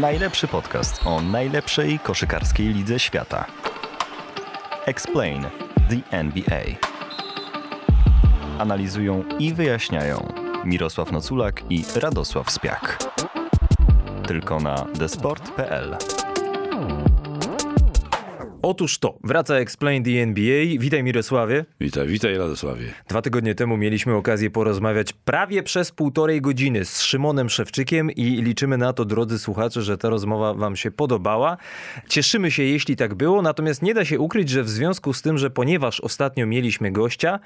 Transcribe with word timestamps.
Najlepszy 0.00 0.48
podcast 0.48 1.06
o 1.06 1.20
najlepszej 1.20 1.98
koszykarskiej 1.98 2.74
lidze 2.74 2.98
świata. 2.98 3.46
Explain 4.86 5.42
the 5.90 6.16
NBA. 6.16 6.62
Analizują 8.58 9.24
i 9.38 9.54
wyjaśniają 9.54 10.32
Mirosław 10.64 11.12
Noculak 11.12 11.62
i 11.70 11.84
Radosław 11.96 12.50
Spiak. 12.50 12.98
Tylko 14.26 14.60
na 14.60 14.86
desport.pl. 14.94 15.96
Otóż 18.62 18.98
to, 18.98 19.18
wraca 19.24 19.56
Explain 19.56 20.04
the 20.04 20.10
NBA. 20.10 20.78
Witaj 20.78 21.02
Mirosławie. 21.02 21.64
Witaj, 21.80 22.08
witaj 22.08 22.38
Radosławie. 22.38 22.84
Dwa 23.08 23.22
tygodnie 23.22 23.54
temu 23.54 23.76
mieliśmy 23.76 24.14
okazję 24.14 24.50
porozmawiać 24.50 25.12
prawie 25.12 25.62
przez 25.62 25.92
półtorej 25.92 26.40
godziny 26.40 26.84
z 26.84 27.00
Szymonem 27.00 27.48
Szewczykiem 27.48 28.10
i 28.10 28.24
liczymy 28.24 28.78
na 28.78 28.92
to, 28.92 29.04
drodzy 29.04 29.38
słuchacze, 29.38 29.82
że 29.82 29.98
ta 29.98 30.08
rozmowa 30.08 30.54
wam 30.54 30.76
się 30.76 30.90
podobała. 30.90 31.56
Cieszymy 32.08 32.50
się, 32.50 32.62
jeśli 32.62 32.96
tak 32.96 33.14
było, 33.14 33.42
natomiast 33.42 33.82
nie 33.82 33.94
da 33.94 34.04
się 34.04 34.20
ukryć, 34.20 34.48
że 34.48 34.62
w 34.62 34.70
związku 34.70 35.12
z 35.12 35.22
tym, 35.22 35.38
że 35.38 35.50
ponieważ 35.50 36.00
ostatnio 36.00 36.46
mieliśmy 36.46 36.92
gościa, 36.92 37.40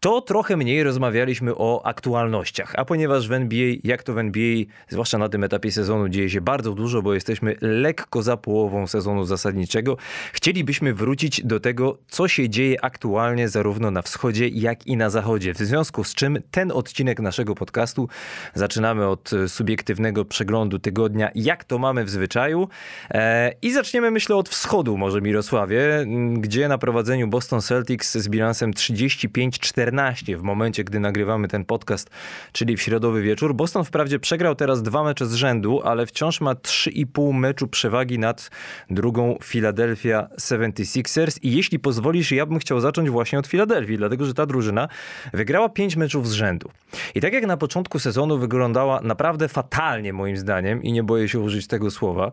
to 0.00 0.20
trochę 0.20 0.56
mniej 0.56 0.82
rozmawialiśmy 0.82 1.54
o 1.54 1.86
aktualnościach. 1.86 2.72
A 2.76 2.84
ponieważ 2.84 3.28
w 3.28 3.32
NBA, 3.32 3.74
jak 3.84 4.02
to 4.02 4.14
w 4.14 4.18
NBA, 4.18 4.64
zwłaszcza 4.88 5.18
na 5.18 5.28
tym 5.28 5.44
etapie 5.44 5.72
sezonu, 5.72 6.08
dzieje 6.08 6.30
się 6.30 6.40
bardzo 6.40 6.72
dużo, 6.72 7.02
bo 7.02 7.14
jesteśmy 7.14 7.56
lekko 7.60 8.22
za 8.22 8.36
połową 8.36 8.86
sezonu 8.86 9.24
zasadniczego, 9.24 9.96
chcielibyśmy 10.32 10.94
wrócić 10.94 11.44
do 11.44 11.60
tego, 11.60 11.98
co 12.08 12.28
się 12.28 12.48
dzieje 12.48 12.84
aktualnie 12.84 13.48
zarówno 13.48 13.90
na 13.90 14.02
wschodzie, 14.02 14.48
jak 14.48 14.86
i 14.86 14.96
na 14.96 15.10
zachodzie. 15.10 15.54
W 15.54 15.58
związku 15.58 16.04
z 16.04 16.14
czym 16.14 16.38
ten 16.50 16.72
odcinek 16.72 17.20
naszego 17.20 17.54
podcastu 17.54 18.08
zaczynamy 18.54 19.06
od 19.06 19.30
subiektywnego 19.46 20.24
przeglądu 20.24 20.78
tygodnia, 20.78 21.30
jak 21.34 21.64
to 21.64 21.78
mamy 21.78 22.04
w 22.04 22.10
zwyczaju. 22.10 22.68
E, 23.10 23.52
I 23.62 23.72
zaczniemy, 23.72 24.10
myślę, 24.10 24.36
od 24.36 24.48
wschodu, 24.48 24.96
może 24.96 25.20
Mirosławie, 25.20 26.06
gdzie 26.32 26.68
na 26.68 26.78
prowadzeniu 26.78 27.28
Boston 27.28 27.60
Celtics 27.60 28.18
z 28.18 28.28
bilansem 28.28 28.72
35-4 28.72 29.89
14 29.90 30.36
w 30.36 30.42
momencie, 30.42 30.84
gdy 30.84 31.00
nagrywamy 31.00 31.48
ten 31.48 31.64
podcast, 31.64 32.10
czyli 32.52 32.76
w 32.76 32.82
środowy 32.82 33.22
wieczór. 33.22 33.54
Boston 33.54 33.84
wprawdzie 33.84 34.18
przegrał 34.18 34.54
teraz 34.54 34.82
dwa 34.82 35.04
mecze 35.04 35.26
z 35.26 35.34
rzędu, 35.34 35.80
ale 35.84 36.06
wciąż 36.06 36.40
ma 36.40 36.54
3,5 36.54 37.34
meczu 37.34 37.68
przewagi 37.68 38.18
nad 38.18 38.50
drugą 38.90 39.38
Philadelphia 39.42 40.28
76ers 40.38 41.38
i 41.42 41.56
jeśli 41.56 41.78
pozwolisz, 41.78 42.32
ja 42.32 42.46
bym 42.46 42.58
chciał 42.58 42.80
zacząć 42.80 43.10
właśnie 43.10 43.38
od 43.38 43.46
Filadelfii, 43.46 43.98
dlatego 43.98 44.26
że 44.26 44.34
ta 44.34 44.46
drużyna 44.46 44.88
wygrała 45.32 45.68
5 45.68 45.96
meczów 45.96 46.28
z 46.28 46.32
rzędu. 46.32 46.70
I 47.14 47.20
tak 47.20 47.32
jak 47.32 47.46
na 47.46 47.56
początku 47.56 47.98
sezonu 47.98 48.38
wyglądała 48.38 49.00
naprawdę 49.00 49.48
fatalnie 49.48 50.12
moim 50.12 50.36
zdaniem 50.36 50.82
i 50.82 50.92
nie 50.92 51.02
boję 51.02 51.28
się 51.28 51.40
użyć 51.40 51.66
tego 51.66 51.90
słowa, 51.90 52.32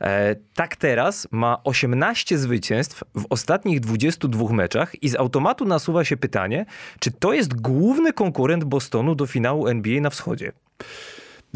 e, 0.00 0.36
tak 0.54 0.76
teraz 0.76 1.28
ma 1.30 1.60
18 1.64 2.38
zwycięstw 2.38 3.04
w 3.14 3.26
ostatnich 3.30 3.80
22 3.80 4.52
meczach 4.52 5.02
i 5.02 5.08
z 5.08 5.16
automatu 5.16 5.64
nasuwa 5.64 6.04
się 6.04 6.16
pytanie, 6.16 6.66
czy 6.98 7.10
to 7.10 7.32
jest 7.32 7.60
główny 7.60 8.12
konkurent 8.12 8.64
Bostonu 8.64 9.14
do 9.14 9.26
finału 9.26 9.68
NBA 9.68 10.00
na 10.00 10.10
wschodzie? 10.10 10.52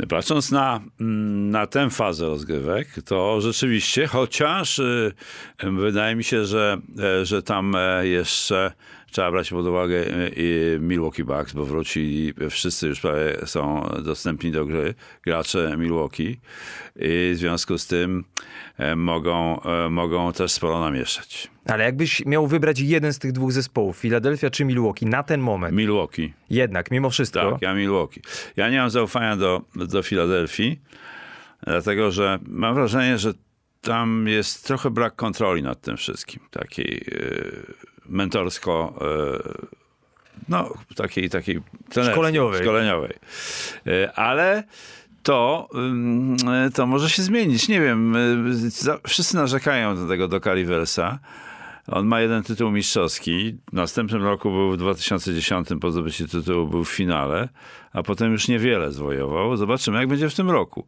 Patrząc 0.09 0.51
na, 0.51 0.81
mm, 1.01 1.51
na 1.51 1.67
tę 1.67 1.91
fazę 1.91 2.27
rozgrywek, 2.27 2.89
to 3.05 3.41
rzeczywiście, 3.41 4.07
chociaż 4.07 4.79
y, 4.79 5.13
wydaje 5.63 6.17
mi 6.17 6.25
się, 6.25 6.45
że, 6.45 6.79
e, 6.99 7.27
że 7.27 7.43
tam 7.43 7.75
e, 7.77 8.07
jeszcze 8.07 8.73
trzeba 9.13 9.31
brać 9.31 9.51
pod 9.51 9.67
uwagę 9.67 9.97
y, 9.97 10.79
Milwaukee 10.81 11.25
Bucks, 11.25 11.53
bo 11.53 11.65
wrócili, 11.65 12.35
wszyscy 12.51 12.87
już 12.87 13.01
prawie 13.01 13.37
są 13.47 13.89
dostępni 14.05 14.51
do 14.51 14.67
gry, 14.67 14.95
gracze 15.23 15.77
Milwaukee 15.79 16.41
i 16.97 17.33
w 17.35 17.37
związku 17.37 17.79
z 17.79 17.87
tym 17.87 18.25
e, 18.79 18.97
mogą, 18.97 19.61
mogą 19.91 20.33
też 20.33 20.53
sporo 20.53 20.81
namieszać. 20.81 21.51
Ale 21.67 21.85
jakbyś 21.85 22.27
miał 22.27 22.47
wybrać 22.47 22.81
jeden 22.81 23.13
z 23.13 23.19
tych 23.19 23.33
dwóch 23.33 23.53
zespołów, 23.53 23.99
Philadelphia 23.99 24.51
czy 24.51 24.65
Milwaukee, 24.65 25.07
na 25.07 25.23
ten 25.23 25.41
moment. 25.41 25.77
Milwaukee. 25.77 26.33
Jednak, 26.51 26.91
mimo 26.91 27.11
wszystko. 27.11 27.53
Tak, 27.53 27.63
ja 27.63 27.75
Milwaukee. 27.75 28.21
Ja 28.57 28.71
nie 28.71 28.79
mam 28.79 28.91
zaufania 28.91 29.37
do, 29.37 29.63
do 29.75 30.03
Filadelfii, 30.03 30.81
dlatego 31.67 32.11
że 32.11 32.39
mam 32.47 32.75
wrażenie, 32.75 33.19
że 33.19 33.33
tam 33.81 34.29
jest 34.29 34.67
trochę 34.67 34.91
brak 34.91 35.17
kontroli 35.17 35.63
nad 35.63 35.81
tym 35.81 35.97
wszystkim. 35.97 36.43
Takiej 36.51 37.05
yy, 37.07 37.92
mentorsko. 38.13 38.95
Yy, 39.01 39.67
no, 40.49 40.75
takiej, 40.97 41.31
takiej 41.31 41.61
szkoleniowej. 42.11 42.63
szkoleniowej. 42.63 43.13
Yy, 43.85 44.15
ale 44.15 44.65
to, 45.23 45.69
to 46.75 46.87
może 46.87 47.11
się 47.11 47.23
zmienić. 47.23 47.69
Nie 47.69 47.81
wiem, 47.81 48.17
wszyscy 49.07 49.37
narzekają 49.37 49.97
do 49.97 50.09
tego 50.09 50.29
do 50.29 50.41
Caliversa. 50.41 51.19
On 51.87 52.07
ma 52.07 52.21
jeden 52.21 52.43
tytuł 52.43 52.71
mistrzowski. 52.71 53.59
W 53.71 53.73
następnym 53.73 54.23
roku 54.23 54.51
był 54.51 54.73
w 54.73 54.77
2010 54.77 55.69
po 55.81 55.91
zdobyciu 55.91 56.29
tytułu 56.29 56.67
był 56.67 56.85
w 56.85 56.91
finale, 56.91 57.49
a 57.93 58.03
potem 58.03 58.33
już 58.33 58.49
niewiele 58.49 58.93
zwojował. 58.93 59.57
Zobaczymy, 59.57 59.99
jak 59.99 60.09
będzie 60.09 60.29
w 60.29 60.35
tym 60.35 60.51
roku. 60.51 60.87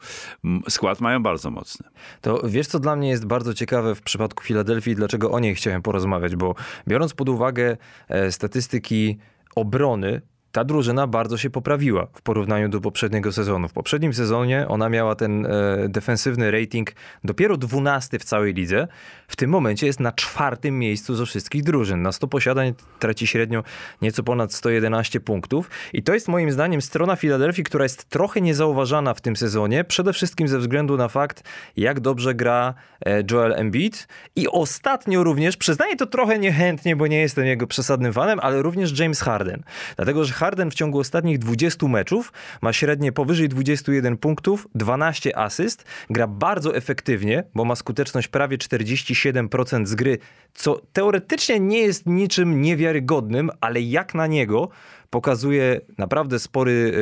Skład 0.68 1.00
mają 1.00 1.22
bardzo 1.22 1.50
mocny. 1.50 1.88
To 2.20 2.42
wiesz, 2.44 2.66
co 2.66 2.80
dla 2.80 2.96
mnie 2.96 3.08
jest 3.08 3.26
bardzo 3.26 3.54
ciekawe 3.54 3.94
w 3.94 4.02
przypadku 4.02 4.44
Filadelfii, 4.44 4.94
dlaczego 4.94 5.30
o 5.30 5.40
niej 5.40 5.54
chciałem 5.54 5.82
porozmawiać, 5.82 6.36
bo 6.36 6.54
biorąc 6.88 7.14
pod 7.14 7.28
uwagę 7.28 7.76
e, 8.08 8.32
statystyki 8.32 9.18
obrony 9.54 10.20
ta 10.54 10.64
drużyna 10.64 11.06
bardzo 11.06 11.38
się 11.38 11.50
poprawiła 11.50 12.06
w 12.14 12.22
porównaniu 12.22 12.68
do 12.68 12.80
poprzedniego 12.80 13.32
sezonu. 13.32 13.68
W 13.68 13.72
poprzednim 13.72 14.14
sezonie 14.14 14.68
ona 14.68 14.88
miała 14.88 15.14
ten 15.14 15.46
e, 15.46 15.50
defensywny 15.88 16.50
rating 16.50 16.92
dopiero 17.24 17.56
12 17.56 18.18
w 18.18 18.24
całej 18.24 18.54
lidze. 18.54 18.88
W 19.28 19.36
tym 19.36 19.50
momencie 19.50 19.86
jest 19.86 20.00
na 20.00 20.12
czwartym 20.12 20.78
miejscu 20.78 21.14
ze 21.14 21.26
wszystkich 21.26 21.62
drużyn. 21.62 22.02
Na 22.02 22.12
100 22.12 22.28
posiadań 22.28 22.74
traci 22.98 23.26
średnio 23.26 23.62
nieco 24.02 24.22
ponad 24.22 24.52
111 24.52 25.20
punktów. 25.20 25.70
I 25.92 26.02
to 26.02 26.14
jest 26.14 26.28
moim 26.28 26.50
zdaniem 26.52 26.82
strona 26.82 27.16
Filadelfii, 27.16 27.64
która 27.64 27.84
jest 27.84 28.04
trochę 28.04 28.40
niezauważana 28.40 29.14
w 29.14 29.20
tym 29.20 29.36
sezonie. 29.36 29.84
Przede 29.84 30.12
wszystkim 30.12 30.48
ze 30.48 30.58
względu 30.58 30.96
na 30.96 31.08
fakt, 31.08 31.42
jak 31.76 32.00
dobrze 32.00 32.34
gra 32.34 32.74
e, 33.06 33.22
Joel 33.30 33.52
Embiid. 33.52 34.08
I 34.36 34.48
ostatnio 34.48 35.24
również, 35.24 35.56
przyznaję 35.56 35.96
to 35.96 36.06
trochę 36.06 36.38
niechętnie, 36.38 36.96
bo 36.96 37.06
nie 37.06 37.20
jestem 37.20 37.46
jego 37.46 37.66
przesadnym 37.66 38.12
fanem, 38.12 38.40
ale 38.42 38.62
również 38.62 38.98
James 38.98 39.20
Harden. 39.20 39.62
Dlatego, 39.96 40.24
że 40.24 40.43
Harden 40.44 40.70
w 40.70 40.74
ciągu 40.74 40.98
ostatnich 40.98 41.38
20 41.38 41.88
meczów 41.88 42.32
ma 42.62 42.72
średnie 42.72 43.12
powyżej 43.12 43.48
21 43.48 44.16
punktów, 44.16 44.68
12 44.74 45.38
asyst, 45.38 45.84
gra 46.10 46.26
bardzo 46.26 46.76
efektywnie, 46.76 47.44
bo 47.54 47.64
ma 47.64 47.76
skuteczność 47.76 48.28
prawie 48.28 48.58
47% 48.58 49.86
z 49.86 49.94
gry, 49.94 50.18
co 50.54 50.80
teoretycznie 50.92 51.60
nie 51.60 51.78
jest 51.78 52.06
niczym 52.06 52.62
niewiarygodnym, 52.62 53.50
ale 53.60 53.80
jak 53.80 54.14
na 54.14 54.26
niego 54.26 54.68
pokazuje 55.10 55.80
naprawdę 55.98 56.38
spory 56.38 56.92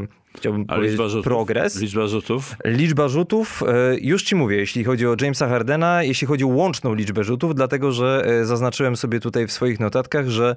yy, 0.00 0.08
chciałbym 0.36 0.64
A 0.68 0.74
powiedzieć, 0.74 1.00
rzutów, 1.00 1.24
progres. 1.24 1.80
Liczba 1.80 2.06
rzutów? 2.06 2.56
Liczba 2.64 3.08
rzutów, 3.08 3.62
e, 3.62 3.96
już 4.00 4.22
ci 4.22 4.34
mówię, 4.34 4.56
jeśli 4.56 4.84
chodzi 4.84 5.06
o 5.06 5.16
Jamesa 5.20 5.48
Hardena, 5.48 6.02
jeśli 6.02 6.26
chodzi 6.26 6.44
o 6.44 6.48
łączną 6.48 6.94
liczbę 6.94 7.24
rzutów, 7.24 7.54
dlatego 7.54 7.92
że 7.92 8.24
e, 8.26 8.44
zaznaczyłem 8.44 8.96
sobie 8.96 9.20
tutaj 9.20 9.46
w 9.46 9.52
swoich 9.52 9.80
notatkach, 9.80 10.28
że 10.28 10.56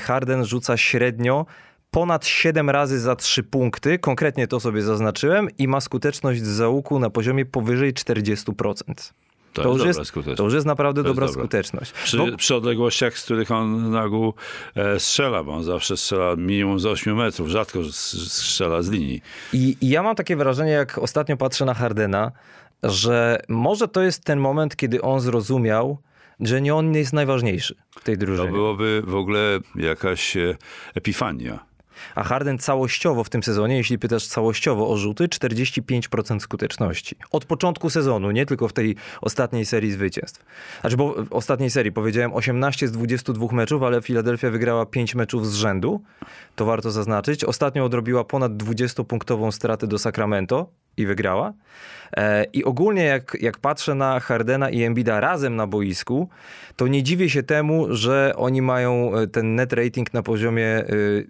Harden 0.00 0.44
rzuca 0.44 0.76
średnio 0.76 1.46
ponad 1.92 2.26
7 2.26 2.70
razy 2.70 3.00
za 3.00 3.16
3 3.16 3.42
punkty, 3.42 3.98
konkretnie 3.98 4.46
to 4.48 4.60
sobie 4.60 4.82
zaznaczyłem, 4.82 5.48
i 5.58 5.68
ma 5.68 5.80
skuteczność 5.80 6.42
z 6.42 6.48
załuku 6.48 6.98
na 6.98 7.10
poziomie 7.10 7.46
powyżej 7.46 7.94
40%. 7.94 9.12
To, 9.52 9.62
to, 9.62 9.68
już 9.68 9.84
jest, 9.84 10.12
to, 10.36 10.44
już 10.44 10.54
jest, 10.54 10.66
naprawdę 10.66 11.02
dobra, 11.02 11.26
dobra, 11.26 11.40
skuteczność. 11.40 11.92
Przy, 11.92 12.16
bo... 12.16 12.36
przy, 12.36 12.54
odległościach, 12.54 13.18
z 13.18 13.24
których 13.24 13.50
on 13.50 13.90
na 13.90 14.04
ogół 14.04 14.34
e, 14.74 15.00
strzela, 15.00 15.44
bo 15.44 15.52
on 15.52 15.64
zawsze 15.64 15.96
strzela 15.96 16.36
minimum 16.36 16.80
z 16.80 16.86
8 16.86 17.16
metrów, 17.16 17.48
rzadko 17.48 17.84
strzela 17.92 18.82
z 18.82 18.90
linii. 18.90 19.22
I, 19.52 19.76
I, 19.80 19.88
ja 19.88 20.02
mam 20.02 20.16
takie 20.16 20.36
wrażenie, 20.36 20.70
jak 20.70 20.98
ostatnio 20.98 21.36
patrzę 21.36 21.64
na 21.64 21.74
Hardena, 21.74 22.32
że 22.82 23.42
może 23.48 23.88
to 23.88 24.02
jest 24.02 24.24
ten 24.24 24.38
moment, 24.38 24.76
kiedy 24.76 25.02
on 25.02 25.20
zrozumiał, 25.20 25.98
że 26.40 26.60
nie 26.60 26.74
on 26.74 26.94
jest 26.94 27.12
najważniejszy 27.12 27.74
w 27.90 28.04
tej 28.04 28.18
drużynie. 28.18 28.48
To 28.48 28.54
byłoby 28.54 29.02
w 29.06 29.14
ogóle 29.14 29.58
jakaś 29.74 30.36
e, 30.36 30.56
epifania 30.94 31.71
a 32.14 32.22
Harden 32.22 32.58
całościowo 32.58 33.24
w 33.24 33.30
tym 33.30 33.42
sezonie, 33.42 33.76
jeśli 33.76 33.98
pytasz 33.98 34.26
całościowo 34.26 34.90
o 34.90 34.96
rzuty, 34.96 35.24
45% 35.24 36.40
skuteczności. 36.40 37.16
Od 37.30 37.44
początku 37.44 37.90
sezonu, 37.90 38.30
nie 38.30 38.46
tylko 38.46 38.68
w 38.68 38.72
tej 38.72 38.96
ostatniej 39.20 39.66
serii 39.66 39.92
zwycięstw. 39.92 40.44
Znaczy, 40.80 40.96
bo 40.96 41.24
w 41.24 41.32
ostatniej 41.32 41.70
serii 41.70 41.92
powiedziałem 41.92 42.34
18 42.34 42.88
z 42.88 42.92
22 42.92 43.46
meczów, 43.52 43.82
ale 43.82 44.02
Philadelphia 44.02 44.50
wygrała 44.50 44.86
5 44.86 45.14
meczów 45.14 45.46
z 45.46 45.54
rzędu. 45.54 46.02
To 46.56 46.64
warto 46.64 46.90
zaznaczyć. 46.90 47.44
Ostatnio 47.44 47.84
odrobiła 47.84 48.24
ponad 48.24 48.52
20-punktową 48.52 49.52
stratę 49.52 49.86
do 49.86 49.98
Sacramento 49.98 50.66
i 50.96 51.06
wygrała. 51.06 51.52
E, 52.16 52.44
I 52.52 52.64
ogólnie 52.64 53.04
jak, 53.04 53.36
jak 53.40 53.58
patrzę 53.58 53.94
na 53.94 54.20
Hardena 54.20 54.70
i 54.70 54.82
Embida 54.82 55.20
razem 55.20 55.56
na 55.56 55.66
boisku, 55.66 56.28
to 56.76 56.88
nie 56.88 57.02
dziwię 57.02 57.30
się 57.30 57.42
temu, 57.42 57.86
że 57.90 58.32
oni 58.36 58.62
mają 58.62 59.16
e, 59.16 59.26
ten 59.26 59.54
net 59.54 59.72
rating 59.72 60.14
na 60.14 60.22
poziomie 60.22 60.84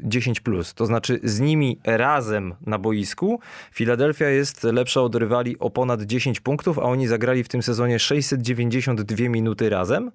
10+. 0.05 0.75
To 0.75 0.87
znaczy 0.87 1.20
z 1.23 1.41
nimi 1.41 1.79
razem 1.85 2.55
na 2.67 2.79
boisku 2.79 3.41
Filadelfia 3.73 4.29
jest 4.29 4.64
lepsza 4.64 5.00
od 5.00 5.14
rywali 5.14 5.59
o 5.59 5.70
ponad 5.70 6.03
10 6.03 6.41
punktów, 6.41 6.79
a 6.79 6.82
oni 6.82 7.06
zagrali 7.06 7.44
w 7.44 7.49
tym 7.49 7.62
sezonie 7.62 7.99
692 7.99 9.29
minuty 9.29 9.70
razem. 9.70 10.11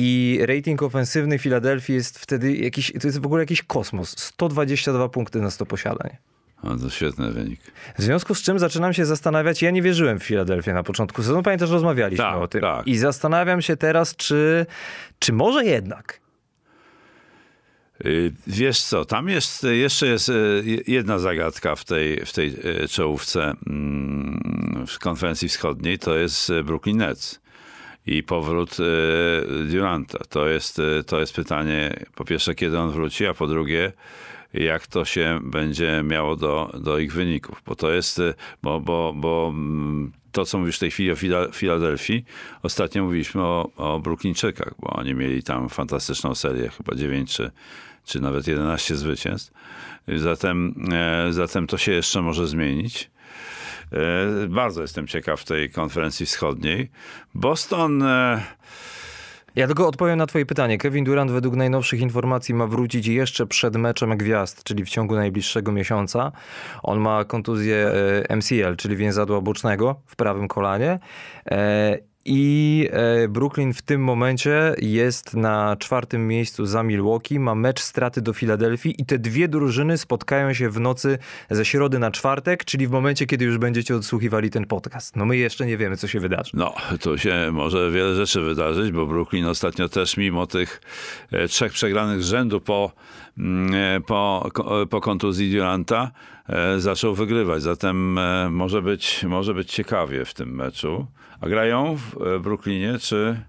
I 0.00 0.40
rating 0.42 0.82
ofensywny 0.82 1.38
Filadelfii 1.38 1.94
jest 1.94 2.18
wtedy 2.18 2.56
jakiś, 2.56 2.92
to 3.00 3.08
jest 3.08 3.18
w 3.18 3.26
ogóle 3.26 3.42
jakiś 3.42 3.62
kosmos. 3.62 4.18
122 4.18 5.08
punkty 5.08 5.40
na 5.40 5.50
100 5.50 5.66
posiadań. 5.66 6.27
O, 6.62 6.76
to 6.76 6.90
świetny 6.90 7.32
wynik. 7.32 7.60
W 7.98 8.02
związku 8.02 8.34
z 8.34 8.42
czym 8.42 8.58
zaczynam 8.58 8.94
się 8.94 9.04
zastanawiać, 9.06 9.62
ja 9.62 9.70
nie 9.70 9.82
wierzyłem 9.82 10.18
w 10.18 10.24
Filadelfię 10.24 10.72
na 10.74 10.82
początku 10.82 11.22
sezonu, 11.22 11.42
pamiętasz, 11.42 11.70
rozmawialiśmy 11.70 12.24
Tak, 12.24 12.36
o 12.36 12.48
tym. 12.48 12.60
tak. 12.60 12.86
I 12.86 12.96
zastanawiam 12.98 13.62
się 13.62 13.76
teraz, 13.76 14.16
czy, 14.16 14.66
czy 15.18 15.32
może 15.32 15.64
jednak. 15.64 16.20
Y, 18.06 18.32
Wiesz 18.46 18.80
co, 18.82 19.04
tam 19.04 19.28
jest, 19.28 19.64
jeszcze 19.64 20.06
jest 20.06 20.28
y, 20.28 20.82
jedna 20.86 21.18
zagadka 21.18 21.76
w 21.76 21.84
tej, 21.84 22.26
w 22.26 22.32
tej 22.32 22.48
y, 22.84 22.88
czołówce 22.88 23.54
mm, 23.66 24.84
w 24.88 24.98
konferencji 24.98 25.48
wschodniej, 25.48 25.98
to 25.98 26.16
jest 26.16 26.52
Brooklyn 26.64 26.96
Nets 26.96 27.40
i 28.06 28.22
powrót 28.22 28.76
Duranta. 29.70 30.18
To 30.28 30.48
jest, 30.48 30.80
to 31.06 31.20
jest 31.20 31.34
pytanie, 31.34 31.94
po 32.14 32.24
pierwsze, 32.24 32.54
kiedy 32.54 32.78
on 32.78 32.90
wróci, 32.90 33.26
a 33.26 33.34
po 33.34 33.46
drugie, 33.46 33.92
jak 34.54 34.86
to 34.86 35.04
się 35.04 35.40
będzie 35.42 36.02
miało 36.04 36.36
do, 36.36 36.72
do 36.80 36.98
ich 36.98 37.12
wyników. 37.12 37.62
Bo 37.66 37.76
to 37.76 37.90
jest, 37.92 38.18
y, 38.18 38.34
bo, 38.62 38.80
bo, 38.80 39.12
bo 39.16 39.52
mm, 39.54 40.12
to, 40.32 40.44
co 40.44 40.58
mówisz 40.58 40.76
w 40.76 40.80
tej 40.80 40.90
chwili 40.90 41.10
o 41.10 41.14
Fila- 41.14 41.52
Filadelfii, 41.54 42.24
ostatnio 42.62 43.04
mówiliśmy 43.04 43.42
o, 43.42 43.70
o 43.76 44.00
Brooklynkczykach, 44.00 44.74
bo 44.78 44.90
oni 44.90 45.14
mieli 45.14 45.42
tam 45.42 45.68
fantastyczną 45.68 46.34
serię, 46.34 46.68
chyba 46.68 46.94
9 46.94 47.32
czy, 47.34 47.50
czy 48.04 48.20
nawet 48.20 48.46
11 48.46 48.96
zwycięstw. 48.96 49.52
Zatem, 50.16 50.74
e, 50.92 51.32
zatem 51.32 51.66
to 51.66 51.78
się 51.78 51.92
jeszcze 51.92 52.22
może 52.22 52.46
zmienić. 52.46 53.10
E, 53.92 54.46
Bardzo 54.48 54.82
jestem 54.82 55.06
ciekaw 55.06 55.44
tej 55.44 55.70
konferencji 55.70 56.26
wschodniej. 56.26 56.90
Boston... 57.34 58.04
e, 59.48 59.60
Ja 59.60 59.66
tylko 59.66 59.88
odpowiem 59.88 60.18
na 60.18 60.26
twoje 60.26 60.46
pytanie. 60.46 60.78
Kevin 60.78 61.04
Durant 61.04 61.30
według 61.30 61.56
najnowszych 61.56 62.00
informacji 62.00 62.54
ma 62.54 62.66
wrócić 62.66 63.06
jeszcze 63.06 63.46
przed 63.46 63.76
meczem 63.76 64.16
gwiazd, 64.16 64.64
czyli 64.64 64.84
w 64.84 64.88
ciągu 64.88 65.14
najbliższego 65.14 65.72
miesiąca. 65.72 66.32
On 66.82 67.00
ma 67.00 67.24
kontuzję 67.24 67.92
e, 68.28 68.36
MCL, 68.36 68.76
czyli 68.76 68.96
więzadła 68.96 69.40
bocznego 69.40 70.00
w 70.06 70.16
prawym 70.16 70.48
kolanie. 70.48 70.98
I 72.30 72.88
e, 72.92 73.28
Brooklyn 73.28 73.74
w 73.74 73.82
tym 73.82 74.04
momencie 74.04 74.74
jest 74.78 75.34
na 75.34 75.76
czwartym 75.76 76.28
miejscu 76.28 76.66
za 76.66 76.82
Milwaukee, 76.82 77.38
ma 77.38 77.54
mecz 77.54 77.80
straty 77.80 78.22
do 78.22 78.32
Filadelfii 78.32 79.02
i 79.02 79.06
te 79.06 79.18
dwie 79.18 79.48
drużyny 79.48 79.98
spotkają 79.98 80.52
się 80.52 80.70
w 80.70 80.80
nocy 80.80 81.18
ze 81.50 81.64
środy 81.64 81.98
na 81.98 82.10
czwartek, 82.10 82.64
czyli 82.64 82.86
w 82.86 82.90
momencie, 82.90 83.26
kiedy 83.26 83.44
już 83.44 83.58
będziecie 83.58 83.96
odsłuchiwali 83.96 84.50
ten 84.50 84.66
podcast. 84.66 85.16
No 85.16 85.26
my 85.26 85.36
jeszcze 85.36 85.66
nie 85.66 85.76
wiemy, 85.76 85.96
co 85.96 86.08
się 86.08 86.20
wydarzy. 86.20 86.50
No, 86.54 86.74
tu 87.00 87.18
się 87.18 87.50
może 87.52 87.90
wiele 87.90 88.14
rzeczy 88.14 88.40
wydarzyć, 88.40 88.92
bo 88.92 89.06
Brooklyn 89.06 89.44
ostatnio 89.44 89.88
też 89.88 90.16
mimo 90.16 90.46
tych 90.46 90.80
e, 91.32 91.48
trzech 91.48 91.72
przegranych 91.72 92.22
z 92.22 92.26
rzędu 92.26 92.60
po, 92.60 92.92
mm, 93.38 93.74
e, 93.74 94.00
po, 94.00 94.50
po 94.90 95.00
kontuzji 95.00 95.52
Duranta 95.52 96.10
zaczął 96.78 97.14
wygrywać. 97.14 97.62
Zatem 97.62 98.18
e, 98.18 98.50
może 98.50 98.82
być, 98.82 99.24
może 99.24 99.54
być 99.54 99.72
ciekawie 99.72 100.24
w 100.24 100.34
tym 100.34 100.54
meczu. 100.54 101.06
A 101.40 101.48
grają 101.48 101.96
w 101.96 102.22
e, 102.22 102.38
Brooklynie, 102.38 102.98
czy... 102.98 103.40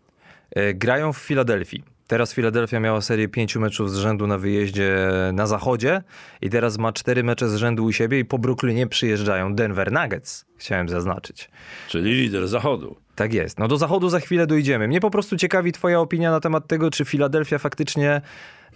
E, 0.51 0.73
Grają 0.73 1.13
w 1.13 1.17
Filadelfii. 1.17 1.83
Teraz 2.07 2.33
Filadelfia 2.33 2.79
miała 2.79 3.01
serię 3.01 3.27
pięciu 3.27 3.59
meczów 3.59 3.91
z 3.91 3.97
rzędu 3.97 4.27
na 4.27 4.37
wyjeździe 4.37 5.11
na 5.33 5.47
zachodzie 5.47 6.03
i 6.41 6.49
teraz 6.49 6.77
ma 6.77 6.93
cztery 6.93 7.23
mecze 7.23 7.49
z 7.49 7.55
rzędu 7.55 7.85
u 7.85 7.91
siebie 7.91 8.19
i 8.19 8.25
po 8.25 8.39
Brooklynie 8.39 8.87
przyjeżdżają 8.87 9.55
Denver 9.55 9.91
Nuggets, 9.91 10.45
chciałem 10.57 10.89
zaznaczyć. 10.89 11.49
Czyli 11.87 12.13
lider 12.13 12.47
zachodu. 12.47 12.95
Tak 13.15 13.33
jest. 13.33 13.59
No 13.59 13.67
do 13.67 13.77
zachodu 13.77 14.09
za 14.09 14.19
chwilę 14.19 14.47
dojdziemy. 14.47 14.87
Mnie 14.87 14.99
po 15.01 15.11
prostu 15.11 15.37
ciekawi 15.37 15.71
twoja 15.71 15.99
opinia 15.99 16.31
na 16.31 16.39
temat 16.39 16.67
tego, 16.67 16.91
czy 16.91 17.05
Filadelfia 17.05 17.57
faktycznie 17.57 18.21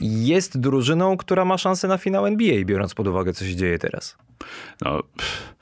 jest 0.02 0.60
drużyną, 0.60 1.18
która 1.18 1.46
ma 1.46 1.58
szansę 1.58 1.88
na 1.88 1.98
finał 1.98 2.26
NBA, 2.26 2.66
biorąc 2.66 2.94
pod 2.94 3.08
uwagę, 3.08 3.34
co 3.34 3.46
się 3.46 3.56
dzieje 3.56 3.80
teraz. 3.80 4.18
No, 4.82 5.04
pff, 5.18 5.54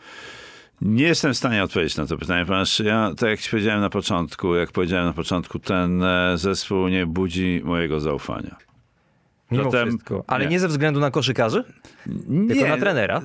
nie 0.81 1.03
jestem 1.03 1.33
w 1.33 1.37
stanie 1.37 1.63
odpowiedzieć 1.63 1.97
na 1.97 2.05
to 2.05 2.17
pytanie, 2.17 2.45
ponieważ 2.45 2.79
ja, 2.79 3.11
tak 3.17 3.29
jak 3.29 3.39
ci 3.39 3.49
powiedziałem 3.49 3.81
na 3.81 3.89
początku, 3.89 4.55
jak 4.55 4.71
powiedziałem 4.71 5.05
na 5.05 5.13
początku, 5.13 5.59
ten 5.59 6.03
e, 6.03 6.37
zespół 6.37 6.87
nie 6.87 7.05
budzi 7.05 7.61
mojego 7.63 7.99
zaufania. 7.99 8.55
Mimo 9.51 9.71
Zatem- 9.71 9.89
wszystko. 9.89 10.23
Ale 10.27 10.45
nie. 10.45 10.51
nie. 10.51 10.59
ze 10.59 10.67
względu 10.67 10.99
na 10.99 11.11
koszykarzy, 11.11 11.63
tylko 12.47 12.67
na 12.67 12.77
trenera. 12.77 13.21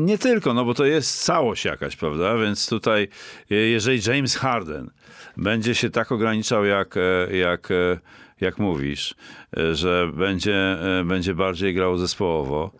Nie 0.00 0.18
tylko, 0.18 0.54
no 0.54 0.64
bo 0.64 0.74
to 0.74 0.84
jest 0.84 1.24
całość 1.24 1.64
jakaś, 1.64 1.96
prawda? 1.96 2.36
Więc 2.36 2.68
tutaj, 2.68 3.08
e, 3.50 3.54
jeżeli 3.54 4.00
James 4.06 4.36
Harden 4.36 4.90
będzie 5.36 5.74
się 5.74 5.90
tak 5.90 6.12
ograniczał, 6.12 6.64
jak, 6.64 6.96
e, 6.96 7.36
jak, 7.36 7.68
jak 8.40 8.58
mówisz, 8.58 9.14
e, 9.56 9.74
że 9.74 10.10
będzie, 10.14 10.56
e, 11.00 11.04
będzie 11.04 11.34
bardziej 11.34 11.74
grał 11.74 11.98
zespołowo, 11.98 12.70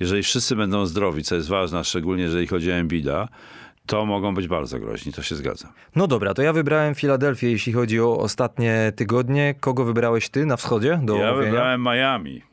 jeżeli 0.00 0.22
wszyscy 0.22 0.56
będą 0.56 0.86
zdrowi, 0.86 1.22
co 1.22 1.34
jest 1.34 1.48
ważne, 1.48 1.84
szczególnie 1.84 2.22
jeżeli 2.22 2.46
chodzi 2.46 2.70
o 2.70 2.74
Embida, 2.74 3.28
to 3.86 4.06
mogą 4.06 4.34
być 4.34 4.48
bardzo 4.48 4.78
groźni, 4.78 5.12
to 5.12 5.22
się 5.22 5.34
zgadza. 5.34 5.72
No 5.96 6.06
dobra, 6.06 6.34
to 6.34 6.42
ja 6.42 6.52
wybrałem 6.52 6.94
Filadelfię, 6.94 7.50
jeśli 7.50 7.72
chodzi 7.72 8.00
o 8.00 8.18
ostatnie 8.18 8.92
tygodnie. 8.96 9.54
Kogo 9.60 9.84
wybrałeś 9.84 10.28
ty 10.28 10.46
na 10.46 10.56
wschodzie 10.56 11.00
do 11.02 11.16
Ja 11.16 11.34
wybrałem 11.34 11.82
Miami. 11.82 12.51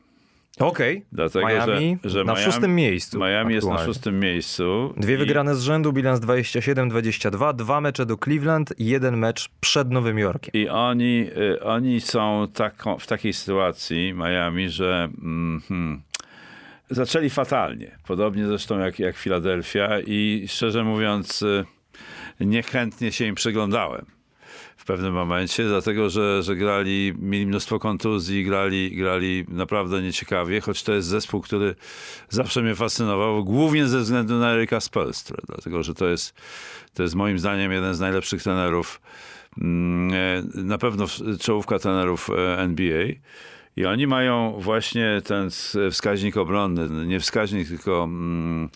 Okej, 0.59 1.05
Dlatego, 1.11 1.47
Miami 1.47 1.97
że, 2.03 2.09
że 2.09 2.23
na 2.23 2.33
Miami, 2.33 2.45
szóstym 2.45 2.75
miejscu. 2.75 3.19
Miami 3.19 3.53
jest 3.53 3.67
na 3.67 3.85
szóstym 3.85 4.19
miejscu. 4.19 4.93
Dwie 4.97 5.15
i- 5.15 5.17
wygrane 5.17 5.55
z 5.55 5.61
rzędu, 5.61 5.93
bilans 5.93 6.19
27-22, 6.19 7.53
dwa 7.53 7.81
mecze 7.81 8.05
do 8.05 8.17
Cleveland 8.17 8.79
i 8.79 8.85
jeden 8.85 9.17
mecz 9.17 9.49
przed 9.59 9.91
Nowym 9.91 10.19
Jorkiem. 10.19 10.51
I 10.53 10.69
oni, 10.69 11.27
y, 11.37 11.63
oni 11.63 12.01
są 12.01 12.47
taką, 12.53 12.97
w 12.97 13.07
takiej 13.07 13.33
sytuacji, 13.33 14.13
Miami, 14.13 14.69
że 14.69 15.09
mm, 15.21 15.61
hmm, 15.67 16.01
zaczęli 16.89 17.29
fatalnie. 17.29 17.97
Podobnie 18.07 18.47
zresztą 18.47 18.79
jak, 18.79 18.99
jak 18.99 19.17
Filadelfia 19.17 19.99
i 19.99 20.45
szczerze 20.47 20.83
mówiąc 20.83 21.41
y, 21.41 21.65
niechętnie 22.39 23.11
się 23.11 23.25
im 23.25 23.35
przyglądałem 23.35 24.18
w 24.79 24.85
pewnym 24.85 25.13
momencie, 25.13 25.67
dlatego 25.67 26.09
że, 26.09 26.43
że 26.43 26.55
grali, 26.55 27.13
mieli 27.19 27.47
mnóstwo 27.47 27.79
kontuzji, 27.79 28.43
grali, 28.43 28.95
grali 28.95 29.45
naprawdę 29.47 30.01
nieciekawie, 30.01 30.61
choć 30.61 30.83
to 30.83 30.93
jest 30.93 31.07
zespół, 31.07 31.41
który 31.41 31.75
zawsze 32.29 32.61
mnie 32.61 32.75
fascynował, 32.75 33.43
głównie 33.43 33.87
ze 33.87 33.99
względu 33.99 34.33
na 34.33 34.51
Eryka 34.51 34.79
Spelstra, 34.79 35.37
dlatego 35.47 35.83
że 35.83 35.93
to 35.93 36.07
jest, 36.07 36.33
to 36.93 37.03
jest 37.03 37.15
moim 37.15 37.39
zdaniem 37.39 37.71
jeden 37.71 37.93
z 37.93 37.99
najlepszych 37.99 38.43
trenerów, 38.43 39.01
mm, 39.61 40.13
e, 40.13 40.63
na 40.63 40.77
pewno 40.77 41.05
czołówka 41.39 41.79
trenerów 41.79 42.29
e, 42.29 42.57
NBA. 42.59 43.05
I 43.75 43.85
oni 43.85 44.07
mają 44.07 44.55
właśnie 44.59 45.21
ten 45.25 45.49
wskaźnik 45.91 46.37
obronny, 46.37 47.05
nie 47.07 47.19
wskaźnik, 47.19 47.67
tylko 47.67 48.03
mm, 48.03 48.69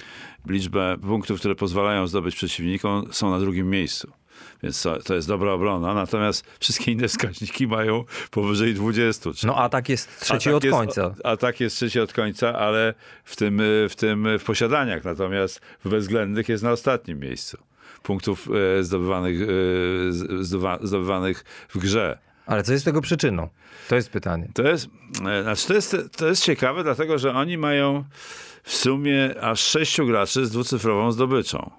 liczbę 0.47 0.97
punktów, 1.01 1.39
które 1.39 1.55
pozwalają 1.55 2.07
zdobyć 2.07 2.35
przeciwnikom, 2.35 3.07
są 3.11 3.31
na 3.31 3.39
drugim 3.39 3.69
miejscu. 3.69 4.22
Więc 4.63 4.87
to, 5.05 5.13
jest 5.15 5.27
dobra 5.27 5.51
obrona. 5.51 5.93
Natomiast 5.93 6.45
wszystkie 6.59 6.91
inne 6.91 7.07
wskaźniki 7.07 7.67
mają 7.67 8.03
powyżej 8.31 8.73
20. 8.73 9.33
Czyli 9.33 9.47
No 9.47 9.55
atak 9.57 9.89
jest 9.89 10.19
trzeci 10.19 10.49
atak 10.49 10.57
od 10.57 10.63
jest- 10.63 10.77
końca. 10.77 11.15
Atak 11.23 11.59
jest 11.59 11.75
trzeci 11.75 11.99
od 11.99 12.13
końca, 12.13 12.59
ale 12.59 12.93
w 13.23 13.35
tym, 13.35 13.59
y, 13.59 13.87
w 13.89 13.95
tym 13.95 14.27
w 14.39 14.43
posiadaniach. 14.43 15.03
Natomiast 15.03 15.61
w 15.85 15.89
bezwzględnych 15.89 16.49
jest 16.49 16.63
na 16.63 16.71
ostatnim 16.71 17.19
miejscu. 17.19 17.57
Punktów 18.03 18.47
e, 18.79 18.83
zdobywanych, 18.83 19.41
e, 19.41 19.45
zdobywanych 20.87 21.43
w 21.69 21.77
grze. 21.77 22.17
Ale 22.45 22.63
co 22.63 22.73
jest 22.73 22.85
tego 22.85 23.01
przyczyną? 23.01 23.49
To 23.89 23.95
jest 23.95 24.09
pytanie. 24.09 24.49
To 24.53 24.63
jest, 24.63 24.87
e, 25.29 25.43
znaczy 25.43 25.67
to 25.67 25.73
jest, 25.73 25.95
to 26.17 26.27
jest 26.27 26.43
ciekawe, 26.43 26.83
dlatego 26.83 27.17
że 27.17 27.33
oni 27.33 27.57
mają 27.57 28.03
w 28.63 28.73
sumie 28.75 29.41
aż 29.41 29.59
sześciu 29.59 30.05
graczy 30.07 30.45
z 30.45 30.51
dwucyfrową 30.51 31.11
zdobyczą. 31.11 31.71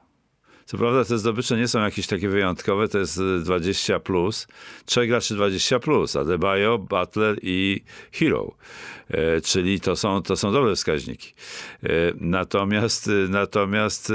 Co 0.66 0.78
prawda 0.78 1.04
te 1.04 1.18
zdobycze 1.18 1.56
nie 1.56 1.68
są 1.68 1.82
jakieś 1.82 2.06
takie 2.06 2.28
wyjątkowe, 2.28 2.88
to 2.88 2.98
jest 2.98 3.18
e, 3.18 3.38
20 3.38 4.00
plus. 4.00 4.46
Trzech 4.84 5.08
graczy 5.08 5.34
20 5.34 5.78
plus, 5.78 6.16
Adebayo, 6.16 6.78
Butler 6.78 7.36
i 7.42 7.80
Hero. 8.12 8.54
E, 9.08 9.40
czyli 9.40 9.80
to 9.80 9.96
są, 9.96 10.22
to 10.22 10.36
są 10.36 10.52
dobre 10.52 10.74
wskaźniki. 10.74 11.34
E, 11.82 11.88
natomiast, 12.20 13.08
e, 13.08 13.10
natomiast 13.28 14.10
e, 14.10 14.14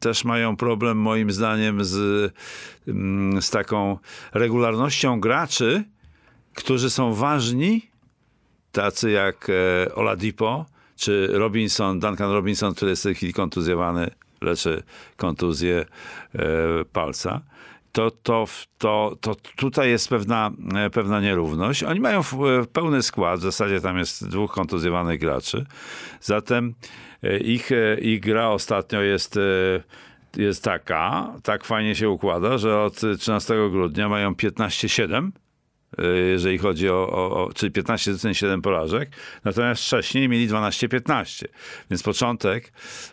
też 0.00 0.24
mają 0.24 0.56
problem 0.56 0.98
moim 0.98 1.30
zdaniem 1.30 1.84
z, 1.84 2.32
mm, 2.88 3.42
z 3.42 3.50
taką 3.50 3.98
regularnością 4.32 5.20
graczy, 5.20 5.84
którzy 6.54 6.90
są 6.90 7.14
ważni, 7.14 7.90
tacy 8.72 9.10
jak 9.10 9.50
e, 9.50 9.94
Oladipo, 9.94 10.66
czy 10.96 11.28
Robinson, 11.32 12.00
Duncan 12.00 12.30
Robinson, 12.30 12.74
który 12.74 12.90
jest 12.90 13.02
w 13.02 13.04
tej 13.04 13.14
chwili 13.14 13.32
kontuzjowany, 13.32 14.10
leczy 14.44 14.82
kontuzję 15.16 15.84
e, 16.34 16.38
palca. 16.92 17.40
To, 17.92 18.10
to, 18.10 18.46
to, 18.78 19.16
to 19.20 19.34
tutaj 19.56 19.90
jest 19.90 20.08
pewna, 20.08 20.50
e, 20.74 20.90
pewna 20.90 21.20
nierówność. 21.20 21.82
Oni 21.82 22.00
mają 22.00 22.20
e, 22.20 22.22
pełny 22.72 23.02
skład, 23.02 23.40
w 23.40 23.42
zasadzie 23.42 23.80
tam 23.80 23.98
jest 23.98 24.28
dwóch 24.28 24.52
kontuzjowanych 24.52 25.20
graczy. 25.20 25.66
Zatem 26.20 26.74
ich, 27.40 27.70
ich 28.02 28.20
gra 28.20 28.48
ostatnio 28.48 29.00
jest, 29.00 29.38
jest 30.36 30.64
taka, 30.64 31.32
tak 31.42 31.64
fajnie 31.64 31.94
się 31.94 32.08
układa, 32.08 32.58
że 32.58 32.80
od 32.80 33.00
13 33.18 33.54
grudnia 33.70 34.08
mają 34.08 34.32
15-7 34.32 35.28
y, 35.28 35.43
jeżeli 36.30 36.58
chodzi 36.58 36.88
o, 36.88 37.08
o, 37.12 37.44
o 37.44 37.52
czyli 37.52 37.72
15 37.72 38.12
zwycięstw, 38.12 38.40
7 38.40 38.62
porażek, 38.62 39.10
natomiast 39.44 39.82
wcześniej 39.82 40.28
mieli 40.28 40.48
12-15, 40.48 41.44
więc 41.90 42.02
początek, 42.02 42.72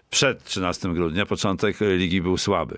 przed 0.10 0.44
13 0.44 0.94
grudnia, 0.94 1.26
początek 1.26 1.78
ligi 1.82 2.22
był 2.22 2.38
słaby. 2.38 2.78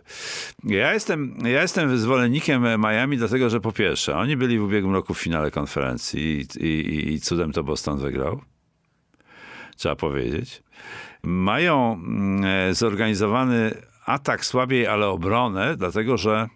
Ja 0.64 0.94
jestem, 0.94 1.38
ja 1.46 1.62
jestem 1.62 1.98
zwolennikiem 1.98 2.64
Miami, 2.64 3.18
dlatego 3.18 3.50
że 3.50 3.60
po 3.60 3.72
pierwsze, 3.72 4.16
oni 4.16 4.38
byli 4.38 4.60
w 4.60 4.64
ubiegłym 4.64 4.94
roku 4.94 5.14
w 5.14 5.20
finale 5.20 5.52
konferencji 5.52 6.46
i, 6.60 6.66
i, 6.68 7.14
i 7.14 7.22
cudem 7.22 7.52
to 7.52 7.64
Boston 7.64 8.00
wygrał, 8.00 8.42
trzeba 9.76 9.96
powiedzieć. 9.96 10.64
Mają 11.24 11.94
mm, 11.94 12.46
e, 12.46 12.74
zorganizowany 12.74 13.72
atak 14.06 14.46
słabiej, 14.46 14.88
ale 14.88 15.08
obronę, 15.08 15.76
dlatego 15.78 16.18
że 16.18 16.48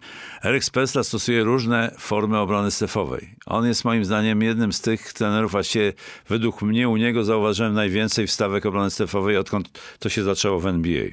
Erik 0.44 0.64
Spelstra 0.64 1.04
stosuje 1.04 1.44
różne 1.44 1.94
formy 1.98 2.38
obrony 2.38 2.70
strefowej. 2.70 3.34
On 3.46 3.66
jest 3.66 3.84
moim 3.84 4.04
zdaniem 4.04 4.42
jednym 4.42 4.72
z 4.72 4.80
tych 4.80 5.12
trenerów, 5.12 5.52
właściwie 5.52 5.92
według 6.28 6.62
mnie 6.62 6.88
u 6.88 6.96
niego 6.96 7.24
zauważyłem 7.24 7.74
najwięcej 7.74 8.26
wstawek 8.26 8.66
obrony 8.66 8.90
strefowej, 8.90 9.36
odkąd 9.36 9.80
to 9.98 10.08
się 10.08 10.22
zaczęło 10.22 10.60
w 10.60 10.66
NBA. 10.66 11.04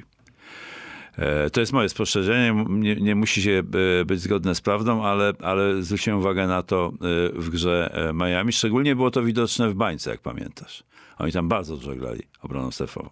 E, 1.18 1.50
To 1.50 1.60
jest 1.60 1.72
moje 1.72 1.88
spostrzeżenie, 1.88 2.64
nie, 2.68 2.96
nie 2.96 3.14
musi 3.14 3.42
się 3.42 3.62
e, 4.00 4.04
być 4.04 4.20
zgodne 4.20 4.54
z 4.54 4.60
prawdą, 4.60 5.04
ale, 5.04 5.32
ale 5.42 5.82
zwróciłem 5.82 6.18
uwagę 6.18 6.46
na 6.46 6.62
to 6.62 6.92
e, 6.94 7.40
w 7.40 7.50
grze 7.50 8.10
Miami. 8.14 8.52
Szczególnie 8.52 8.96
było 8.96 9.10
to 9.10 9.22
widoczne 9.22 9.68
w 9.68 9.74
bańce, 9.74 10.10
jak 10.10 10.20
pamiętasz. 10.20 10.84
Oni 11.18 11.32
tam 11.32 11.48
bardzo 11.48 11.76
dużo 11.76 11.96
grali 11.96 12.22
obroną 12.42 12.70
strefową. 12.70 13.10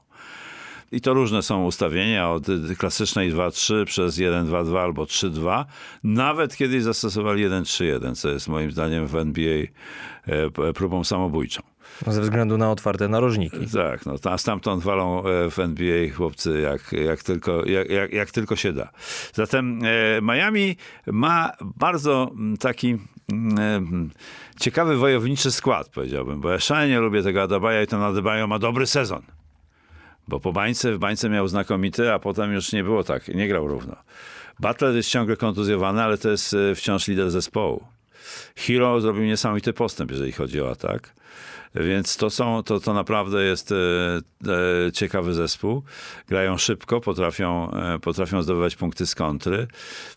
I 0.94 1.00
to 1.00 1.14
różne 1.14 1.42
są 1.42 1.64
ustawienia, 1.64 2.30
od 2.30 2.46
klasycznej 2.78 3.32
2-3 3.32 3.84
przez 3.84 4.18
1-2-2 4.18 4.78
albo 4.78 5.04
3-2. 5.04 5.64
Nawet 6.04 6.56
kiedyś 6.56 6.82
zastosowali 6.82 7.48
1-3-1, 7.48 8.14
co 8.14 8.28
jest 8.28 8.48
moim 8.48 8.70
zdaniem 8.70 9.06
w 9.06 9.16
NBA 9.16 9.62
e, 10.26 10.72
próbą 10.72 11.04
samobójczą. 11.04 11.62
Ze 12.06 12.20
względu 12.20 12.58
na 12.58 12.70
otwarte 12.70 13.08
narożniki. 13.08 13.66
Tak, 13.72 14.06
no, 14.06 14.14
a 14.24 14.38
stamtąd 14.38 14.82
walą 14.82 15.24
e, 15.24 15.50
w 15.50 15.58
NBA 15.58 16.14
chłopcy 16.16 16.60
jak, 16.60 16.92
jak, 16.92 17.22
tylko, 17.22 17.64
jak, 17.66 17.90
jak, 17.90 18.12
jak 18.12 18.30
tylko 18.30 18.56
się 18.56 18.72
da. 18.72 18.90
Zatem 19.32 19.80
e, 19.84 20.22
Miami 20.22 20.76
ma 21.06 21.52
bardzo 21.60 22.30
mm, 22.32 22.56
taki 22.56 22.98
mm, 23.32 23.58
mm, 23.58 24.10
ciekawy 24.60 24.96
wojowniczy 24.96 25.50
skład, 25.50 25.88
powiedziałbym, 25.88 26.40
bo 26.40 26.50
ja 26.50 26.58
szalenie 26.58 27.00
lubię 27.00 27.22
tego 27.22 27.42
Adabaja 27.42 27.82
i 27.82 27.86
ten 27.86 28.02
Adebayo 28.02 28.46
ma 28.46 28.58
dobry 28.58 28.86
sezon. 28.86 29.22
Bo 30.28 30.40
po 30.40 30.52
bańce, 30.52 30.92
w 30.92 30.98
bańce 30.98 31.28
miał 31.28 31.48
znakomity, 31.48 32.12
a 32.12 32.18
potem 32.18 32.52
już 32.52 32.72
nie 32.72 32.84
było 32.84 33.04
tak, 33.04 33.28
nie 33.28 33.48
grał 33.48 33.68
równo. 33.68 33.96
Butler 34.60 34.94
jest 34.94 35.10
ciągle 35.10 35.36
kontuzjowany, 35.36 36.02
ale 36.02 36.18
to 36.18 36.30
jest 36.30 36.54
e, 36.54 36.74
wciąż 36.74 37.08
lider 37.08 37.30
zespołu. 37.30 37.84
Hero 38.56 39.00
zrobił 39.00 39.24
niesamowity 39.24 39.72
postęp, 39.72 40.10
jeżeli 40.10 40.32
chodzi 40.32 40.60
o 40.60 40.70
atak. 40.70 41.14
Więc 41.74 42.16
to, 42.16 42.30
są, 42.30 42.62
to, 42.62 42.80
to 42.80 42.94
naprawdę 42.94 43.44
jest 43.44 43.72
e, 43.72 43.76
e, 44.86 44.92
ciekawy 44.92 45.34
zespół. 45.34 45.82
Grają 46.28 46.58
szybko, 46.58 47.00
potrafią, 47.00 47.70
e, 47.70 47.98
potrafią 47.98 48.42
zdobywać 48.42 48.76
punkty 48.76 49.06
z 49.06 49.14
kontry. 49.14 49.66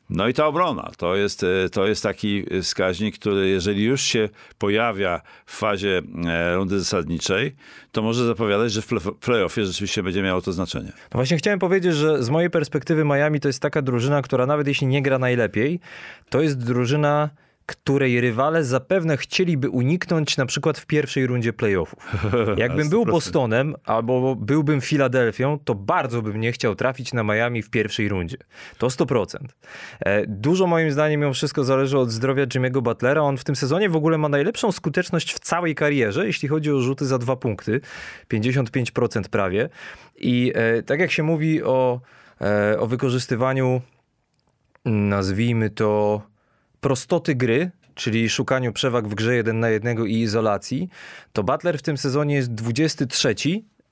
No 0.09 0.27
i 0.27 0.33
ta 0.33 0.47
obrona, 0.47 0.91
to 0.97 1.15
jest, 1.15 1.43
e, 1.43 1.69
to 1.69 1.87
jest 1.87 2.03
taki 2.03 2.45
wskaźnik, 2.61 3.19
który 3.19 3.49
jeżeli 3.49 3.83
już 3.83 4.01
się 4.01 4.29
pojawia 4.57 5.21
w 5.45 5.57
fazie 5.57 6.01
e, 6.27 6.55
rundy 6.55 6.79
zasadniczej, 6.79 7.55
to 7.91 8.01
może 8.01 8.25
zapowiadać, 8.25 8.71
że 8.71 8.81
w 8.81 8.87
play- 8.87 9.15
playoffie 9.19 9.65
rzeczywiście 9.65 10.03
będzie 10.03 10.21
miało 10.21 10.41
to 10.41 10.53
znaczenie. 10.53 10.91
No 10.95 11.11
właśnie 11.11 11.37
chciałem 11.37 11.59
powiedzieć, 11.59 11.95
że 11.95 12.23
z 12.23 12.29
mojej 12.29 12.49
perspektywy 12.49 13.05
Miami 13.05 13.39
to 13.39 13.49
jest 13.49 13.59
taka 13.59 13.81
drużyna, 13.81 14.21
która 14.21 14.45
nawet 14.45 14.67
jeśli 14.67 14.87
nie 14.87 15.01
gra 15.01 15.19
najlepiej, 15.19 15.79
to 16.29 16.41
jest 16.41 16.57
drużyna, 16.65 17.29
której 17.67 18.21
rywale 18.21 18.63
zapewne 18.63 19.17
chcieliby 19.17 19.69
uniknąć 19.69 20.37
na 20.37 20.45
przykład 20.45 20.77
w 20.77 20.85
pierwszej 20.85 21.27
rundzie 21.27 21.53
playoffów. 21.53 22.13
Jakbym 22.57 22.89
był 22.89 23.03
100%. 23.03 23.11
Bostonem 23.11 23.75
albo 23.85 24.35
byłbym 24.35 24.81
Filadelfią, 24.81 25.59
to 25.65 25.75
bardzo 25.75 26.21
bym 26.21 26.39
nie 26.39 26.51
chciał 26.51 26.75
trafić 26.75 27.13
na 27.13 27.23
Miami 27.23 27.61
w 27.61 27.69
pierwszej 27.69 28.09
rundzie. 28.09 28.37
To 28.77 28.87
100%. 28.87 29.37
E, 29.99 30.27
Dużo 30.27 30.67
moim 30.67 30.91
zdaniem 30.91 31.19
mimo 31.21 31.33
wszystko 31.33 31.63
zależy 31.63 31.97
od 31.97 32.11
zdrowia 32.11 32.45
Jimmy'ego 32.45 32.81
Butlera. 32.81 33.21
On 33.21 33.37
w 33.37 33.43
tym 33.43 33.55
sezonie 33.55 33.89
w 33.89 33.95
ogóle 33.95 34.17
ma 34.17 34.29
najlepszą 34.29 34.71
skuteczność 34.71 35.33
w 35.33 35.39
całej 35.39 35.75
karierze, 35.75 36.25
jeśli 36.25 36.49
chodzi 36.49 36.71
o 36.71 36.79
rzuty 36.79 37.05
za 37.05 37.17
dwa 37.17 37.35
punkty. 37.35 37.81
55% 38.33 39.29
prawie. 39.29 39.69
I 40.15 40.51
e, 40.55 40.83
tak 40.83 40.99
jak 40.99 41.11
się 41.11 41.23
mówi 41.23 41.63
o, 41.63 42.01
e, 42.41 42.79
o 42.79 42.87
wykorzystywaniu, 42.87 43.81
nazwijmy 44.85 45.69
to, 45.69 46.21
prostoty 46.81 47.35
gry, 47.35 47.71
czyli 47.95 48.29
szukaniu 48.29 48.73
przewag 48.73 49.07
w 49.07 49.15
grze 49.15 49.35
jeden 49.35 49.59
na 49.59 49.69
jednego 49.69 50.05
i 50.05 50.13
izolacji, 50.13 50.89
to 51.33 51.43
Butler 51.43 51.77
w 51.77 51.81
tym 51.81 51.97
sezonie 51.97 52.35
jest 52.35 52.53
23 52.53 53.35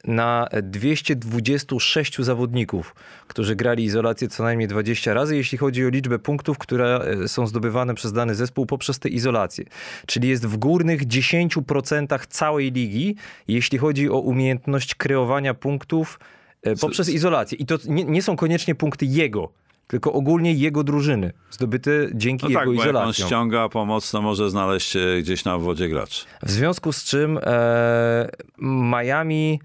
na 0.08 0.48
226 0.63 2.18
zawodników, 2.18 2.96
którzy 3.27 3.56
grali 3.56 3.84
izolację 3.84 4.27
co 4.27 4.44
najmniej 4.44 4.68
20 4.68 5.13
razy, 5.13 5.36
jeśli 5.36 5.58
chodzi 5.58 5.86
o 5.86 5.89
liczbę 5.89 6.20
punktów, 6.20 6.58
które 6.58 7.00
e, 7.24 7.27
są 7.27 7.48
zdobywane 7.48 7.94
przez 7.96 8.13
dany 8.13 8.36
zespół 8.36 8.65
poprzez 8.65 9.00
tę 9.00 9.10
izolację. 9.10 9.65
Czyli 10.06 10.30
jest 10.30 10.46
w 10.46 10.58
górnych 10.58 11.08
10% 11.08 12.27
całej 12.27 12.72
ligi, 12.72 13.15
jeśli 13.48 13.77
chodzi 13.77 14.10
o 14.10 14.20
umiejętność 14.20 14.96
kreowania 14.96 15.54
punktów 15.54 16.20
e, 16.63 16.75
poprzez 16.75 17.10
izolację. 17.10 17.58
I 17.58 17.65
to 17.65 17.77
nie, 17.86 18.04
nie 18.04 18.22
są 18.22 18.36
koniecznie 18.36 18.75
punkty 18.75 19.06
jego, 19.06 19.51
tylko 19.88 20.13
ogólnie 20.13 20.54
jego 20.54 20.84
drużyny, 20.84 21.34
zdobyte 21.51 21.92
dzięki 22.13 22.44
No 22.46 22.50
jego 22.50 22.60
tak, 22.60 22.75
bo 22.75 22.86
jak 22.86 22.96
on 22.96 23.13
ściąga 23.13 23.70
pomoc, 23.70 24.12
to 24.12 24.22
może 24.22 24.50
znaleźć 24.50 24.89
się 24.89 25.00
gdzieś 25.20 25.46
na 25.46 25.56
obwodzie 25.56 25.89
gracz. 25.89 26.25
W 26.44 26.51
związku 26.51 26.94
z 26.94 27.04
czym 27.04 27.39
e, 27.44 28.30
Miami, 28.62 29.60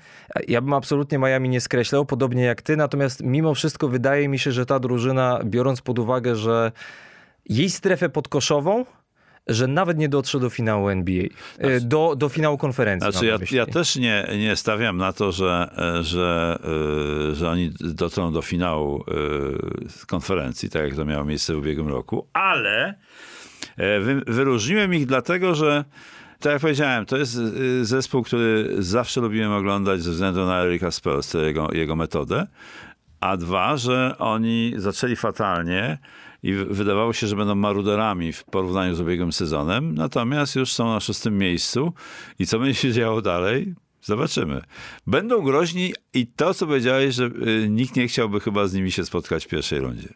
ja 0.48 0.60
bym 0.60 0.72
absolutnie 0.72 1.18
Miami 1.18 1.48
nie 1.48 1.60
skreślał, 1.60 2.06
podobnie 2.06 2.42
jak 2.42 2.62
ty, 2.62 2.76
natomiast 2.76 3.22
mimo 3.22 3.54
wszystko 3.54 3.88
wydaje 3.88 4.28
mi 4.28 4.38
się, 4.38 4.52
że 4.52 4.66
ta 4.66 4.80
drużyna, 4.80 5.40
biorąc 5.44 5.80
pod 5.80 5.98
uwagę, 5.98 6.36
że 6.36 6.72
jej 7.48 7.70
strefę 7.70 8.08
podkoszową, 8.08 8.84
że 9.50 9.66
nawet 9.66 9.98
nie 9.98 10.08
dotrze 10.08 10.40
do 10.40 10.50
finału 10.50 10.88
NBA, 10.88 11.24
e, 11.58 11.80
do, 11.80 12.14
do 12.16 12.28
finału 12.28 12.58
konferencji. 12.58 13.12
Znaczy 13.12 13.26
ja, 13.26 13.38
ja 13.50 13.66
też 13.66 13.96
nie, 13.96 14.28
nie 14.38 14.56
stawiam 14.56 14.96
na 14.96 15.12
to, 15.12 15.32
że, 15.32 15.70
e, 15.98 16.02
że, 16.02 16.58
e, 17.30 17.34
że 17.34 17.50
oni 17.50 17.72
dotrą 17.80 18.32
do 18.32 18.42
finału 18.42 19.04
konferencji, 20.06 20.70
tak 20.70 20.82
jak 20.82 20.94
to 20.94 21.04
miało 21.04 21.24
miejsce 21.24 21.54
w 21.54 21.58
ubiegłym 21.58 21.88
roku, 21.88 22.26
ale 22.32 22.94
wy, 23.76 24.22
wyróżniłem 24.26 24.94
ich 24.94 25.06
dlatego, 25.06 25.54
że 25.54 25.84
tak 26.40 26.52
jak 26.52 26.60
powiedziałem, 26.60 27.06
to 27.06 27.16
jest 27.16 27.32
zespół, 27.82 28.22
który 28.22 28.76
zawsze 28.78 29.20
lubiłem 29.20 29.52
oglądać 29.52 30.02
ze 30.02 30.10
względu 30.10 30.46
na 30.46 30.62
Erika 30.64 30.90
Spelstra, 30.90 31.40
jego, 31.40 31.68
jego 31.72 31.96
metodę, 31.96 32.46
a 33.20 33.36
dwa, 33.36 33.76
że 33.76 34.14
oni 34.18 34.74
zaczęli 34.76 35.16
fatalnie 35.16 35.98
i 36.42 36.52
wydawało 36.52 37.12
się, 37.12 37.26
że 37.26 37.36
będą 37.36 37.54
maruderami 37.54 38.32
w 38.32 38.44
porównaniu 38.44 38.94
z 38.94 39.00
ubiegłym 39.00 39.32
sezonem, 39.32 39.94
natomiast 39.94 40.56
już 40.56 40.72
są 40.72 40.88
na 40.88 41.00
szóstym 41.00 41.38
miejscu 41.38 41.92
i 42.38 42.46
co 42.46 42.58
będzie 42.58 42.74
się 42.74 42.92
działo 42.92 43.22
dalej? 43.22 43.74
Zobaczymy. 44.02 44.62
Będą 45.06 45.42
groźni 45.42 45.94
i 46.14 46.26
to, 46.26 46.54
co 46.54 46.66
powiedziałeś, 46.66 47.14
że 47.14 47.24
y, 47.24 47.68
nikt 47.68 47.96
nie 47.96 48.08
chciałby 48.08 48.40
chyba 48.40 48.66
z 48.66 48.74
nimi 48.74 48.92
się 48.92 49.04
spotkać 49.04 49.44
w 49.44 49.48
pierwszej 49.48 49.80
rundzie. 49.80 50.08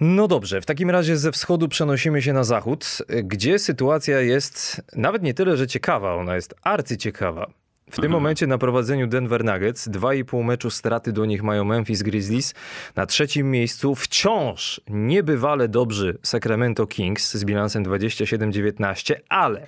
No 0.00 0.28
dobrze, 0.28 0.60
w 0.60 0.66
takim 0.66 0.90
razie 0.90 1.16
ze 1.16 1.32
wschodu 1.32 1.68
przenosimy 1.68 2.22
się 2.22 2.32
na 2.32 2.44
zachód, 2.44 3.02
gdzie 3.24 3.58
sytuacja 3.58 4.20
jest 4.20 4.82
nawet 4.96 5.22
nie 5.22 5.34
tyle, 5.34 5.56
że 5.56 5.66
ciekawa, 5.66 6.14
ona 6.14 6.34
jest 6.34 6.54
arcyciekawa. 6.62 7.50
W 7.90 8.00
tym 8.00 8.12
momencie 8.12 8.46
na 8.46 8.58
prowadzeniu 8.58 9.06
Denver 9.06 9.44
Nuggets, 9.44 9.88
2,5 9.88 10.44
meczu 10.44 10.70
straty 10.70 11.12
do 11.12 11.24
nich 11.24 11.42
mają 11.42 11.64
Memphis 11.64 12.02
Grizzlies. 12.02 12.54
Na 12.96 13.06
trzecim 13.06 13.50
miejscu 13.50 13.94
wciąż 13.94 14.80
niebywale 14.88 15.68
dobrzy 15.68 16.18
Sacramento 16.22 16.86
Kings 16.86 17.34
z 17.34 17.44
bilansem 17.44 17.84
27-19, 17.84 19.14
ale 19.28 19.66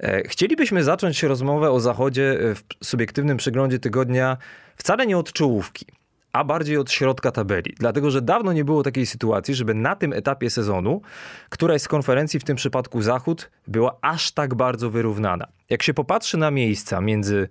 e, 0.00 0.28
chcielibyśmy 0.28 0.84
zacząć 0.84 1.22
rozmowę 1.22 1.70
o 1.70 1.80
zachodzie 1.80 2.40
e, 2.40 2.54
w 2.54 2.64
subiektywnym 2.82 3.36
przeglądzie 3.36 3.78
tygodnia 3.78 4.36
wcale 4.76 5.06
nie 5.06 5.18
od 5.18 5.32
czołówki 5.32 5.86
a 6.32 6.44
bardziej 6.44 6.76
od 6.76 6.90
środka 6.90 7.30
tabeli. 7.30 7.74
Dlatego, 7.78 8.10
że 8.10 8.22
dawno 8.22 8.52
nie 8.52 8.64
było 8.64 8.82
takiej 8.82 9.06
sytuacji, 9.06 9.54
żeby 9.54 9.74
na 9.74 9.96
tym 9.96 10.12
etapie 10.12 10.50
sezonu 10.50 11.00
któraś 11.48 11.82
z 11.82 11.88
konferencji, 11.88 12.40
w 12.40 12.44
tym 12.44 12.56
przypadku 12.56 13.02
Zachód, 13.02 13.50
była 13.66 13.96
aż 14.00 14.32
tak 14.32 14.54
bardzo 14.54 14.90
wyrównana. 14.90 15.46
Jak 15.70 15.82
się 15.82 15.94
popatrzy 15.94 16.36
na 16.36 16.50
miejsca 16.50 17.00
między 17.00 17.48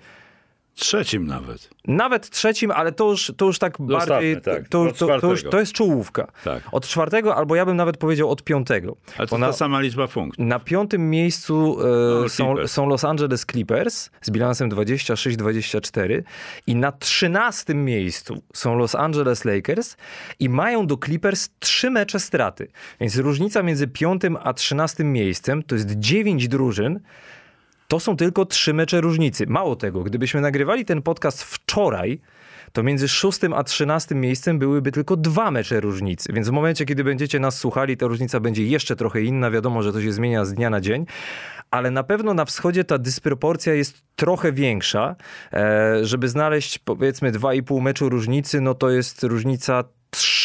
Trzecim 0.75 1.27
nawet. 1.27 1.69
Nawet 1.87 2.29
trzecim, 2.29 2.71
ale 2.71 2.91
to 2.91 3.09
już, 3.11 3.31
to 3.37 3.45
już 3.45 3.59
tak 3.59 3.77
Zostawmy, 3.87 4.07
bardziej. 4.13 4.41
tak. 4.41 4.69
To, 4.69 4.91
to, 4.91 5.19
to, 5.19 5.31
już, 5.31 5.43
to 5.43 5.59
jest 5.59 5.71
czołówka. 5.73 6.31
Tak. 6.43 6.63
Od 6.71 6.87
czwartego, 6.87 7.35
albo 7.35 7.55
ja 7.55 7.65
bym 7.65 7.77
nawet 7.77 7.97
powiedział 7.97 8.29
od 8.31 8.43
piątego. 8.43 8.95
Ale 9.17 9.27
to 9.27 9.35
Bo 9.35 9.37
na, 9.37 9.47
ta 9.47 9.53
sama 9.53 9.79
liczba 9.81 10.07
punktów. 10.07 10.45
na 10.45 10.59
piątym 10.59 11.09
miejscu 11.09 11.77
e, 11.81 12.21
No, 12.21 12.29
są, 12.29 12.67
są 12.67 12.87
Los 12.87 13.03
Angeles 13.05 13.45
Clippers 13.51 14.09
z 14.21 14.29
bilansem 14.31 14.69
26-24 14.69 16.21
i 16.67 16.75
na 16.75 16.91
trzynastym 16.91 17.85
miejscu 17.85 18.41
są 18.53 18.77
Los 18.77 18.95
Angeles 18.95 19.45
Lakers 19.45 19.97
i 20.39 20.49
mają 20.49 20.87
do 20.87 20.97
Clippers 21.05 21.49
trzy 21.59 21.89
mecze 21.89 22.19
straty. 22.19 22.67
Więc 22.99 23.17
różnica 23.17 23.63
między 23.63 23.87
piątym 23.87 24.37
a 24.43 24.53
trzynastym 24.53 25.13
miejscem 25.13 25.63
to 25.63 25.75
jest 25.75 25.99
dziewięć 25.99 26.47
drużyn. 26.47 26.99
To 27.91 27.99
są 27.99 28.17
tylko 28.17 28.45
trzy 28.45 28.73
mecze 28.73 29.01
różnicy. 29.01 29.47
Mało 29.47 29.75
tego, 29.75 30.03
gdybyśmy 30.03 30.41
nagrywali 30.41 30.85
ten 30.85 31.01
podcast 31.01 31.43
wczoraj, 31.43 32.19
to 32.71 32.83
między 32.83 33.07
szóstym 33.07 33.53
a 33.53 33.63
trzynastym 33.63 34.21
miejscem 34.21 34.59
byłyby 34.59 34.91
tylko 34.91 35.17
dwa 35.17 35.51
mecze 35.51 35.79
różnicy. 35.79 36.33
Więc 36.33 36.49
w 36.49 36.51
momencie, 36.51 36.85
kiedy 36.85 37.03
będziecie 37.03 37.39
nas 37.39 37.57
słuchali, 37.57 37.97
ta 37.97 38.07
różnica 38.07 38.39
będzie 38.39 38.65
jeszcze 38.65 38.95
trochę 38.95 39.21
inna. 39.21 39.51
Wiadomo, 39.51 39.83
że 39.83 39.93
to 39.93 40.01
się 40.01 40.11
zmienia 40.11 40.45
z 40.45 40.53
dnia 40.53 40.69
na 40.69 40.81
dzień, 40.81 41.05
ale 41.71 41.91
na 41.91 42.03
pewno 42.03 42.33
na 42.33 42.45
wschodzie 42.45 42.83
ta 42.83 42.97
dysproporcja 42.97 43.73
jest 43.73 44.03
trochę 44.15 44.51
większa. 44.51 45.15
E, 45.53 46.05
żeby 46.05 46.29
znaleźć 46.29 46.77
powiedzmy 46.77 47.31
2,5 47.31 47.81
meczu 47.81 48.09
różnicy, 48.09 48.61
no 48.61 48.73
to 48.73 48.89
jest 48.89 49.23
różnica 49.23 49.83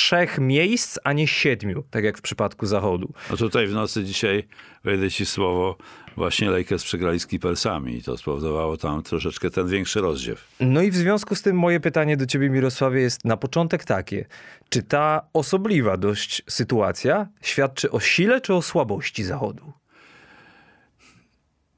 trzech 0.06 0.38
miejsc, 0.38 0.98
a 1.04 1.12
nie 1.12 1.26
siedmiu, 1.26 1.84
tak 1.90 2.04
jak 2.04 2.18
w 2.18 2.20
przypadku 2.20 2.66
zachodu. 2.66 3.12
No 3.30 3.36
tutaj 3.36 3.66
w 3.66 3.72
nocy 3.72 4.04
dzisiaj, 4.04 4.48
wejdę 4.84 5.10
ci 5.10 5.26
słowo, 5.26 5.76
właśnie 6.16 6.50
Lakers 6.50 6.84
przegrali 6.84 7.20
z 7.20 7.26
Clippersami 7.26 7.96
i 7.96 8.02
to 8.02 8.16
spowodowało 8.16 8.76
tam 8.76 9.02
troszeczkę 9.02 9.50
ten 9.50 9.68
większy 9.68 10.00
rozdziew. 10.00 10.48
No 10.60 10.82
i 10.82 10.90
w 10.90 10.96
związku 10.96 11.34
z 11.34 11.42
tym 11.42 11.58
moje 11.58 11.80
pytanie 11.80 12.16
do 12.16 12.26
ciebie, 12.26 12.50
Mirosławie, 12.50 13.00
jest 13.00 13.25
na 13.25 13.36
początek 13.36 13.84
takie. 13.84 14.26
Czy 14.68 14.82
ta 14.82 15.22
osobliwa 15.32 15.96
dość 15.96 16.42
sytuacja 16.48 17.28
świadczy 17.42 17.90
o 17.90 18.00
sile 18.00 18.40
czy 18.40 18.54
o 18.54 18.62
słabości 18.62 19.25
Zachodu? 19.25 19.72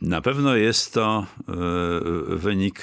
Na 0.00 0.20
pewno 0.20 0.56
jest 0.56 0.94
to 0.94 1.26
e, 1.48 1.52
wynik 2.36 2.82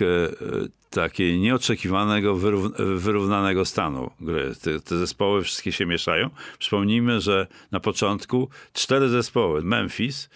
takiej 0.95 1.39
nieoczekiwanego, 1.39 2.35
wyrów- 2.35 2.71
wyrównanego 2.97 3.65
stanu 3.65 4.09
gry. 4.21 4.55
Te, 4.61 4.79
te 4.79 4.97
zespoły 4.97 5.43
wszystkie 5.43 5.71
się 5.71 5.85
mieszają. 5.85 6.29
Przypomnijmy, 6.59 7.21
że 7.21 7.47
na 7.71 7.79
początku 7.79 8.49
cztery 8.73 9.09
zespoły. 9.09 9.63
Memphis, 9.63 10.29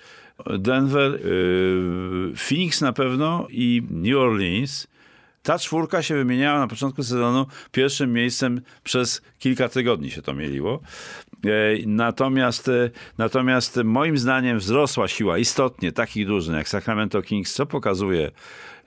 Denver, 0.60 1.16
e, 1.16 1.20
Phoenix 2.36 2.82
na 2.82 2.94
pewno 2.94 3.48
i 3.50 3.82
New 3.90 4.18
Orleans. 4.18 4.88
Ta 5.44 5.60
czwórka 5.60 6.02
się 6.04 6.16
wymieniała 6.16 6.60
na 6.60 6.68
początku 6.68 7.04
sezonu 7.04 7.46
pierwszym 7.72 8.14
miejscem 8.14 8.62
przez 8.84 9.22
kilka 9.40 9.70
tygodni 9.70 10.12
się 10.12 10.22
to 10.22 10.34
mieliło. 10.34 10.82
E, 11.46 11.50
Natomiast, 11.86 12.68
e, 12.70 12.90
natomiast 13.18 13.80
moim 13.84 14.18
zdaniem 14.18 14.60
wzrosła 14.60 15.08
siła 15.08 15.38
istotnie 15.38 15.92
takich 15.92 16.26
drużyn 16.26 16.56
jak 16.56 16.70
Sacramento 16.70 17.22
Kings, 17.22 17.54
co 17.54 17.66
pokazuje 17.66 18.32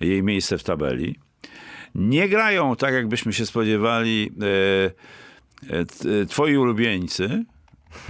jej 0.01 0.23
miejsce 0.23 0.59
w 0.59 0.63
tabeli. 0.65 1.17
Nie 1.95 2.29
grają 2.29 2.77
tak, 2.77 2.95
jakbyśmy 2.95 3.33
się 3.33 3.47
spodziewali 3.47 4.31
e, 5.71 5.77
e, 5.77 5.85
t- 5.85 6.27
twoi 6.27 6.57
ulubieńcy 6.57 7.45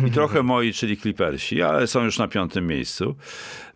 i 0.06 0.10
trochę 0.16 0.42
moi, 0.42 0.72
czyli 0.72 0.96
Clippersi, 0.96 1.62
ale 1.62 1.86
są 1.86 2.04
już 2.04 2.18
na 2.18 2.28
piątym 2.28 2.66
miejscu. 2.66 3.14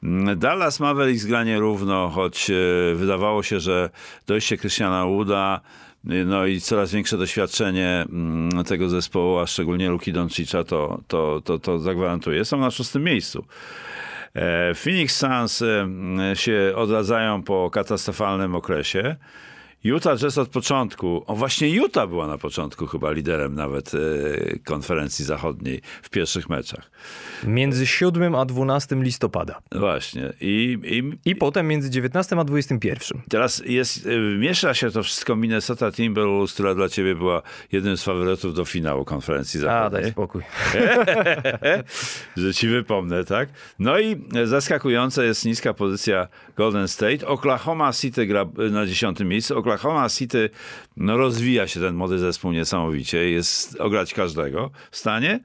Mm, 0.03 0.39
Dallas 0.39 0.81
Mavericks 0.81 1.25
gra 1.25 1.45
nierówno, 1.45 2.09
choć 2.09 2.51
e, 2.51 2.55
wydawało 2.95 3.43
się, 3.43 3.61
że 3.61 3.91
dojście 4.27 4.57
Christiana 4.57 5.07
Wooda 5.07 5.61
y, 6.11 6.25
no 6.25 6.47
i 6.47 6.61
coraz 6.61 6.93
większe 6.93 7.19
doświadczenie 7.19 8.05
mm, 8.09 8.65
tego 8.65 8.89
zespołu, 8.89 9.39
a 9.39 9.47
szczególnie 9.47 9.91
Luki 9.91 10.13
Doncicza 10.13 10.65
to, 10.65 11.01
to, 11.09 11.43
to, 11.45 11.59
to 11.59 11.79
zagwarantuje. 11.79 12.45
Są 12.45 12.61
na 12.61 12.71
szóstym 12.71 13.03
miejscu. 13.05 13.45
E, 14.35 14.75
Phoenix 14.75 15.17
Suns 15.17 15.63
e, 15.63 15.87
się 16.37 16.73
odradzają 16.77 17.43
po 17.43 17.71
katastrofalnym 17.71 18.55
okresie. 18.55 19.17
Utah 19.87 20.19
Jazz 20.19 20.39
od 20.39 20.49
początku, 20.49 21.25
o 21.27 21.37
właśnie 21.37 21.71
Utah 21.71 22.09
była 22.09 22.27
na 22.27 22.39
początku 22.39 22.87
chyba 22.87 23.11
liderem 23.13 23.55
nawet 23.55 23.93
e, 23.95 23.99
konferencji 24.65 25.25
zachodniej 25.25 25.81
w 26.03 26.11
pierwszych 26.11 26.49
meczach. 26.49 26.91
Między 27.45 27.87
7 27.87 28.35
a 28.35 28.45
12 28.45 28.97
listopada. 28.97 29.61
Właśnie. 29.73 30.33
I, 30.41 30.79
i 30.85 31.31
I 31.31 31.37
potem 31.37 31.69
między 31.69 31.91
19 31.91 32.37
a 32.39 32.45
21. 32.45 33.23
teraz 33.29 33.63
jest, 33.67 34.07
e, 34.07 34.39
miesza 34.39 34.75
się 34.75 34.91
to 34.91 35.03
wszystko 35.03 35.37
Minnesota 35.37 35.93
Timberwolves, 35.93 36.53
która 36.53 36.75
dla 36.75 36.89
ciebie 36.89 37.15
była 37.15 37.43
jednym 37.73 37.97
z 37.97 38.05
faworytów 38.05 38.55
do 38.55 38.65
finału 38.65 39.05
konferencji 39.05 39.61
A, 39.61 39.63
daj 39.63 39.91
zachodniej. 39.91 40.11
spokój. 40.13 40.43
że 42.37 42.55
ci 42.55 42.69
wypomnę, 42.69 43.25
tak? 43.25 43.49
No 43.79 44.01
i 44.01 44.17
zaskakująca 44.45 45.25
jest 45.25 45.45
niska 45.45 45.75
pozycja 45.75 46.29
Golden 46.57 46.89
State. 46.89 47.27
Oklahoma 47.27 47.93
City 47.93 48.27
gra 48.27 48.45
na 48.71 48.87
dziesiątym 48.87 49.29
miejscu. 49.29 49.59
Oklahoma 49.59 49.76
City, 50.19 50.51
no 50.97 51.17
rozwija 51.17 51.69
się 51.69 51.81
ten 51.81 51.95
młody 51.95 52.19
zespół 52.19 52.53
niesamowicie. 52.53 53.31
Jest 53.31 53.81
ograć 53.81 54.15
każdego 54.15 54.71
w 54.91 54.97
stanie. 54.97 55.41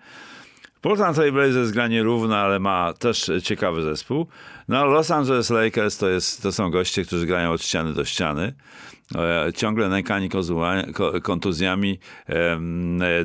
Portland 0.81 1.15
Trail 1.15 1.31
Blazers 1.31 1.71
gra 1.71 1.87
nierówno, 1.87 2.37
ale 2.37 2.59
ma 2.59 2.93
też 2.93 3.31
ciekawy 3.43 3.81
zespół. 3.81 4.27
No 4.67 4.85
Los 4.85 5.11
Angeles 5.11 5.49
Lakers 5.49 5.97
to, 5.97 6.09
jest, 6.09 6.43
to 6.43 6.51
są 6.51 6.71
goście, 6.71 7.05
którzy 7.05 7.25
grają 7.25 7.51
od 7.51 7.63
ściany 7.63 7.93
do 7.93 8.05
ściany. 8.05 8.53
E, 9.15 9.53
Ciągle 9.53 9.89
nękani 9.89 10.29
kontuzjami. 11.23 11.99
E, 12.29 12.59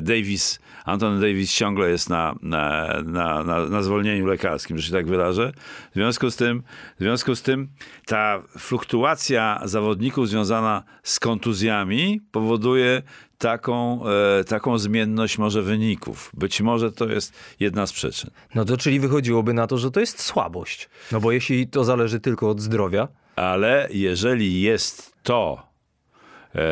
Davis, 0.01 0.59
Anton 0.85 1.21
Davis 1.21 1.53
ciągle 1.53 1.89
jest 1.89 2.09
na, 2.09 2.35
na, 2.41 2.87
na, 3.05 3.43
na, 3.69 3.81
zwolnieniu 3.81 4.25
lekarskim, 4.25 4.77
że 4.77 4.87
się 4.87 4.93
tak 4.93 5.07
wyrażę. 5.07 5.53
W 5.91 5.93
związku 5.93 6.31
z 6.31 6.35
tym, 6.35 6.63
w 6.99 7.03
związku 7.03 7.35
z 7.35 7.41
tym 7.41 7.67
ta 8.05 8.43
fluktuacja 8.59 9.61
zawodników 9.65 10.29
związana 10.29 10.83
z 11.03 11.19
kontuzjami 11.19 12.21
powoduje 12.31 13.01
taką, 13.37 14.01
e, 14.39 14.43
taką 14.43 14.77
zmienność 14.77 15.37
może 15.37 15.61
wyników. 15.61 16.31
Być 16.33 16.61
może 16.61 16.91
to 16.91 17.05
jest 17.05 17.33
jedna 17.59 17.87
z 17.87 17.93
przyczyn. 17.93 18.29
No 18.55 18.65
to 18.65 18.77
czyli 18.77 18.99
wychodziłoby 18.99 19.53
na 19.53 19.67
to, 19.67 19.77
że 19.77 19.91
to 19.91 19.99
jest 19.99 20.21
słabość. 20.21 20.89
No 21.11 21.21
bo 21.21 21.31
jeśli 21.31 21.67
to 21.67 21.83
zależy 21.83 22.19
tylko 22.19 22.49
od 22.49 22.61
zdrowia, 22.61 23.07
Ale 23.35 23.87
jeżeli 23.91 24.61
jest 24.61 25.13
to 25.23 25.67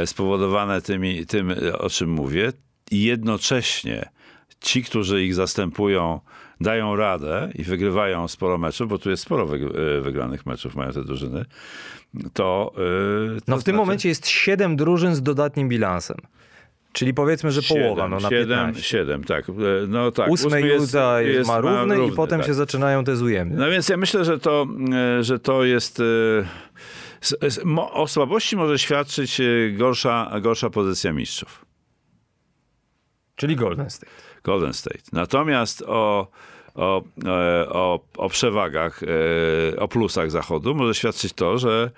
spowodowane 0.06 0.82
tymi, 0.82 1.26
tym, 1.26 1.52
e, 1.52 1.78
o 1.80 1.89
czym 1.89 2.10
mówię, 2.10 2.52
i 2.91 3.04
jednocześnie 3.04 4.10
ci, 4.62 4.84
którzy 4.84 5.24
ich 5.24 5.36
zastępują, 5.36 6.19
dają 6.62 6.95
radę 6.95 7.50
i 7.56 7.63
wygrywają 7.63 8.28
sporo 8.28 8.58
meczów, 8.58 8.89
bo 8.89 8.98
tu 8.98 9.10
jest 9.10 9.24
sporo 9.24 9.43
e, 9.98 10.02
wygranych 10.02 10.45
meczów, 10.45 10.76
mają 10.76 10.91
te 10.91 11.04
drużyny, 11.04 11.45
to. 12.34 12.71
e, 12.74 12.78
to 12.78 13.43
no 13.48 13.58
w 13.58 13.63
tym 13.63 13.74
znaczy- 13.74 13.74
momencie 13.74 14.10
jest 14.10 14.28
7 14.28 14.76
drużyn 14.76 15.15
z 15.15 15.21
dodatnim 15.24 15.69
bilansem. 15.69 16.17
Czyli 16.91 17.13
powiedzmy, 17.13 17.52
że 17.52 17.62
połowa, 17.62 18.08
no 18.08 18.19
na 18.19 18.30
7, 18.30 18.48
15. 18.48 18.82
7, 18.84 19.24
tak. 19.24 19.50
E, 19.50 19.54
No 19.88 20.12
tak. 20.12 20.30
Ósme 20.30 20.62
jest- 20.62 20.93
ma 21.48 21.60
równy 21.60 22.08
i 22.08 22.12
potem 22.12 22.39
tak. 22.39 22.48
się 22.48 22.54
zaczynają 22.54 23.04
te 23.04 23.13
ujemne. 23.13 23.56
No 23.65 23.71
więc 23.71 23.89
ja 23.89 23.98
myślę, 23.98 24.26
że 24.26 24.39
to, 24.39 24.67
e, 25.19 25.24
że 25.24 25.39
to 25.39 25.63
jest. 25.63 26.00
e, 26.00 26.04
mo- 26.04 26.50
O 27.91 28.08
słabości 28.08 28.56
może 28.56 28.80
świadczyć 28.80 29.39
e, 29.39 29.43
gorsza, 29.71 30.32
gorsza 30.41 30.69
pozycja 30.69 31.13
mistrzów. 31.13 31.65
Czyli 33.36 33.56
Golden 33.56 33.89
State. 33.89 34.12
Golden 34.43 34.73
State. 34.73 35.04
Natomiast 35.13 35.84
o, 35.88 36.28
o, 36.75 37.04
e, 37.25 37.69
o, 37.69 37.99
o 38.17 38.30
przewagach, 38.30 39.01
e, 39.04 39.80
o 39.80 39.88
plusach 39.88 40.32
Zachodu 40.32 40.75
może 40.75 40.95
świadczyć 40.95 41.34
to, 41.34 41.58
że 41.58 41.91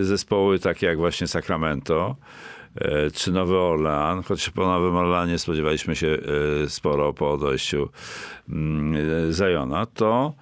zespoły 0.00 0.58
takie 0.58 0.86
jak 0.86 0.98
właśnie 0.98 1.26
Sacramento 1.26 2.16
czy 3.14 3.32
Nowy 3.32 3.58
Orlean, 3.58 4.22
choć 4.22 4.50
po 4.50 4.66
Nowym 4.66 4.96
Orleanie 4.96 5.38
spodziewaliśmy 5.38 5.96
się 5.96 6.18
sporo 6.68 7.12
po 7.12 7.32
odejściu 7.32 7.88
mm, 8.48 9.32
Zajona, 9.32 9.86
to 9.86 10.34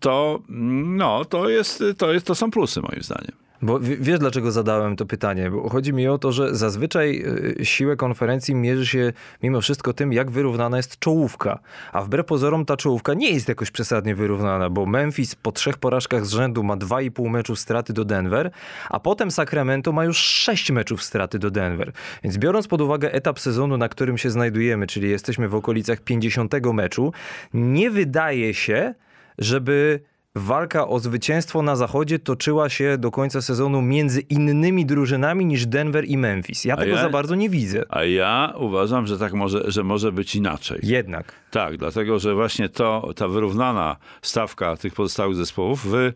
to, 0.00 0.42
mm, 0.48 0.96
no, 0.96 1.24
to, 1.24 1.48
jest, 1.48 1.84
to, 1.98 2.12
jest, 2.12 2.26
to 2.26 2.34
są 2.34 2.50
plusy 2.50 2.80
moim 2.80 3.02
zdaniem. 3.02 3.42
Bo 3.62 3.80
wiesz, 3.80 4.18
dlaczego 4.18 4.52
zadałem 4.52 4.96
to 4.96 5.06
pytanie? 5.06 5.50
Bo 5.50 5.68
chodzi 5.68 5.92
mi 5.92 6.08
o 6.08 6.18
to, 6.18 6.32
że 6.32 6.54
zazwyczaj 6.54 7.24
y, 7.60 7.64
siłę 7.64 7.96
konferencji 7.96 8.54
mierzy 8.54 8.86
się 8.86 9.12
mimo 9.42 9.60
wszystko 9.60 9.92
tym, 9.92 10.12
jak 10.12 10.30
wyrównana 10.30 10.76
jest 10.76 10.98
czołówka. 10.98 11.58
A 11.92 12.02
wbrew 12.02 12.26
pozorom 12.26 12.64
ta 12.64 12.76
czołówka 12.76 13.14
nie 13.14 13.30
jest 13.30 13.48
jakoś 13.48 13.70
przesadnie 13.70 14.14
wyrównana, 14.14 14.70
bo 14.70 14.86
Memphis 14.86 15.34
po 15.34 15.52
trzech 15.52 15.78
porażkach 15.78 16.26
z 16.26 16.32
rzędu 16.32 16.62
ma 16.62 16.76
2,5 16.76 17.30
meczów 17.30 17.58
straty 17.58 17.92
do 17.92 18.04
Denver, 18.04 18.50
a 18.90 19.00
potem 19.00 19.30
Sacramento 19.30 19.92
ma 19.92 20.04
już 20.04 20.18
6 20.18 20.70
meczów 20.70 21.02
straty 21.02 21.38
do 21.38 21.50
Denver. 21.50 21.92
Więc 22.24 22.38
biorąc 22.38 22.68
pod 22.68 22.80
uwagę 22.80 23.12
etap 23.12 23.40
sezonu, 23.40 23.76
na 23.76 23.88
którym 23.88 24.18
się 24.18 24.30
znajdujemy, 24.30 24.86
czyli 24.86 25.10
jesteśmy 25.10 25.48
w 25.48 25.54
okolicach 25.54 26.00
50 26.00 26.54
meczu, 26.72 27.12
nie 27.54 27.90
wydaje 27.90 28.54
się, 28.54 28.94
żeby 29.42 30.00
walka 30.34 30.88
o 30.88 30.98
zwycięstwo 30.98 31.62
na 31.62 31.76
zachodzie 31.76 32.18
toczyła 32.18 32.68
się 32.68 32.98
do 32.98 33.10
końca 33.10 33.42
sezonu 33.42 33.82
między 33.82 34.20
innymi 34.20 34.86
drużynami 34.86 35.46
niż 35.46 35.66
Denver 35.66 36.04
i 36.04 36.18
Memphis. 36.18 36.64
Ja 36.64 36.74
A 36.74 36.76
tego 36.76 36.92
ja- 36.96 37.02
za 37.02 37.10
bardzo 37.10 37.34
nie 37.34 37.48
widzę. 37.50 37.84
A 37.88 38.04
ja 38.04 38.54
uważam, 38.58 39.06
że 39.06 39.18
tak 39.18 39.32
może, 39.32 39.62
że 39.70 39.84
może 39.84 40.12
być 40.12 40.36
inaczej. 40.36 40.80
Jednak. 40.82 41.32
Tak, 41.50 41.76
dlatego 41.76 42.18
że 42.18 42.34
właśnie 42.34 42.68
to, 42.68 43.08
ta 43.16 43.28
wyrównana 43.28 43.96
stawka 44.22 44.76
tych 44.76 44.94
pozostałych 44.94 45.36
zespołów 45.36 45.86
wy, 45.86 46.14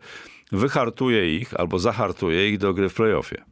wyhartuje 0.52 1.36
ich 1.36 1.54
albo 1.60 1.78
zahartuje 1.78 2.48
ich 2.50 2.58
do 2.58 2.74
gry 2.74 2.88
w 2.88 2.94
playoffie. 2.94 3.44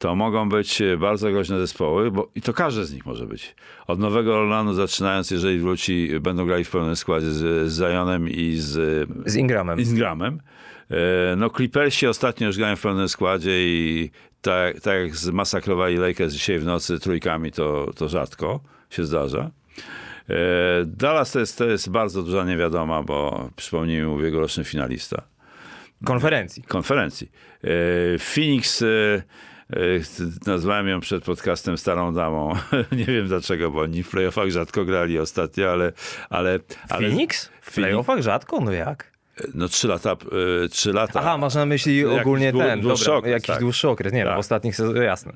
To 0.00 0.14
mogą 0.14 0.48
być 0.48 0.82
e, 0.82 0.96
bardzo 0.96 1.30
groźne 1.30 1.58
zespoły, 1.58 2.10
bo 2.10 2.28
i 2.34 2.40
to 2.42 2.52
każdy 2.52 2.84
z 2.84 2.92
nich 2.94 3.06
może 3.06 3.26
być. 3.26 3.54
Od 3.86 3.98
Nowego 3.98 4.38
Orlanu 4.38 4.74
zaczynając, 4.74 5.30
jeżeli 5.30 5.58
wróci, 5.58 6.10
będą 6.20 6.46
grali 6.46 6.64
w 6.64 6.70
pełnym 6.70 6.96
składzie 6.96 7.30
z, 7.30 7.72
z 7.72 7.78
Zionem 7.78 8.28
i 8.28 8.56
z, 8.56 9.08
Z 9.26 9.36
Ingramem. 9.36 9.80
i 9.80 9.84
z 9.84 9.94
Gramem. 9.94 10.40
E, 10.90 11.36
No 11.36 11.50
Clippersi 11.50 12.06
ostatnio 12.06 12.46
już 12.46 12.56
grają 12.56 12.76
w 12.76 12.80
pełnym 12.80 13.08
składzie 13.08 13.50
i 13.66 14.10
tak, 14.42 14.80
tak 14.80 15.00
jak 15.00 15.16
zmasakrowali 15.16 15.96
Lakers 15.96 16.32
dzisiaj 16.32 16.58
w 16.58 16.64
nocy 16.64 16.98
trójkami, 17.00 17.52
to, 17.52 17.90
to 17.96 18.08
rzadko 18.08 18.60
się 18.90 19.04
zdarza. 19.04 19.50
E, 20.28 20.34
Dallas 20.86 21.32
to 21.32 21.40
jest, 21.40 21.58
to 21.58 21.64
jest 21.64 21.90
bardzo 21.90 22.22
duża 22.22 22.44
niewiadoma, 22.44 23.02
bo 23.02 23.48
przypomnijmy 23.56 24.08
ubiegłoroczny 24.08 24.64
finalista 24.64 25.22
Konferencji. 26.04 26.62
konferencji. 26.62 27.30
Phoenix, 28.18 28.84
nazwałem 30.46 30.88
ją 30.88 31.00
przed 31.00 31.24
podcastem 31.24 31.78
Starą 31.78 32.14
Damą. 32.14 32.52
Nie 32.92 33.04
wiem 33.04 33.28
dlaczego, 33.28 33.70
bo 33.70 33.80
oni 33.80 34.02
w 34.02 34.10
playoffach 34.10 34.50
rzadko 34.50 34.84
grali 34.84 35.18
ostatnio, 35.18 35.70
ale... 35.72 35.92
ale, 36.30 36.58
ale 36.88 37.08
Phoenix? 37.08 37.50
W 37.60 37.74
playoffach 37.74 38.22
rzadko? 38.22 38.60
No 38.60 38.72
jak? 38.72 39.10
No 39.54 39.68
trzy 39.68 39.88
lata, 39.88 40.12
e, 40.64 40.68
trzy 40.68 40.92
lata. 40.92 41.20
Aha, 41.20 41.38
masz 41.38 41.54
na 41.54 41.66
myśli 41.66 41.98
Jakiś 41.98 42.20
ogólnie 42.20 42.52
dłu- 42.52 42.58
ten, 42.62 42.80
dłuższy 42.80 43.04
dobra, 43.04 43.18
okres, 43.18 43.32
jakiś 43.32 43.46
tak. 43.46 43.60
dłuższy 43.60 43.88
okres. 43.88 44.12
Nie, 44.12 44.24
no, 44.24 44.30
Tak. 44.30 44.36
w 44.36 44.40
ostatnich 44.40 44.76
sezonach, 44.76 45.02
jasne. 45.02 45.32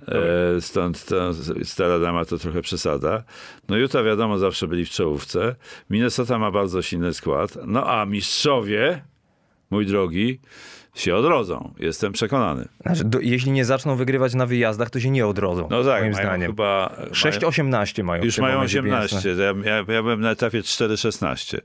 E, 0.56 0.60
Stąd 0.60 1.04
to, 1.04 1.34
stara 1.64 1.98
dama 1.98 2.24
to 2.24 2.38
trochę 2.38 2.62
przesada. 2.62 3.22
No 3.68 3.76
Utah 3.76 4.04
wiadomo 4.04 4.38
zawsze 4.38 4.68
byli 4.68 4.84
w 4.84 4.90
czołówce. 4.90 5.54
Minnesota 5.90 6.38
ma 6.38 6.50
bardzo 6.50 6.82
silny 6.82 7.14
skład. 7.14 7.58
No 7.66 7.90
a 7.90 8.06
mistrzowie, 8.06 9.04
mój 9.70 9.86
drogi, 9.86 10.40
się 10.94 11.16
odrodzą. 11.16 11.74
Jestem 11.78 12.12
przekonany. 12.12 12.68
Znaczy, 12.80 13.04
do, 13.04 13.20
jeśli 13.20 13.52
nie 13.52 13.64
zaczną 13.64 13.96
wygrywać 13.96 14.34
na 14.34 14.46
wyjazdach, 14.46 14.90
to 14.90 15.00
się 15.00 15.10
nie 15.10 15.26
odrodzą. 15.26 15.68
No 15.70 15.84
tak, 15.84 16.00
moim 16.02 16.12
mają 16.12 16.24
zdaniem. 16.26 16.50
chyba... 16.50 16.96
mają- 17.24 17.40
6-18 17.40 18.04
mają. 18.04 18.24
Już 18.24 18.38
mają 18.38 18.54
momencie 18.54 18.80
18. 18.80 19.28
Ja, 19.64 19.70
ja, 19.70 19.76
ja 19.76 20.02
byłem 20.02 20.20
na 20.20 20.30
etapie 20.30 20.60
4-16. 20.60 21.58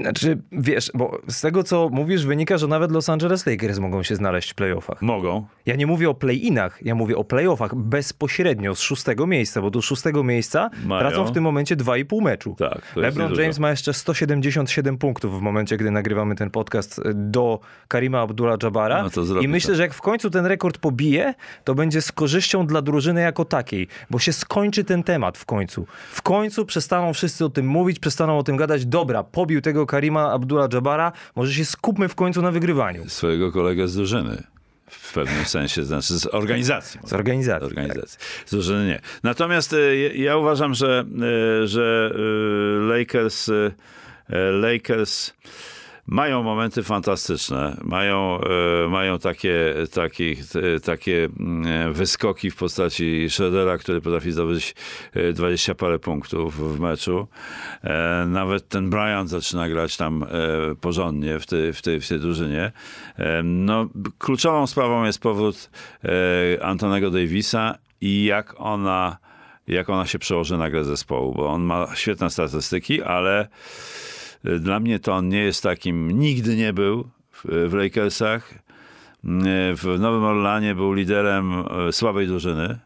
Znaczy, 0.00 0.38
wiesz, 0.52 0.90
bo 0.94 1.18
z 1.28 1.40
tego, 1.40 1.62
co 1.62 1.88
mówisz, 1.92 2.26
wynika, 2.26 2.58
że 2.58 2.66
nawet 2.66 2.92
Los 2.92 3.08
Angeles 3.08 3.46
Lakers 3.46 3.78
mogą 3.78 4.02
się 4.02 4.16
znaleźć 4.16 4.50
w 4.50 4.54
playoffach. 4.54 5.02
Mogą. 5.02 5.46
Ja 5.66 5.76
nie 5.76 5.86
mówię 5.86 6.10
o 6.10 6.14
play-inach, 6.14 6.78
ja 6.82 6.94
mówię 6.94 7.16
o 7.16 7.24
playoffach 7.24 7.74
bezpośrednio 7.74 8.74
z 8.74 8.80
szóstego 8.80 9.26
miejsca, 9.26 9.62
bo 9.62 9.70
do 9.70 9.82
szóstego 9.82 10.22
miejsca 10.24 10.70
Mają. 10.86 11.00
tracą 11.00 11.24
w 11.24 11.32
tym 11.32 11.44
momencie 11.44 11.76
2,5 11.76 12.22
meczu. 12.22 12.54
Tak, 12.58 12.82
LeBron. 12.96 13.34
James 13.34 13.58
ma 13.58 13.70
jeszcze 13.70 13.92
177 13.94 14.98
punktów 14.98 15.38
w 15.38 15.42
momencie, 15.42 15.76
gdy 15.76 15.90
nagrywamy 15.90 16.34
ten 16.34 16.50
podcast 16.50 17.00
do 17.14 17.60
Karima 17.88 18.26
Abdullah-Jabara 18.26 19.10
No 19.34 19.40
i 19.40 19.48
myślę, 19.48 19.70
to. 19.70 19.76
że 19.76 19.82
jak 19.82 19.94
w 19.94 20.00
końcu 20.00 20.30
ten 20.30 20.46
rekord 20.46 20.78
pobije, 20.78 21.34
to 21.64 21.74
będzie 21.74 22.02
z 22.02 22.12
korzyścią 22.12 22.66
dla 22.66 22.82
drużyny 22.82 23.20
jako 23.20 23.44
takiej, 23.44 23.88
bo 24.10 24.18
się 24.18 24.32
skończy 24.32 24.84
ten 24.84 25.02
temat 25.02 25.38
w 25.38 25.44
końcu. 25.44 25.86
W 26.12 26.22
końcu 26.22 26.66
przestaną 26.66 27.12
wszyscy 27.12 27.44
o 27.44 27.48
tym 27.48 27.66
mówić, 27.66 27.98
przestaną 27.98 28.38
o 28.38 28.42
tym 28.42 28.56
gadać. 28.56 28.86
Dobra, 28.86 29.24
pobił 29.24 29.60
tego 29.64 29.86
Karima 29.86 30.30
Abdullah-Jabara, 30.38 31.12
może 31.36 31.52
się 31.52 31.64
skupmy 31.64 32.08
w 32.08 32.14
końcu 32.14 32.42
na 32.42 32.50
wygrywaniu. 32.50 33.08
Swojego 33.08 33.52
kolegę 33.52 33.88
z 33.88 33.94
drużyny. 33.96 34.42
W 34.90 35.12
pewnym 35.14 35.44
sensie, 35.44 35.84
znaczy 35.84 36.18
z 36.18 36.26
organizacji. 36.34 37.00
Z 37.04 37.12
organizacji. 37.12 37.66
organizacji. 37.66 38.18
Z 38.46 38.50
drużyny 38.50 38.86
nie. 38.86 39.00
Natomiast 39.22 39.72
e, 39.72 39.96
ja- 39.96 40.36
uważam, 40.36 40.74
że, 40.74 41.04
e, 41.62 41.66
że 41.66 42.12
e, 42.14 42.18
Lakers, 42.98 43.50
Lakers 44.52 45.32
mają 46.06 46.42
momenty 46.42 46.82
fantastyczne. 46.82 47.76
Mają, 47.82 48.40
e, 48.84 48.88
mają 48.88 49.18
takie, 49.18 49.74
te- 50.52 50.80
takie 50.80 51.28
mm, 51.40 51.92
wyskoki 51.92 52.50
w 52.50 52.56
postaci 52.56 53.26
Schroedera, 53.30 53.78
który 53.78 54.00
potrafi 54.00 54.32
zdobyć 54.32 54.74
e, 55.14 55.32
20 55.32 55.74
parę 55.74 55.98
punktów 55.98 56.76
w 56.76 56.80
meczu. 56.80 57.26
E, 57.84 58.24
Nawet 58.28 58.68
ten 58.68 58.90
Bryant 58.90 59.30
zaczyna 59.30 59.68
grać 59.68 59.96
tam 59.96 60.26
porządnie 60.80 61.40
w 61.40 61.46
tej, 61.46 61.72
w 61.72 61.82
tej, 61.82 62.00
w 62.00 62.08
tej 62.08 62.20
drużynie. 62.20 62.72
No, 63.44 63.88
kluczową 64.18 64.66
sprawą 64.66 65.04
jest 65.04 65.18
powrót 65.20 65.70
Antonego 66.62 67.10
Davisa 67.10 67.78
i 68.00 68.24
jak 68.24 68.54
ona, 68.60 69.16
jak 69.66 69.90
ona 69.90 70.06
się 70.06 70.18
przełoży 70.18 70.58
na 70.58 70.70
grę 70.70 70.84
zespołu, 70.84 71.34
bo 71.34 71.46
on 71.48 71.62
ma 71.62 71.86
świetne 71.94 72.30
statystyki, 72.30 73.02
ale 73.02 73.48
dla 74.44 74.80
mnie 74.80 74.98
to 74.98 75.12
on 75.12 75.28
nie 75.28 75.42
jest 75.42 75.62
takim, 75.62 76.10
nigdy 76.10 76.56
nie 76.56 76.72
był 76.72 77.08
w, 77.30 77.68
w 77.68 77.72
Lakersach. 77.74 78.54
W 79.74 79.96
Nowym 79.98 80.24
Orlanie 80.24 80.74
był 80.74 80.92
liderem 80.92 81.64
y, 81.88 81.92
słabej 81.92 82.26
drużyny. 82.26 82.78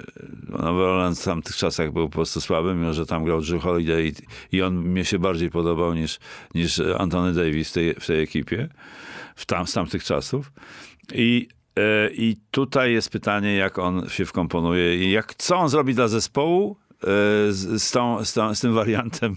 Y, 0.00 0.04
Nowy 0.48 0.84
Orlan 0.84 1.14
w 1.14 1.24
tamtych 1.24 1.56
czasach 1.56 1.92
był 1.92 2.08
po 2.08 2.12
prostu 2.12 2.40
słaby, 2.40 2.74
mimo 2.74 2.92
że 2.92 3.06
tam 3.06 3.24
grał 3.24 3.40
Drew 3.40 3.62
Holiday 3.62 4.06
i, 4.06 4.12
i 4.56 4.62
on 4.62 4.74
mnie 4.74 5.04
się 5.04 5.18
bardziej 5.18 5.50
podobał 5.50 5.94
niż, 5.94 6.18
niż 6.54 6.80
Antony 6.98 7.32
Davis 7.32 7.70
w 7.70 7.72
tej, 7.72 7.94
w 7.94 8.06
tej 8.06 8.22
ekipie 8.22 8.68
w 9.36 9.46
tam, 9.46 9.66
z 9.66 9.72
tamtych 9.72 10.04
czasów. 10.04 10.52
I, 11.14 11.48
e, 11.78 12.10
I 12.12 12.36
tutaj 12.50 12.92
jest 12.92 13.10
pytanie, 13.10 13.54
jak 13.54 13.78
on 13.78 14.08
się 14.08 14.24
wkomponuje 14.24 14.96
i 14.96 15.10
jak, 15.10 15.34
co 15.34 15.56
on 15.56 15.68
zrobi 15.68 15.94
dla 15.94 16.08
zespołu 16.08 16.76
e, 16.76 16.81
z, 17.50 17.90
tą, 17.90 18.24
z, 18.24 18.32
tą, 18.32 18.54
z 18.54 18.60
tym 18.60 18.74
wariantem 18.74 19.36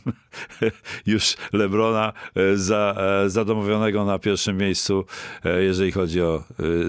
już 1.05 1.35
Lebrona 1.53 2.13
e, 2.35 2.57
za, 2.57 2.95
e, 3.25 3.29
zadomowionego 3.29 4.05
na 4.05 4.19
pierwszym 4.19 4.57
miejscu, 4.57 5.05
e, 5.45 5.63
jeżeli 5.63 5.91
chodzi 5.91 6.21
o 6.21 6.43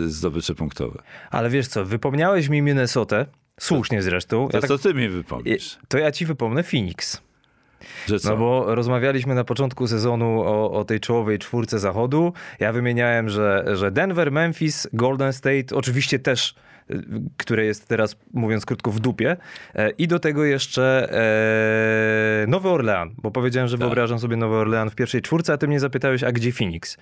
zdobycze 0.07 0.55
punktowe. 0.55 1.03
Ale 1.31 1.51
wiesz 1.51 1.69
co, 1.69 1.85
wypomniałeś 1.85 2.49
mi 2.49 2.63
Minnesotę, 2.63 3.27
słusznie 3.61 4.03
zresztą. 4.03 4.49
To 4.49 4.57
Ja 4.57 4.61
tak- 4.61 4.69
co 4.69 4.79
ty 4.79 4.95
mi 4.95 5.09
wypomnisz? 5.09 5.79
to 5.89 5.99
ja 5.99 6.13
ci 6.13 6.27
wypomnę 6.27 6.63
Phoenix. 6.63 7.27
No 8.25 8.37
bo 8.37 8.75
rozmawialiśmy 8.75 9.35
na 9.35 9.45
początku 9.45 9.87
sezonu 9.87 10.41
o, 10.41 10.73
o 10.73 10.85
tej 10.85 11.01
czołowej 11.01 11.39
czwórce 11.39 11.79
zachodu. 11.79 12.33
Ja 12.61 12.73
wymieniałem, 12.73 13.29
że, 13.29 13.65
że 13.73 13.91
Denver, 13.91 14.33
Memphis, 14.33 14.89
Golden 14.93 15.33
State, 15.33 15.75
oczywiście 15.75 16.19
też, 16.19 16.55
które 17.37 17.65
jest 17.65 17.89
teraz, 17.89 18.17
mówiąc 18.33 18.67
krótko, 18.67 18.91
w 18.91 19.01
dupie. 19.01 19.37
E, 19.75 19.91
I 19.91 20.09
do 20.09 20.19
tego 20.19 20.45
jeszcze 20.45 21.09
e, 22.45 22.47
Nowy 22.47 22.69
Orlean, 22.69 23.15
bo 23.19 23.31
powiedziałem, 23.31 23.69
że 23.69 23.77
wyobrażam 23.77 24.19
sobie 24.19 24.37
Nowy 24.37 24.55
Orlean 24.57 24.91
w 24.91 24.95
pierwszej 24.95 25.23
czwórce, 25.23 25.53
a 25.53 25.57
ty 25.57 25.69
mnie 25.69 25.81
zapytałeś, 25.81 26.23
a 26.23 26.33
gdzie 26.33 26.53
Phoenix? 26.53 26.97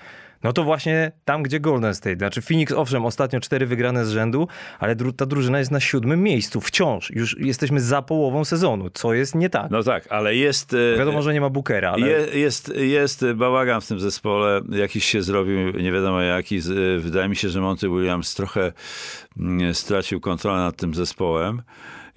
No 0.45 0.53
to 0.53 0.65
właśnie 0.65 1.13
tam, 1.25 1.43
gdzie 1.43 1.61
Golden 1.61 1.95
State. 1.95 2.17
Znaczy 2.17 2.43
Phoenix, 2.43 2.73
owszem, 2.73 3.07
ostatnio 3.07 3.41
cztery 3.41 3.67
wygrane 3.67 4.05
z 4.07 4.11
rzędu, 4.11 4.49
ale 4.79 4.97
dru- 4.97 5.13
ta 5.13 5.27
drużyna 5.27 5.59
jest 5.59 5.71
na 5.71 5.81
siódmym 5.81 6.23
miejscu. 6.23 6.61
Wciąż. 6.61 7.11
Już 7.11 7.39
jesteśmy 7.39 7.81
za 7.81 8.03
połową 8.03 8.45
sezonu, 8.45 8.91
co 8.91 9.15
jest 9.15 9.35
nie 9.35 9.51
tak. 9.51 9.71
No 9.71 9.83
tak, 9.83 10.07
ale 10.11 10.35
jest... 10.37 10.75
e, 10.95 10.99
Wiadomo, 10.99 11.23
że 11.23 11.33
nie 11.35 11.41
ma 11.41 11.51
Bookera, 11.51 11.91
ale... 11.91 12.07
Je, 12.09 12.19
jest, 12.41 12.73
jest 12.77 13.25
bałagan 13.35 13.81
w 13.81 13.87
tym 13.87 14.01
zespole, 14.01 14.61
jakiś 14.71 15.05
się 15.05 15.23
zrobił, 15.23 15.71
nie 15.71 15.93
wiadomo 15.93 16.21
jaki. 16.21 16.61
Z- 16.61 17.03
Wydaje 17.03 17.29
mi 17.29 17.37
się, 17.37 17.49
że 17.49 17.61
Monty 17.61 17.89
Williams 17.89 18.35
trochę 18.35 18.73
mm, 19.39 19.75
stracił 19.75 20.21
kontrolę 20.21 20.59
nad 20.59 20.77
tym 20.77 20.95
zespołem. 20.95 21.63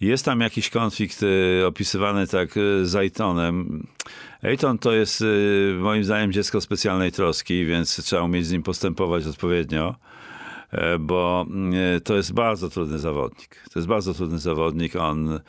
Jest 0.02 0.26
tam 0.26 0.42
jakiś 0.42 0.70
konflikt 0.70 1.24
y, 1.24 1.66
opisywany 1.68 2.28
tak 2.28 2.58
y, 2.58 2.86
z 2.86 2.96
Aytonem. 2.96 3.88
Ayton 4.44 4.78
to 4.78 4.94
jest 4.94 5.22
y, 5.22 5.76
moim 5.80 6.04
zdaniem 6.04 6.32
dziecko 6.32 6.62
specjalnej 6.62 7.12
troski, 7.12 7.66
więc 7.66 8.04
trzeba 8.04 8.24
umieć 8.24 8.46
z 8.46 8.52
nim 8.52 8.64
postępować 8.64 9.26
odpowiednio 9.26 9.96
e, 10.72 11.00
bo 11.00 11.46
to 12.04 12.16
jest 12.16 12.34
bardzo 12.34 12.70
trudny 12.70 13.00
zawodnik. 13.00 13.64
To 13.74 13.80
jest 13.80 13.88
bardzo 13.88 14.14
trudny 14.14 14.40
zawodnik. 14.40 14.96
On, 14.96 15.40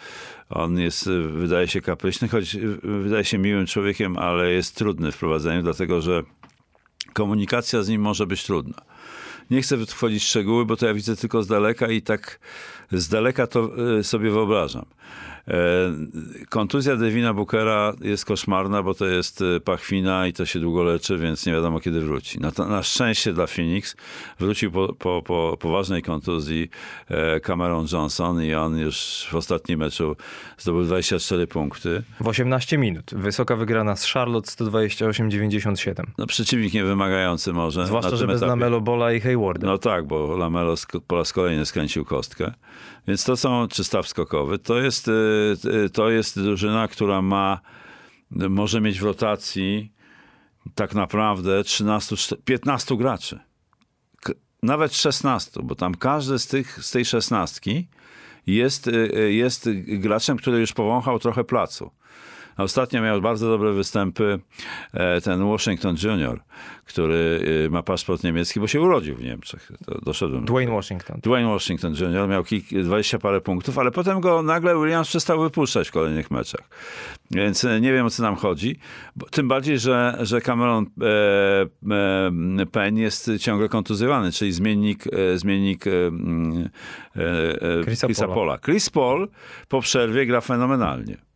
on 0.50 0.78
jest, 0.78 1.10
wydaje 1.30 1.68
się 1.68 1.80
kapryśny, 1.80 2.28
choć 2.28 2.56
wydaje 2.82 3.24
się 3.24 3.38
miłym 3.38 3.66
człowiekiem, 3.66 4.18
ale 4.18 4.50
jest 4.50 4.76
trudny 4.76 5.12
w 5.12 5.18
prowadzeniu, 5.18 5.62
dlatego 5.62 6.00
że 6.00 6.22
komunikacja 7.12 7.82
z 7.82 7.88
nim 7.88 8.00
może 8.00 8.26
być 8.26 8.44
trudna. 8.44 8.87
Nie 9.50 9.62
chcę 9.62 9.86
wchodzić 9.86 10.24
szczegóły, 10.24 10.64
bo 10.64 10.76
to 10.76 10.86
ja 10.86 10.94
widzę 10.94 11.16
tylko 11.16 11.42
z 11.42 11.46
daleka 11.46 11.88
i 11.88 12.02
tak 12.02 12.40
z 12.92 13.08
daleka 13.08 13.46
to 13.46 13.70
y, 13.98 14.04
sobie 14.04 14.30
wyobrażam. 14.30 14.84
Kontuzja 16.48 16.96
Devina 16.96 17.34
Bookera 17.34 17.92
jest 18.00 18.24
koszmarna, 18.24 18.82
bo 18.82 18.94
to 18.94 19.06
jest 19.06 19.42
e, 19.42 19.60
pachwina 19.60 20.26
i 20.26 20.32
to 20.32 20.46
się 20.46 20.60
długo 20.60 20.82
leczy, 20.82 21.18
więc 21.18 21.46
nie 21.46 21.52
wiadomo 21.52 21.80
kiedy 21.80 22.00
wróci. 22.00 22.40
Na, 22.40 22.52
na 22.68 22.82
szczęście 22.82 23.32
dla 23.32 23.46
Phoenix 23.46 23.96
wrócił 24.38 24.70
po, 24.72 24.92
po, 24.92 25.22
po 25.22 25.56
poważnej 25.60 26.02
kontuzji 26.02 26.70
e, 27.08 27.40
Cameron 27.40 27.86
Johnson 27.92 28.42
i 28.42 28.54
on 28.54 28.78
już 28.78 29.26
w 29.30 29.34
ostatnim 29.34 29.78
meczu 29.78 30.16
zdobył 30.58 30.84
24 30.84 31.46
punkty. 31.46 32.02
W 32.20 32.28
18 32.28 32.78
minut. 32.78 33.10
Wysoka 33.14 33.56
wygrana 33.56 33.96
z 33.96 34.06
Charlotte 34.06 34.50
128-97. 34.50 36.04
No 36.18 36.26
przeciwnik 36.26 36.74
niewymagający 36.74 37.52
może. 37.52 37.86
Zwłaszcza, 37.86 38.16
że 38.16 38.26
bez 38.26 38.42
Lamelo 38.42 38.80
Bola 38.80 39.12
i 39.12 39.20
Haywarda. 39.20 39.66
No 39.66 39.78
tak, 39.78 40.06
bo 40.06 40.36
Lamelo 40.36 40.74
po 41.06 41.16
raz 41.16 41.32
kolejny 41.32 41.66
skręcił 41.66 42.04
kostkę. 42.04 42.52
Więc 43.08 43.24
to 43.24 43.36
są, 43.36 43.68
czy 43.68 43.84
staw 43.84 44.08
skokowy, 44.08 44.58
to 44.58 44.78
jest, 44.78 45.10
to 45.92 46.10
jest 46.10 46.42
drużyna, 46.42 46.88
która 46.88 47.22
ma, 47.22 47.60
może 48.30 48.80
mieć 48.80 49.00
w 49.00 49.04
rotacji 49.04 49.92
tak 50.74 50.94
naprawdę 50.94 51.64
13, 51.64 52.36
15 52.44 52.96
graczy. 52.96 53.40
Nawet 54.62 54.94
16, 54.94 55.60
bo 55.64 55.74
tam 55.74 55.94
każdy 55.94 56.38
z, 56.38 56.46
tych, 56.46 56.84
z 56.84 56.90
tej 56.90 57.04
szesnastki 57.04 57.88
jest, 58.46 58.86
y, 58.86 59.32
jest 59.32 59.68
graczem, 59.86 60.36
który 60.36 60.60
już 60.60 60.72
powąchał 60.72 61.18
trochę 61.18 61.44
placu. 61.44 61.90
Ostatnio 62.58 63.02
miał 63.02 63.20
bardzo 63.20 63.48
dobre 63.48 63.72
występy 63.72 64.38
e, 64.94 65.20
ten 65.20 65.44
Washington 65.44 65.96
Junior, 66.02 66.40
który 66.84 67.40
e, 67.66 67.70
ma 67.70 67.82
paszport 67.82 68.24
niemiecki, 68.24 68.60
bo 68.60 68.66
się 68.66 68.80
urodził 68.80 69.16
w 69.16 69.22
Niemczech. 69.22 69.72
To 69.86 70.00
doszedłem. 70.00 70.44
Dwayne 70.44 70.72
Washington. 70.72 71.20
Dwayne 71.22 71.48
Washington 71.48 71.94
Junior 72.00 72.28
miał 72.28 72.44
kilk, 72.44 72.64
20 72.84 73.18
parę 73.18 73.40
punktów, 73.40 73.78
ale 73.78 73.90
potem 73.90 74.20
go 74.20 74.42
nagle 74.42 74.74
Williams 74.74 75.08
przestał 75.08 75.40
wypuszczać 75.40 75.88
w 75.88 75.92
kolejnych 75.92 76.30
meczach. 76.30 76.68
Więc 77.30 77.64
e, 77.64 77.80
nie 77.80 77.92
wiem, 77.92 78.06
o 78.06 78.10
co 78.10 78.22
nam 78.22 78.36
chodzi. 78.36 78.78
Tym 79.30 79.48
bardziej, 79.48 79.78
że, 79.78 80.18
że 80.20 80.40
Cameron 80.40 80.86
e, 81.00 81.06
e, 82.62 82.66
Penn 82.66 82.98
jest 82.98 83.30
ciągle 83.38 83.68
kontuzjowany, 83.68 84.32
czyli 84.32 84.52
zmiennik, 84.52 85.04
e, 85.06 85.38
zmiennik 85.38 85.84
Chrisa, 87.84 88.06
Chrisa 88.06 88.28
Pola. 88.28 88.58
Chris 88.58 88.90
Paul 88.90 89.28
po 89.68 89.80
przerwie 89.80 90.26
gra 90.26 90.40
fenomenalnie. 90.40 91.27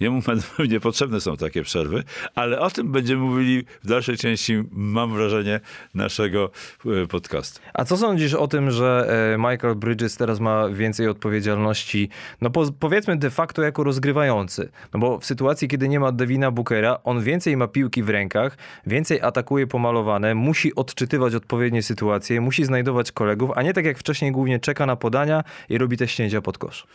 Jemu 0.00 0.22
pewnie 0.56 0.80
potrzebne 0.80 1.20
są 1.20 1.36
takie 1.36 1.62
przerwy, 1.62 2.04
ale 2.34 2.60
o 2.60 2.70
tym 2.70 2.92
będziemy 2.92 3.22
mówili 3.22 3.64
w 3.84 3.88
dalszej 3.88 4.16
części, 4.16 4.62
mam 4.70 5.14
wrażenie, 5.14 5.60
naszego 5.94 6.50
e, 6.86 7.06
podcastu. 7.06 7.60
A 7.74 7.84
co 7.84 7.96
sądzisz 7.96 8.34
o 8.34 8.48
tym, 8.48 8.70
że 8.70 9.06
e, 9.34 9.38
Michael 9.38 9.74
Bridges 9.74 10.16
teraz 10.16 10.40
ma 10.40 10.68
więcej 10.68 11.08
odpowiedzialności, 11.08 12.08
no 12.40 12.50
po, 12.50 12.72
powiedzmy 12.80 13.16
de 13.16 13.30
facto 13.30 13.62
jako 13.62 13.84
rozgrywający? 13.84 14.68
No 14.94 15.00
bo 15.00 15.18
w 15.18 15.24
sytuacji, 15.24 15.68
kiedy 15.68 15.88
nie 15.88 16.00
ma 16.00 16.12
Devina 16.12 16.50
Bookera, 16.50 16.98
on 17.04 17.22
więcej 17.22 17.56
ma 17.56 17.68
piłki 17.68 18.02
w 18.02 18.08
rękach, 18.08 18.56
więcej 18.86 19.20
atakuje 19.20 19.66
pomalowane, 19.66 20.34
musi 20.34 20.74
odczytywać 20.74 21.34
odpowiednie 21.34 21.82
sytuacje, 21.82 22.40
musi 22.40 22.64
znajdować 22.64 23.12
kolegów, 23.12 23.50
a 23.54 23.62
nie 23.62 23.72
tak 23.72 23.84
jak 23.84 23.98
wcześniej 23.98 24.32
głównie 24.32 24.60
czeka 24.60 24.86
na 24.86 24.96
podania 24.96 25.44
i 25.68 25.78
robi 25.78 25.96
te 25.96 26.08
ścięcia 26.08 26.40
pod 26.40 26.58
kosz. 26.58 26.86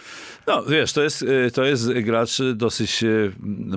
No 0.48 0.64
wiesz, 0.64 0.94
to 0.94 1.04
jest, 1.04 1.26
e, 1.48 1.52
to 1.52 1.64
jest 1.64 1.94
gracz 1.94 2.42
dosyć 2.56 2.89
dosyć, 2.90 3.08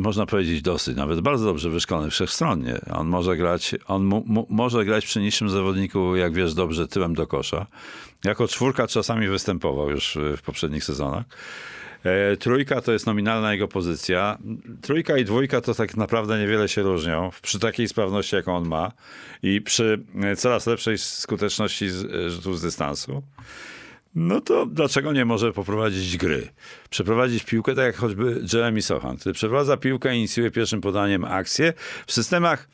można 0.01 0.27
powiedzieć 0.27 0.62
dosyć, 0.62 0.96
nawet 0.96 1.20
bardzo 1.20 1.44
dobrze 1.44 1.70
wyszkolony 1.70 2.11
wszechstronnie. 2.11 2.79
On 2.90 3.07
może 3.07 3.37
grać, 3.37 3.75
on 3.87 4.05
mu, 4.05 4.46
może 4.51 4.85
grać 4.85 5.07
przy 5.07 5.20
niższym 5.20 5.48
zawodniku, 5.48 6.16
jak 6.16 6.35
wiesz 6.35 6.55
dobrze, 6.55 6.88
tyłem 6.88 7.14
do 7.14 7.27
kosza. 7.27 7.66
Jako 8.25 8.48
czwórka 8.48 8.87
czasami 8.87 9.29
występował 9.29 9.90
już 9.90 10.18
w 10.37 10.42
poprzednich 10.42 10.85
sezonach. 10.85 11.25
E, 12.05 12.37
trójka 12.37 12.81
to 12.81 12.92
jest 12.92 13.07
nominalna 13.07 13.53
jego 13.53 13.68
pozycja. 13.68 14.38
Trójka 14.83 15.18
i 15.18 15.25
dwójka 15.25 15.61
to 15.61 15.75
tak 15.75 15.96
naprawdę 15.96 16.38
niewiele 16.38 16.68
się 16.68 16.83
różnią 16.83 17.31
przy 17.42 17.59
takiej 17.59 17.88
sprawności, 17.88 18.37
jaką 18.37 18.57
on 18.57 18.68
ma 18.68 18.92
i 19.42 19.61
przy 19.61 20.05
coraz 20.37 20.66
lepszej 20.66 20.98
skuteczności 20.98 21.88
rzutów 22.29 22.59
z 22.59 22.62
dystansu 22.62 23.22
no 24.14 24.40
to 24.40 24.66
dlaczego 24.66 25.12
nie 25.12 25.25
może 25.25 25.53
poprowadzić 25.53 26.16
gry? 26.16 26.48
Przeprowadzić 26.90 27.44
piłkę, 27.44 27.75
tak 27.75 27.85
jak 27.85 27.96
choćby 27.96 28.44
Jeremy 28.53 28.83
Sohan, 28.83 29.16
który 29.16 29.33
przeprowadza 29.33 29.77
piłkę 29.77 30.14
i 30.14 30.18
inicjuje 30.18 30.51
pierwszym 30.51 30.81
podaniem 30.81 31.25
akcję. 31.25 31.72
W 32.07 32.12
systemach 32.12 32.68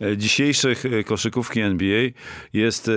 e, 0.00 0.16
dzisiejszych 0.16 0.86
e, 0.86 1.04
koszykówki 1.04 1.60
NBA 1.60 2.08
jest 2.52 2.88
e, 2.88 2.92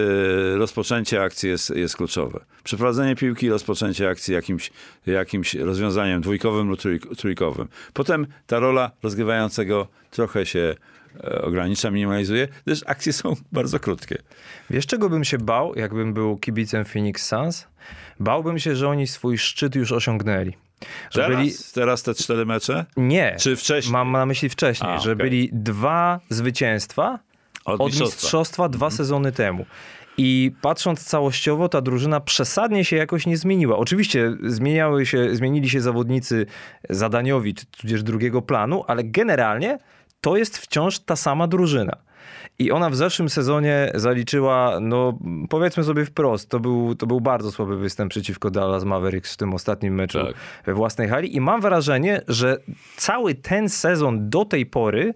rozpoczęcie 0.58 1.22
akcji 1.22 1.50
jest, 1.50 1.70
jest 1.70 1.98
kluczowe. 1.98 2.46
Przeprowadzenie 2.64 3.16
piłki, 3.16 3.50
rozpoczęcie 3.50 4.10
akcji 4.10 4.34
jakimś, 4.34 4.72
jakimś 5.06 5.54
rozwiązaniem 5.54 6.22
dwójkowym 6.22 6.70
lub 6.70 6.80
trójkowym. 7.18 7.68
Potem 7.94 8.28
ta 8.48 8.60
rola 8.60 8.92
rozgrywającego 9.04 9.88
trochę 10.12 10.46
się 10.46 10.76
ogranicza, 11.42 11.92
minimalizuje, 11.92 12.48
gdyż 12.66 12.82
akcje 12.86 13.14
są 13.14 13.34
bardzo 13.52 13.80
krótkie. 13.80 14.18
Wiesz, 14.70 14.86
czego 14.86 15.10
bym 15.10 15.24
się 15.24 15.38
bał, 15.38 15.76
jakbym 15.76 16.14
był 16.14 16.38
kibicem 16.38 16.86
Phoenix 16.86 17.26
Suns? 17.26 17.68
Bałbym 18.20 18.60
się, 18.60 18.76
że 18.76 18.90
oni 18.90 19.08
swój 19.08 19.38
szczyt 19.38 19.76
już 19.76 19.92
osiągnęli. 19.92 20.54
Że 21.12 21.22
teraz? 21.22 21.38
Byli... 21.38 21.52
teraz 21.74 22.04
te 22.04 22.14
cztery 22.14 22.46
mecze? 22.46 22.86
Nie. 22.98 23.36
Czy 23.40 23.56
wcześniej? 23.56 23.94
Mam 23.94 24.12
na 24.12 24.26
myśli 24.26 24.50
wcześniej, 24.50 24.92
A, 24.92 25.00
że 25.00 25.12
okay. 25.12 25.24
byli 25.24 25.50
dwa 25.54 26.20
zwycięstwa 26.30 27.20
od, 27.66 27.82
od 27.82 27.88
mistrzostwa, 27.88 28.16
mistrzostwa 28.16 28.70
dwa 28.70 28.86
mhm. 28.86 28.98
sezony 28.98 29.32
temu. 29.32 29.66
I 30.18 30.52
patrząc 30.62 31.06
całościowo, 31.06 31.70
ta 31.70 31.82
drużyna 31.82 32.20
przesadnie 32.20 32.86
się 32.86 32.96
jakoś 32.96 33.26
nie 33.26 33.38
zmieniła. 33.38 33.78
Oczywiście 33.78 34.38
zmieniały 34.44 35.06
się, 35.06 35.36
zmienili 35.36 35.70
się 35.70 35.82
zawodnicy 35.82 36.46
zadaniowi, 36.90 37.54
tudzież 37.54 38.04
drugiego 38.04 38.42
planu, 38.42 38.84
ale 38.88 39.04
generalnie 39.04 39.78
to 40.22 40.38
jest 40.38 40.58
wciąż 40.58 41.00
ta 41.00 41.16
sama 41.16 41.48
drużyna. 41.48 41.98
I 42.60 42.72
ona 42.72 42.90
w 42.90 42.96
zeszłym 42.96 43.30
sezonie 43.30 43.92
zaliczyła, 43.96 44.78
no 44.82 45.20
powiedzmy 45.50 45.84
sobie 45.84 46.06
wprost, 46.06 46.50
to 46.50 46.60
był, 46.60 46.96
to 46.96 47.08
był 47.08 47.22
bardzo 47.22 47.52
słaby 47.52 47.78
występ 47.78 48.12
przeciwko 48.12 48.52
Dallas 48.52 48.84
Mavericks 48.84 49.34
w 49.34 49.38
tym 49.38 49.54
ostatnim 49.54 49.96
meczu 49.96 50.26
tak. 50.26 50.36
we 50.66 50.74
własnej 50.74 51.10
hali. 51.10 51.36
I 51.36 51.42
mam 51.42 51.62
wrażenie, 51.62 52.22
że 52.28 52.58
cały 52.98 53.36
ten 53.36 53.70
sezon 53.70 54.30
do 54.30 54.46
tej 54.46 54.66
pory 54.66 55.14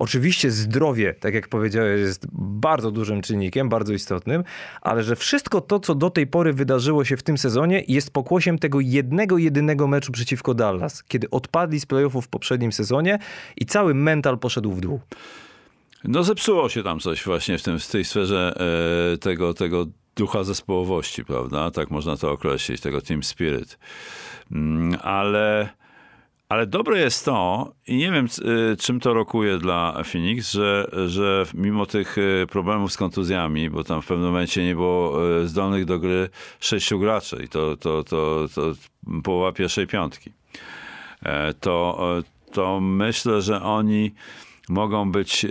Oczywiście 0.00 0.50
zdrowie, 0.50 1.14
tak 1.14 1.34
jak 1.34 1.48
powiedziałeś, 1.48 2.00
jest 2.00 2.26
bardzo 2.32 2.90
dużym 2.90 3.22
czynnikiem, 3.22 3.68
bardzo 3.68 3.92
istotnym, 3.92 4.44
ale 4.80 5.02
że 5.02 5.16
wszystko 5.16 5.60
to, 5.60 5.80
co 5.80 5.94
do 5.94 6.10
tej 6.10 6.26
pory 6.26 6.52
wydarzyło 6.52 7.04
się 7.04 7.16
w 7.16 7.22
tym 7.22 7.38
sezonie, 7.38 7.84
jest 7.88 8.10
pokłosiem 8.10 8.58
tego 8.58 8.80
jednego, 8.80 9.38
jedynego 9.38 9.88
meczu 9.88 10.12
przeciwko 10.12 10.54
Dallas, 10.54 11.04
kiedy 11.04 11.30
odpadli 11.30 11.80
z 11.80 11.86
playoffów 11.86 12.24
w 12.24 12.28
poprzednim 12.28 12.72
sezonie 12.72 13.18
i 13.56 13.66
cały 13.66 13.94
mental 13.94 14.38
poszedł 14.38 14.72
w 14.72 14.80
dół. 14.80 15.00
No 16.04 16.22
zepsuło 16.22 16.68
się 16.68 16.82
tam 16.82 17.00
coś 17.00 17.24
właśnie 17.24 17.58
w, 17.58 17.62
tym, 17.62 17.78
w 17.78 17.86
tej 17.86 18.04
sferze 18.04 18.54
e, 19.14 19.18
tego, 19.18 19.54
tego 19.54 19.86
ducha 20.16 20.44
zespołowości, 20.44 21.24
prawda? 21.24 21.70
Tak 21.70 21.90
można 21.90 22.16
to 22.16 22.30
określić, 22.30 22.80
tego 22.80 23.00
team 23.00 23.22
spirit. 23.22 23.78
Mm, 24.52 24.98
ale 25.02 25.68
ale 26.50 26.66
dobre 26.66 26.98
jest 26.98 27.24
to, 27.24 27.72
i 27.86 27.96
nie 27.96 28.12
wiem 28.12 28.26
y, 28.72 28.76
czym 28.76 29.00
to 29.00 29.14
rokuje 29.14 29.58
dla 29.58 30.02
Phoenix, 30.12 30.52
że, 30.52 30.90
że 31.06 31.46
mimo 31.54 31.86
tych 31.86 32.18
y, 32.18 32.46
problemów 32.50 32.92
z 32.92 32.96
kontuzjami, 32.96 33.70
bo 33.70 33.84
tam 33.84 34.02
w 34.02 34.06
pewnym 34.06 34.26
momencie 34.26 34.64
nie 34.64 34.74
było 34.74 35.30
y, 35.40 35.48
zdolnych 35.48 35.84
do 35.84 35.98
gry 35.98 36.28
sześciu 36.60 36.98
graczy 36.98 37.42
i 37.44 37.48
to, 37.48 37.76
to, 37.76 38.04
to, 38.04 38.46
to 38.54 38.72
połowa 39.22 39.52
pierwszej 39.52 39.86
piątki, 39.86 40.32
e, 41.22 41.54
to, 41.54 41.98
to 42.52 42.80
myślę, 42.80 43.42
że 43.42 43.62
oni 43.62 44.10
mogą 44.68 45.12
być 45.12 45.46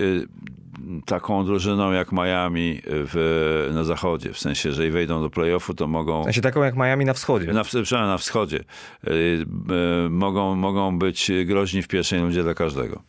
taką 1.05 1.45
drużyną 1.45 1.91
jak 1.91 2.11
Miami 2.11 2.81
w, 2.85 3.69
na 3.73 3.83
zachodzie. 3.83 4.33
W 4.33 4.39
sensie, 4.39 4.69
jeżeli 4.69 4.91
wejdą 4.91 5.21
do 5.21 5.29
playoffu, 5.29 5.73
to 5.73 5.87
mogą... 5.87 6.21
W 6.21 6.23
sensie 6.23 6.41
taką 6.41 6.63
jak 6.63 6.75
Miami 6.75 7.05
na 7.05 7.13
wschodzie. 7.13 7.53
Na, 7.53 7.63
na 7.91 8.17
wschodzie. 8.17 8.59
Y, 9.07 9.11
y, 9.11 10.09
mogą, 10.09 10.55
mogą 10.55 10.99
być 10.99 11.31
groźni 11.45 11.81
w 11.81 11.87
pierwszej 11.87 12.19
rundzie 12.19 12.43
dla 12.43 12.53
każdego. 12.53 13.01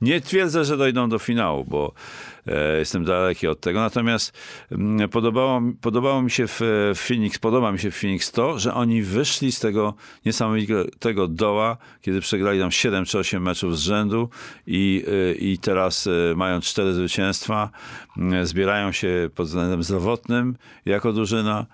Nie 0.00 0.20
twierdzę, 0.20 0.64
że 0.64 0.76
dojdą 0.76 1.08
do 1.08 1.18
finału, 1.18 1.64
bo 1.64 1.92
e, 2.46 2.78
jestem 2.78 3.04
daleki 3.04 3.46
od 3.46 3.60
tego. 3.60 3.80
Natomiast 3.80 4.32
mm, 4.72 5.08
podobało, 5.08 5.62
podobało 5.80 6.22
mi 6.22 6.30
się 6.30 6.46
w, 6.46 6.60
Phoenix, 6.94 7.38
podoba 7.38 7.72
mi 7.72 7.78
się 7.78 7.90
w 7.90 7.96
Phoenix 7.96 8.32
to, 8.32 8.58
że 8.58 8.74
oni 8.74 9.02
wyszli 9.02 9.52
z 9.52 9.60
tego 9.60 9.94
niesamowitego 10.26 11.28
doła, 11.28 11.76
kiedy 12.02 12.20
przegrali 12.20 12.60
tam 12.60 12.70
7 12.70 13.04
czy 13.04 13.18
8 13.18 13.42
meczów 13.42 13.78
z 13.78 13.80
rzędu 13.80 14.28
i, 14.66 15.04
e, 15.08 15.34
i 15.34 15.58
teraz 15.58 16.06
e, 16.06 16.34
mają 16.36 16.60
cztery 16.60 16.94
zwycięstwa, 16.94 17.70
zbierają 18.42 18.92
się 18.92 19.30
pod 19.34 19.46
względem 19.46 19.82
zdrowotnym 19.82 20.56
jako 20.86 21.12
drużyna, 21.12 21.66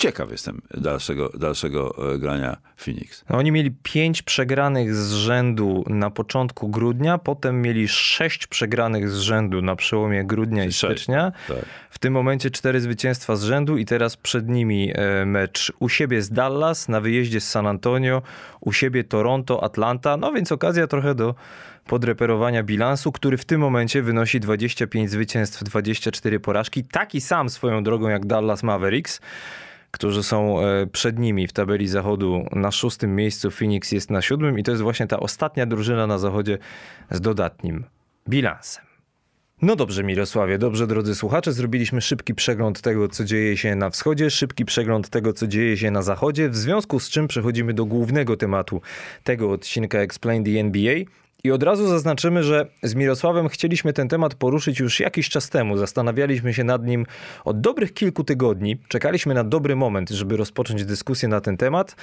ciekaw 0.00 0.30
jestem 0.30 0.62
dalszego, 0.74 1.28
dalszego 1.28 2.12
e, 2.14 2.18
grania 2.18 2.56
Phoenix. 2.76 3.24
No, 3.30 3.38
oni 3.38 3.52
mieli 3.52 3.70
pięć 3.82 4.22
przegranych 4.22 4.94
z 4.94 5.12
rzędu 5.12 5.84
na 5.86 6.10
początku 6.10 6.68
grudnia, 6.68 7.18
potem 7.18 7.62
mieli 7.62 7.88
sześć 7.88 8.46
przegranych 8.46 9.10
z 9.10 9.18
rzędu 9.18 9.62
na 9.62 9.76
przełomie 9.76 10.24
grudnia 10.24 10.64
i 10.64 10.72
stycznia. 10.72 11.32
Tak. 11.48 11.64
W 11.90 11.98
tym 11.98 12.12
momencie 12.12 12.50
cztery 12.50 12.80
zwycięstwa 12.80 13.36
z 13.36 13.42
rzędu 13.42 13.76
i 13.76 13.84
teraz 13.84 14.16
przed 14.16 14.48
nimi 14.48 14.92
e, 14.94 15.26
mecz 15.26 15.72
u 15.78 15.88
siebie 15.88 16.22
z 16.22 16.30
Dallas, 16.30 16.88
na 16.88 17.00
wyjeździe 17.00 17.40
z 17.40 17.50
San 17.50 17.66
Antonio, 17.66 18.22
u 18.60 18.72
siebie 18.72 19.04
Toronto, 19.04 19.64
Atlanta, 19.64 20.16
no 20.16 20.32
więc 20.32 20.52
okazja 20.52 20.86
trochę 20.86 21.14
do 21.14 21.34
podreperowania 21.86 22.62
bilansu, 22.62 23.12
który 23.12 23.36
w 23.36 23.44
tym 23.44 23.60
momencie 23.60 24.02
wynosi 24.02 24.40
25 24.40 25.10
zwycięstw, 25.10 25.64
24 25.64 26.40
porażki. 26.40 26.84
Taki 26.84 27.20
sam 27.20 27.50
swoją 27.50 27.82
drogą 27.82 28.08
jak 28.08 28.26
Dallas 28.26 28.62
Mavericks 28.62 29.20
którzy 29.90 30.22
są 30.22 30.60
e, 30.60 30.86
przed 30.86 31.18
nimi 31.18 31.46
w 31.46 31.52
tabeli 31.52 31.88
zachodu 31.88 32.46
na 32.52 32.70
szóstym 32.70 33.16
miejscu. 33.16 33.50
Phoenix 33.50 33.92
jest 33.92 34.10
na 34.10 34.22
siódmym 34.22 34.58
i 34.58 34.62
to 34.62 34.70
jest 34.70 34.82
właśnie 34.82 35.06
ta 35.06 35.20
ostatnia 35.20 35.66
drużyna 35.66 36.06
na 36.06 36.18
zachodzie 36.18 36.58
z 37.10 37.20
dodatnim 37.20 37.84
bilansem. 38.28 38.90
No 39.62 39.76
dobrze, 39.76 40.04
Mirosławie, 40.04 40.58
dobrze, 40.58 40.86
drodzy 40.86 41.14
słuchacze, 41.14 41.52
zrobiliśmy 41.52 42.00
szybki 42.00 42.34
przegląd 42.34 42.80
tego, 42.80 43.08
co 43.08 43.24
dzieje 43.24 43.56
się 43.56 43.74
na 43.74 43.90
wschodzie, 43.90 44.30
szybki 44.30 44.64
przegląd 44.64 45.08
tego, 45.08 45.32
co 45.32 45.46
dzieje 45.46 45.76
się 45.76 45.90
na 45.90 46.02
zachodzie, 46.02 46.48
w 46.48 46.56
związku 46.56 47.00
z 47.00 47.10
czym 47.10 47.28
przechodzimy 47.28 47.74
do 47.74 47.84
głównego 47.84 48.36
tematu 48.36 48.80
tego 49.24 49.50
odcinka 49.50 49.98
Explain 49.98 50.44
the 50.44 50.50
NBA. 50.50 50.94
I 51.44 51.50
od 51.50 51.62
razu 51.62 51.86
zaznaczymy, 51.86 52.42
że 52.42 52.66
z 52.82 52.94
Mirosławem 52.94 53.48
chcieliśmy 53.48 53.92
ten 53.92 54.08
temat 54.08 54.34
poruszyć 54.34 54.80
już 54.80 55.00
jakiś 55.00 55.28
czas 55.28 55.50
temu. 55.50 55.76
Zastanawialiśmy 55.76 56.54
się 56.54 56.64
nad 56.64 56.86
nim 56.86 57.06
od 57.44 57.60
dobrych 57.60 57.94
kilku 57.94 58.24
tygodni. 58.24 58.78
Czekaliśmy 58.88 59.34
na 59.34 59.44
dobry 59.44 59.76
moment, 59.76 60.10
żeby 60.10 60.36
rozpocząć 60.36 60.84
dyskusję 60.84 61.28
na 61.28 61.40
ten 61.40 61.56
temat. 61.56 61.96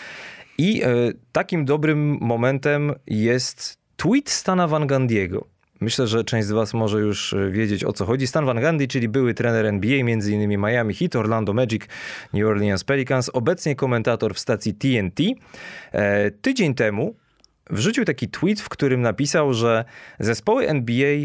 I 0.57 0.83
e, 0.83 0.87
takim 1.31 1.65
dobrym 1.65 2.17
momentem 2.21 2.93
jest 3.07 3.77
tweet 3.97 4.29
Stana 4.29 4.67
Van 4.67 4.87
Gandiego. 4.87 5.47
Myślę, 5.81 6.07
że 6.07 6.23
część 6.23 6.47
z 6.47 6.51
Was 6.51 6.73
może 6.73 6.99
już 6.99 7.33
e, 7.33 7.51
wiedzieć 7.51 7.83
o 7.83 7.93
co 7.93 8.05
chodzi. 8.05 8.27
Stan 8.27 8.45
Van 8.45 8.61
Gundy, 8.61 8.87
czyli 8.87 9.09
były 9.09 9.33
trener 9.33 9.65
NBA, 9.65 9.99
m.in. 9.99 10.49
Miami 10.49 10.93
Heat, 10.93 11.15
Orlando 11.15 11.53
Magic, 11.53 11.81
New 12.33 12.47
Orleans 12.47 12.83
Pelicans, 12.83 13.29
obecnie 13.33 13.75
komentator 13.75 14.33
w 14.33 14.39
stacji 14.39 14.73
TNT. 14.73 15.19
E, 15.91 16.31
tydzień 16.31 16.73
temu 16.75 17.15
wrzucił 17.69 18.05
taki 18.05 18.29
tweet, 18.29 18.61
w 18.61 18.69
którym 18.69 19.01
napisał, 19.01 19.53
że 19.53 19.85
zespoły 20.19 20.67
NBA 20.67 21.17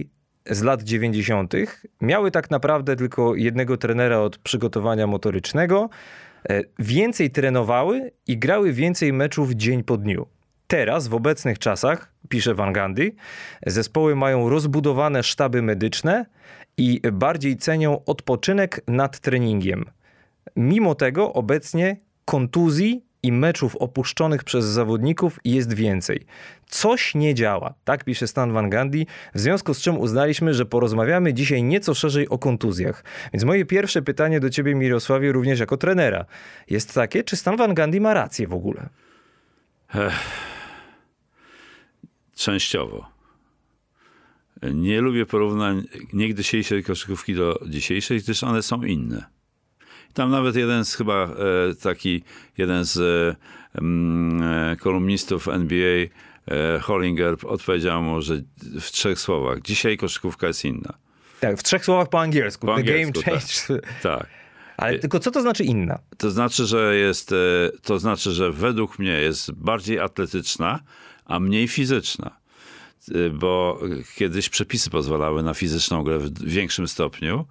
z 0.47 0.63
lat 0.63 0.83
90. 0.83 1.55
miały 2.01 2.31
tak 2.31 2.51
naprawdę 2.51 2.97
tylko 2.97 3.35
jednego 3.35 3.77
trenera 3.77 4.19
od 4.19 4.39
przygotowania 4.39 5.07
motorycznego, 5.07 5.89
e, 6.49 6.61
więcej 6.79 7.31
trenowały 7.31 8.13
i 8.27 8.39
grały 8.39 8.73
więcej 8.73 9.13
meczów 9.13 9.53
dzień 9.53 9.85
po 9.85 9.97
dniu. 9.97 10.27
Teraz, 10.67 11.09
w 11.09 11.15
obecnych 11.15 11.59
czasach, 11.59 12.13
pisze 12.29 12.55
Van 12.55 12.73
Gandhi, 12.73 13.15
zespoły 13.67 14.17
mają 14.17 14.49
rozbudowane 14.49 15.23
sztaby 15.23 15.63
medyczne 15.63 16.27
i 16.77 17.01
bardziej 17.13 17.57
cenią 17.57 18.05
odpoczynek 18.05 18.81
nad 18.89 19.21
treningiem. 19.21 19.85
Mimo 20.57 20.95
tego 20.95 21.33
obecnie 21.33 21.97
kontuzji 22.25 23.05
i 23.23 23.33
meczów 23.33 23.77
opuszczonych 23.77 24.45
przez 24.45 24.65
zawodników 24.65 25.39
jest 25.45 25.73
więcej. 25.75 26.27
Coś 26.67 27.15
nie 27.15 27.35
działa, 27.35 27.75
tak 27.85 28.05
pisze 28.05 28.27
Stan 28.27 28.53
Van 28.53 28.71
Gundy, 28.71 29.07
w 29.35 29.41
związku 29.41 29.75
z 29.75 29.81
czym 29.81 29.99
uznaliśmy, 29.99 30.55
że 30.55 30.67
porozmawiamy 30.67 31.35
dzisiaj 31.35 31.63
nieco 31.63 31.95
szerzej 31.95 32.29
o 32.29 32.39
kontuzjach. 32.39 33.05
Więc 33.33 33.45
moje 33.45 33.65
pierwsze 33.65 34.03
pytanie 34.03 34.41
do 34.41 34.51
ciebie, 34.51 34.75
Mirosławie, 34.75 35.33
również 35.33 35.61
jako 35.61 35.77
trenera, 35.77 36.25
jest 36.71 36.95
takie, 36.95 37.25
czy 37.25 37.37
Stan 37.37 37.57
Van 37.57 37.75
Gundy 37.75 38.01
ma 38.01 38.15
rację 38.15 38.47
w 38.47 38.55
ogóle? 38.55 38.89
Ech, 39.95 40.15
częściowo. 42.37 43.13
Nie 44.73 45.01
lubię 45.01 45.27
porównań 45.27 45.83
nie 46.13 46.35
dzisiejszej 46.35 46.85
koszykówki 46.85 47.35
do 47.35 47.59
dzisiejszej, 47.67 48.21
gdyż 48.21 48.43
one 48.43 48.63
są 48.63 48.83
inne. 48.83 49.42
Tam 50.15 50.31
nawet 50.31 50.57
jeden 50.57 50.85
z 50.85 50.95
chyba 50.95 51.25
e, 51.25 51.75
taki, 51.83 52.23
jeden 52.59 52.85
z 52.85 52.97
e, 52.99 53.37
mm, 53.81 54.43
e, 54.43 54.77
kolumnistów 54.77 55.49
NBA, 55.49 56.07
Hollinger, 56.81 57.37
odpowiedział 57.47 58.03
mu, 58.03 58.23
że 58.23 58.43
w 58.81 58.91
trzech 58.91 59.21
słowach, 59.21 59.61
dzisiaj 59.63 59.97
koszykówka 59.97 60.47
jest 60.47 60.65
inna. 60.65 60.95
Tak, 61.41 61.59
w 61.59 61.63
trzech 61.63 61.85
słowach 61.85 62.09
po 62.09 62.21
angielsku. 62.21 62.67
Po 62.67 62.75
The 62.75 62.81
angielsku, 62.81 63.23
game 63.25 63.39
changed. 63.39 63.69
Tak. 64.03 64.03
tak. 64.19 64.27
Ale 64.77 64.99
tylko 64.99 65.21
co 65.21 65.31
to 65.31 65.43
znaczy 65.43 65.65
inna? 65.65 65.99
To 66.19 66.31
znaczy, 66.31 66.67
że 66.67 66.97
jest, 66.97 67.35
to 67.83 67.99
znaczy, 67.99 68.31
że 68.31 68.53
według 68.53 68.99
mnie 68.99 69.13
jest 69.13 69.53
bardziej 69.53 70.01
atletyczna, 70.01 70.81
a 71.25 71.41
mniej 71.41 71.69
fizyczna. 71.69 72.37
Bo 73.33 73.81
kiedyś 74.17 74.49
przepisy 74.49 74.91
pozwalały 74.91 75.43
na 75.43 75.55
fizyczną 75.55 76.03
grę 76.05 76.19
w 76.19 76.45
większym 76.45 76.89
stopniu, 76.89 77.47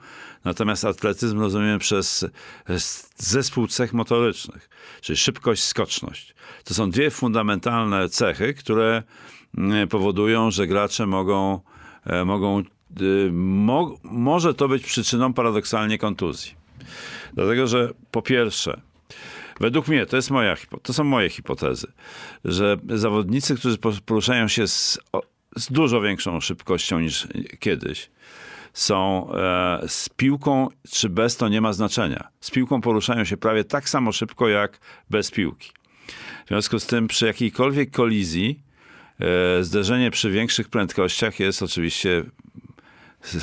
Natomiast 0.45 0.86
atletyzm 0.86 1.39
rozumiemy 1.39 1.80
przez 1.80 2.25
zespół 3.17 3.67
cech 3.67 3.93
motorycznych, 3.93 4.69
czyli 5.01 5.17
szybkość, 5.17 5.63
skoczność. 5.63 6.36
To 6.63 6.73
są 6.73 6.89
dwie 6.89 7.12
fundamentalne 7.12 8.10
cechy, 8.10 8.54
które 8.54 9.04
mm, 9.58 9.88
powodują, 9.88 10.51
że 10.51 10.67
gracze 10.67 11.06
mogą, 11.08 11.60
e, 12.06 12.25
mogą 12.25 12.60
y, 13.01 13.30
mo, 13.32 13.97
może 14.04 14.54
to 14.54 14.67
być 14.67 14.84
przyczyną 14.84 15.34
paradoksalnie 15.34 15.97
kontuzji. 15.97 16.56
Dlatego, 17.34 17.67
że 17.67 17.93
po 18.12 18.21
pierwsze, 18.21 18.82
według 19.60 19.88
mnie, 19.88 20.06
to, 20.06 20.15
jest 20.15 20.32
moja, 20.32 20.56
to 20.84 20.93
są 20.93 21.04
moje 21.04 21.30
hipotezy, 21.30 21.88
że 22.45 22.77
zawodnicy, 22.89 23.56
którzy 23.56 23.77
poruszają 24.06 24.47
się 24.47 24.67
z, 24.67 24.99
z 25.56 25.71
dużo 25.71 26.01
większą 26.01 26.39
szybkością 26.39 26.99
niż 26.99 27.27
kiedyś, 27.60 28.10
są 28.73 29.27
e, 29.34 29.81
z 29.88 30.10
piłką 30.10 30.67
czy 30.91 31.10
bez 31.10 31.38
to 31.38 31.49
nie 31.49 31.62
ma 31.62 31.73
znaczenia. 31.73 32.27
Z 32.41 32.51
piłką 32.51 32.81
poruszają 32.81 33.25
się 33.25 33.38
prawie 33.38 33.63
tak 33.63 33.89
samo 33.89 34.12
szybko 34.12 34.49
jak 34.49 34.79
bez 35.10 35.31
piłki. 35.31 35.71
W 36.45 36.47
związku 36.47 36.79
z 36.79 36.86
tym 36.86 37.07
przy 37.07 37.25
jakiejkolwiek 37.25 37.91
kolizji 37.91 38.60
e, 39.19 39.63
zderzenie 39.63 40.12
przy 40.12 40.31
większych 40.31 40.69
prędkościach 40.69 41.39
jest 41.39 41.63
oczywiście 41.63 42.23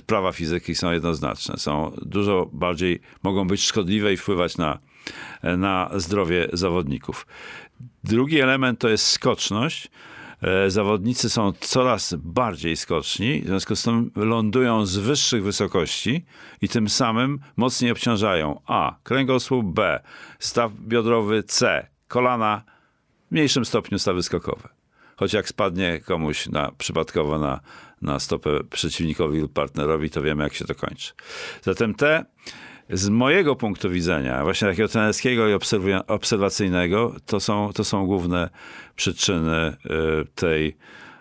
prawa 0.06 0.32
fizyki 0.32 0.74
są 0.74 0.92
jednoznaczne. 0.92 1.56
Są 1.56 1.92
dużo 2.02 2.50
bardziej, 2.52 3.00
mogą 3.22 3.46
być 3.46 3.62
szkodliwe 3.62 4.12
i 4.12 4.16
wpływać 4.16 4.56
na, 4.56 4.78
na 5.42 5.90
zdrowie 5.96 6.48
zawodników. 6.52 7.26
Drugi 8.04 8.40
element 8.40 8.78
to 8.80 8.88
jest 8.88 9.06
skoczność. 9.06 9.90
E, 10.42 10.70
zawodnicy 10.70 11.30
są 11.30 11.52
coraz 11.60 12.14
bardziej 12.14 12.76
skoczni, 12.76 13.42
w 13.42 13.46
związku 13.46 13.76
z 13.76 13.82
tym 13.82 14.10
lądują 14.16 14.86
z 14.86 14.96
wyższych 14.96 15.42
wysokości 15.42 16.24
i 16.62 16.68
tym 16.68 16.88
samym 16.88 17.38
mocniej 17.56 17.90
obciążają 17.90 18.60
A. 18.66 18.96
Kręgosłup, 19.02 19.66
B. 19.66 20.00
Staw 20.38 20.72
biodrowy, 20.72 21.42
C. 21.42 21.86
Kolana, 22.08 22.62
w 23.28 23.32
mniejszym 23.32 23.64
stopniu 23.64 23.98
stawy 23.98 24.22
skokowe. 24.22 24.68
Choć 25.16 25.32
jak 25.32 25.48
spadnie 25.48 26.00
komuś 26.00 26.48
na, 26.48 26.72
przypadkowo 26.78 27.38
na, 27.38 27.60
na 28.02 28.18
stopę 28.18 28.50
przeciwnikowi 28.70 29.40
lub 29.40 29.52
partnerowi, 29.52 30.10
to 30.10 30.22
wiemy, 30.22 30.44
jak 30.44 30.54
się 30.54 30.64
to 30.64 30.74
kończy. 30.74 31.12
Zatem 31.62 31.94
te 31.94 32.24
z 32.90 33.08
mojego 33.08 33.56
punktu 33.56 33.90
widzenia, 33.90 34.44
właśnie 34.44 34.68
takiego 34.68 34.88
trenerskiego 34.88 35.48
i 35.48 35.52
obserwacyjnego, 36.06 37.14
to 37.26 37.40
są, 37.40 37.72
to 37.74 37.84
są 37.84 38.06
główne 38.06 38.50
przyczyny 38.96 39.76
y, 39.86 40.26
tej, 40.34 40.76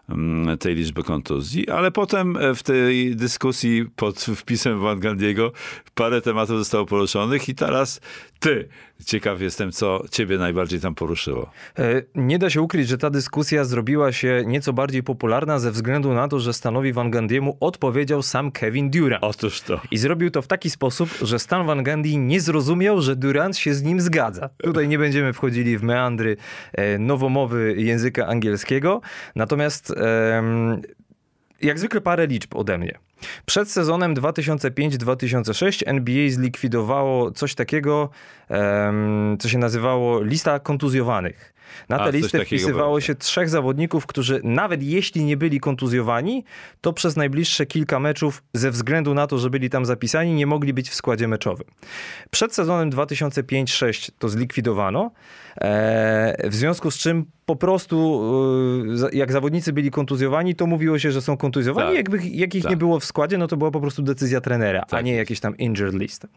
mm, 0.10 0.58
tej 0.58 0.75
liczby 0.75 1.03
kontuzji, 1.03 1.69
ale 1.69 1.91
potem 1.91 2.38
e, 2.38 2.56
w 2.56 2.63
tej 2.63 3.15
dyskusji 3.15 3.86
pod 3.95 4.19
wpisem 4.19 4.80
Van 4.80 4.99
Gandiego 4.99 5.51
parę 5.95 6.21
tematów 6.21 6.58
zostało 6.58 6.86
poruszonych 6.86 7.49
i 7.49 7.56
teraz 7.56 8.01
ty. 8.39 8.69
Ciekaw 9.06 9.42
jestem, 9.42 9.72
co 9.72 10.04
ciebie 10.12 10.38
najbardziej 10.38 10.80
tam 10.80 10.96
poruszyło. 10.96 11.52
E, 11.80 12.02
nie 12.16 12.40
da 12.40 12.50
się 12.50 12.62
ukryć, 12.62 12.88
że 12.88 12.98
ta 12.98 13.10
dyskusja 13.10 13.64
zrobiła 13.64 14.12
się 14.12 14.44
nieco 14.46 14.74
bardziej 14.74 15.04
popularna 15.04 15.60
ze 15.60 15.72
względu 15.72 16.14
na 16.14 16.28
to, 16.28 16.40
że 16.40 16.54
Stanowi 16.54 16.94
Van 16.94 17.12
Gandiemu 17.12 17.58
odpowiedział 17.60 18.22
sam 18.22 18.52
Kevin 18.52 18.90
Durant. 18.90 19.24
Otóż 19.24 19.62
to. 19.62 19.82
I 19.92 19.98
zrobił 19.98 20.32
to 20.32 20.42
w 20.42 20.48
taki 20.48 20.70
sposób, 20.70 21.10
że 21.22 21.40
Stan 21.40 21.66
Van 21.66 21.84
Gundy 21.84 22.18
nie 22.18 22.42
zrozumiał, 22.42 23.02
że 23.02 23.16
Durant 23.16 23.58
się 23.58 23.74
z 23.74 23.84
nim 23.84 24.02
zgadza. 24.02 24.50
Tutaj 24.64 24.88
nie 24.88 24.98
będziemy 24.98 25.34
wchodzili 25.34 25.78
w 25.78 25.84
meandry 25.84 26.38
e, 26.74 27.00
nowomowy 27.00 27.76
języka 27.78 28.28
angielskiego. 28.28 29.02
Natomiast 29.36 29.94
jak 31.62 31.80
zwykle 31.80 32.02
parę 32.02 32.28
liczb 32.28 32.56
ode 32.56 32.78
mnie. 32.78 33.00
Przed 33.45 33.71
sezonem 33.71 34.15
2005-2006 34.15 35.84
NBA 35.86 36.30
zlikwidowało 36.30 37.32
coś 37.32 37.56
takiego, 37.56 38.10
co 39.39 39.49
się 39.49 39.58
nazywało 39.58 40.21
lista 40.21 40.60
kontuzjowanych. 40.60 41.57
Na 41.89 41.97
tę 41.97 42.12
listę 42.12 42.45
wpisywało 42.45 43.01
się 43.01 43.15
trzech 43.15 43.49
zawodników, 43.49 44.06
którzy 44.06 44.41
nawet 44.43 44.84
jeśli 44.84 45.23
nie 45.25 45.38
byli 45.38 45.60
kontuzjowani, 45.60 46.43
to 46.82 46.93
przez 46.93 47.15
najbliższe 47.15 47.65
kilka 47.65 47.99
meczów, 47.99 48.43
ze 48.53 48.71
względu 48.71 49.13
na 49.13 49.27
to, 49.27 49.38
że 49.38 49.49
byli 49.49 49.69
tam 49.69 49.86
zapisani, 49.86 50.34
nie 50.34 50.47
mogli 50.47 50.73
być 50.73 50.89
w 50.89 50.93
składzie 50.95 51.27
meczowym. 51.27 51.67
Przed 52.32 52.53
sezonem 52.56 52.89
2005-06 52.89 54.12
to 54.19 54.30
zlikwidowano, 54.30 55.12
e, 55.62 56.49
w 56.49 56.56
związku 56.56 56.91
z 56.91 56.97
czym 56.97 57.25
po 57.45 57.56
prostu, 57.56 58.21
za- 58.93 59.10
jak 59.13 59.32
zawodnicy 59.32 59.73
byli 59.73 59.91
kontuzjowani, 59.91 60.56
to 60.56 60.65
mówiło 60.67 60.99
się, 60.99 61.12
że 61.12 61.21
są 61.21 61.38
kontuzjowani. 61.38 61.88
Tak. 61.88 61.95
Jakby, 61.97 62.17
jak 62.27 62.56
ich 62.56 62.63
Tak. 62.63 62.69
nie 62.69 62.77
było 62.77 62.99
w 62.99 63.06
składzie, 63.06 63.38
no 63.38 63.47
to 63.47 63.57
była 63.57 63.72
po 63.72 63.82
prostu 63.82 64.01
decyzja 64.01 64.41
trenera, 64.41 64.82
a 64.82 64.86
Tak 64.86 65.05
nie 65.05 65.11
jest. 65.11 65.20
jakieś 65.20 65.39
tam 65.39 65.57
injured 65.57 65.93
list. 65.95 66.28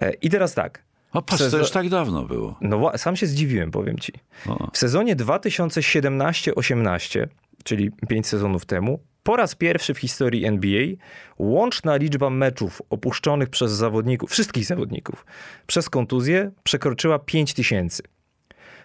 E, 0.00 0.12
I 0.12 0.30
teraz 0.30 0.54
tak. 0.54 0.82
O, 1.16 1.22
patrz, 1.22 1.42
Sezo- 1.42 1.50
to 1.50 1.58
już 1.58 1.70
tak 1.70 1.88
dawno 1.88 2.22
było. 2.22 2.56
No 2.60 2.92
sam 2.96 3.16
się 3.16 3.26
zdziwiłem, 3.26 3.70
powiem 3.70 3.98
ci. 3.98 4.12
O. 4.48 4.70
W 4.72 4.78
sezonie 4.78 5.16
2017-18, 5.16 7.26
czyli 7.64 7.90
5 8.08 8.26
sezonów 8.26 8.66
temu, 8.66 9.00
po 9.22 9.36
raz 9.36 9.54
pierwszy 9.54 9.94
w 9.94 9.98
historii 9.98 10.44
NBA 10.44 10.82
łączna 11.38 11.96
liczba 11.96 12.30
meczów 12.30 12.82
opuszczonych 12.90 13.48
przez 13.48 13.72
zawodników, 13.72 14.30
wszystkich 14.30 14.64
zawodników, 14.64 15.26
przez 15.66 15.90
kontuzję 15.90 16.50
przekroczyła 16.62 17.18
5 17.18 17.54
tysięcy. 17.54 18.02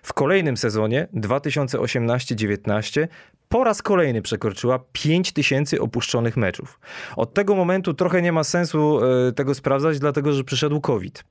W 0.04 0.14
kolejnym 0.14 0.58
sezonie 0.58 1.08
2018-19 1.16 3.08
po 3.50 3.64
raz 3.64 3.82
kolejny 3.82 4.22
przekroczyła 4.22 4.80
5 4.92 5.32
tysięcy 5.32 5.82
opuszczonych 5.82 6.38
meczów. 6.38 6.80
Od 7.16 7.34
tego 7.34 7.56
momentu 7.56 7.94
trochę 7.94 8.22
nie 8.22 8.32
ma 8.32 8.44
sensu 8.44 9.00
e, 9.04 9.32
tego 9.32 9.56
sprawdzać, 9.56 10.00
dlatego 10.00 10.34
że 10.34 10.44
przyszedł 10.44 10.82
COVID. 10.82 11.24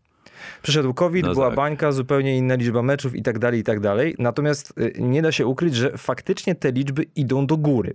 Przyszedł 0.62 0.94
COVID, 0.94 1.26
No 1.26 1.32
była 1.32 1.46
tak. 1.46 1.56
bańka, 1.56 1.92
zupełnie 1.92 2.36
inna 2.36 2.54
liczba 2.54 2.82
meczów 2.82 3.16
i 3.16 3.22
tak 3.22 3.38
dalej, 3.38 3.60
i 3.60 3.64
tak 3.64 3.80
dalej. 3.80 4.14
Natomiast 4.18 4.72
y, 4.78 4.92
nie 4.98 5.22
da 5.22 5.32
się 5.32 5.46
ukryć, 5.46 5.74
że 5.74 5.98
faktycznie 5.98 6.54
te 6.54 6.72
liczby 6.72 7.06
idą 7.16 7.46
do 7.46 7.56
góry. 7.56 7.94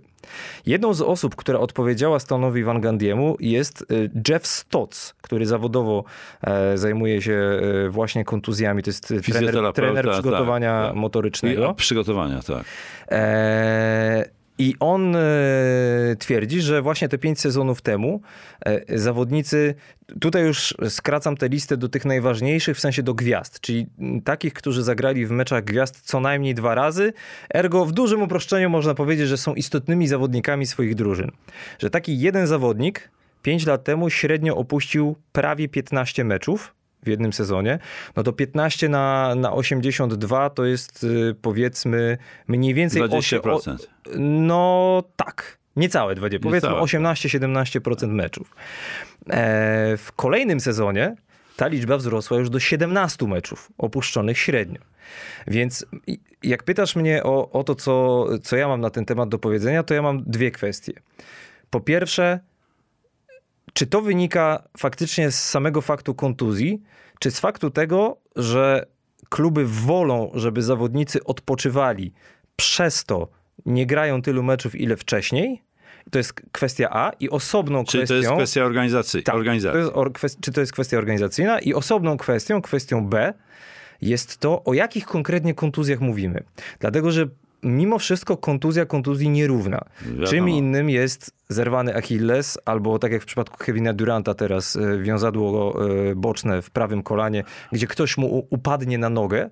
Jedną 0.66 0.94
z 0.94 1.02
osób, 1.02 1.36
która 1.36 1.58
odpowiedziała 1.58 2.18
Stanowi 2.18 2.64
Van 2.64 2.80
Gandiemu 2.80 3.36
jest 3.40 3.84
y, 3.92 4.10
Jeff 4.28 4.46
Stotts, 4.46 5.14
który 5.22 5.46
zawodowo 5.46 6.04
e, 6.42 6.78
zajmuje 6.78 7.22
się 7.22 7.32
e, 7.86 7.88
właśnie 7.90 8.24
kontuzjami. 8.24 8.82
To 8.82 8.90
jest 8.90 9.10
y, 9.10 9.20
trener, 9.20 9.72
trener 9.72 10.10
przygotowania 10.10 10.80
tak, 10.82 10.90
tak. 10.90 10.96
Motorycznego. 10.96 11.74
przygotowania, 11.74 12.40
tak. 12.42 12.64
E, 13.10 14.35
I 14.58 14.74
on 14.80 15.16
e, 15.16 15.20
twierdzi, 16.18 16.60
że 16.60 16.82
właśnie 16.82 17.08
te 17.08 17.18
pięć 17.18 17.40
sezonów 17.40 17.82
temu 17.82 18.20
e, 18.60 18.98
zawodnicy, 18.98 19.74
tutaj 20.20 20.44
już 20.44 20.74
skracam 20.88 21.36
tę 21.36 21.48
listę 21.48 21.76
do 21.76 21.88
tych 21.88 22.04
najważniejszych, 22.04 22.76
w 22.76 22.80
sensie 22.80 23.02
do 23.02 23.14
gwiazd, 23.14 23.60
czyli 23.60 23.86
takich, 24.24 24.52
którzy 24.52 24.82
zagrali 24.82 25.26
w 25.26 25.30
meczach 25.30 25.64
gwiazd 25.64 26.00
co 26.00 26.20
najmniej 26.20 26.54
dwa 26.54 26.74
razy, 26.74 27.12
ergo 27.54 27.84
w 27.84 27.92
dużym 27.92 28.22
uproszczeniu 28.22 28.70
można 28.70 28.94
powiedzieć, 28.94 29.28
że 29.28 29.36
są 29.36 29.54
istotnymi 29.54 30.08
zawodnikami 30.08 30.66
swoich 30.66 30.94
drużyn. 30.94 31.30
Że 31.78 31.90
taki 31.90 32.20
jeden 32.20 32.46
zawodnik 32.46 33.10
pięć 33.42 33.66
lat 33.66 33.84
temu 33.84 34.10
średnio 34.10 34.56
opuścił 34.56 35.16
prawie 35.32 35.68
15 35.68 36.24
meczów, 36.24 36.75
w 37.06 37.08
jednym 37.08 37.32
sezonie, 37.32 37.78
no 38.16 38.22
to 38.22 38.32
15 38.32 38.88
na, 38.88 39.34
na 39.34 39.52
82 39.52 40.50
to 40.50 40.64
jest 40.64 41.04
y, 41.04 41.34
powiedzmy 41.42 42.18
mniej 42.48 42.74
więcej... 42.74 43.02
osie- 43.02 43.40
20%. 43.40 43.74
O, 43.74 43.76
no 44.18 45.02
tak, 45.16 45.58
niecałe 45.76 46.14
20, 46.14 46.42
powiedzmy 46.42 46.68
Niecałe. 46.68 47.14
18-17% 47.14 48.08
meczów. 48.08 48.54
E, 49.30 49.96
w 49.96 50.12
kolejnym 50.16 50.60
sezonie 50.60 51.16
ta 51.56 51.66
liczba 51.66 51.96
wzrosła 51.96 52.38
już 52.38 52.50
do 52.50 52.60
17 52.60 53.26
meczów 53.26 53.72
opuszczonych 53.78 54.38
średnio. 54.38 54.80
Więc 55.46 55.86
jak 56.42 56.62
pytasz 56.62 56.96
mnie 56.96 57.22
o, 57.22 57.50
o 57.50 57.64
to, 57.64 57.74
co, 57.74 58.26
co 58.42 58.56
ja 58.56 58.68
mam 58.68 58.80
na 58.80 58.90
ten 58.90 59.04
temat 59.04 59.28
do 59.28 59.38
powiedzenia, 59.38 59.82
to 59.82 59.94
ja 59.94 60.02
mam 60.02 60.22
dwie 60.26 60.50
kwestie. 60.50 60.92
Po 61.70 61.80
pierwsze, 61.80 62.40
czy 63.72 63.86
to 63.86 64.02
wynika 64.02 64.62
faktycznie 64.78 65.30
z 65.30 65.44
samego 65.48 65.80
faktu 65.80 66.14
kontuzji, 66.14 66.82
czy 67.18 67.30
z 67.30 67.40
faktu 67.40 67.70
tego, 67.70 68.16
że 68.36 68.86
kluby 69.28 69.66
wolą, 69.66 70.30
żeby 70.34 70.62
zawodnicy 70.62 71.24
odpoczywali, 71.24 72.12
przez 72.56 73.04
to 73.04 73.28
nie 73.66 73.86
grają 73.86 74.22
tylu 74.22 74.42
meczów, 74.42 74.74
ile 74.74 74.96
wcześniej? 74.96 75.62
To 76.10 76.18
jest 76.18 76.32
kwestia 76.52 76.88
A 76.90 77.10
i 77.20 77.30
osobną 77.30 77.84
Czyli 77.84 78.04
kwestią... 78.04 78.14
to 78.14 78.14
jest 78.16 78.32
kwestia 78.32 78.64
organizacji. 78.64 79.22
Tak, 79.22 79.34
organizacji. 79.34 79.72
To 79.72 79.78
jest 79.78 79.96
or, 79.96 80.12
kwest- 80.12 80.36
czy 80.40 80.52
to 80.52 80.60
jest 80.60 80.72
kwestia 80.72 80.98
organizacyjna? 80.98 81.58
I 81.58 81.74
osobną 81.74 82.16
kwestią, 82.16 82.62
kwestią 82.62 83.06
B, 83.06 83.34
jest 84.00 84.38
to, 84.38 84.64
o 84.64 84.74
jakich 84.74 85.06
konkretnie 85.06 85.54
kontuzjach 85.54 86.00
mówimy. 86.00 86.42
Dlatego, 86.80 87.10
że 87.10 87.28
mimo 87.66 87.98
wszystko 87.98 88.36
kontuzja 88.36 88.86
kontuzji 88.86 89.30
nierówna. 89.30 89.80
Wiadomo. 90.02 90.26
Czym 90.26 90.48
innym 90.48 90.90
jest 90.90 91.30
zerwany 91.48 91.96
Achilles, 91.96 92.58
albo 92.64 92.98
tak 92.98 93.12
jak 93.12 93.22
w 93.22 93.26
przypadku 93.26 93.56
Kevina 93.58 93.92
Duranta 93.92 94.34
teraz, 94.34 94.76
e, 94.76 94.98
wiązadło 94.98 95.74
e, 95.86 96.14
boczne 96.14 96.62
w 96.62 96.70
prawym 96.70 97.02
kolanie, 97.02 97.44
gdzie 97.72 97.86
ktoś 97.86 98.18
mu 98.18 98.46
upadnie 98.50 98.98
na 98.98 99.10
nogę, 99.10 99.50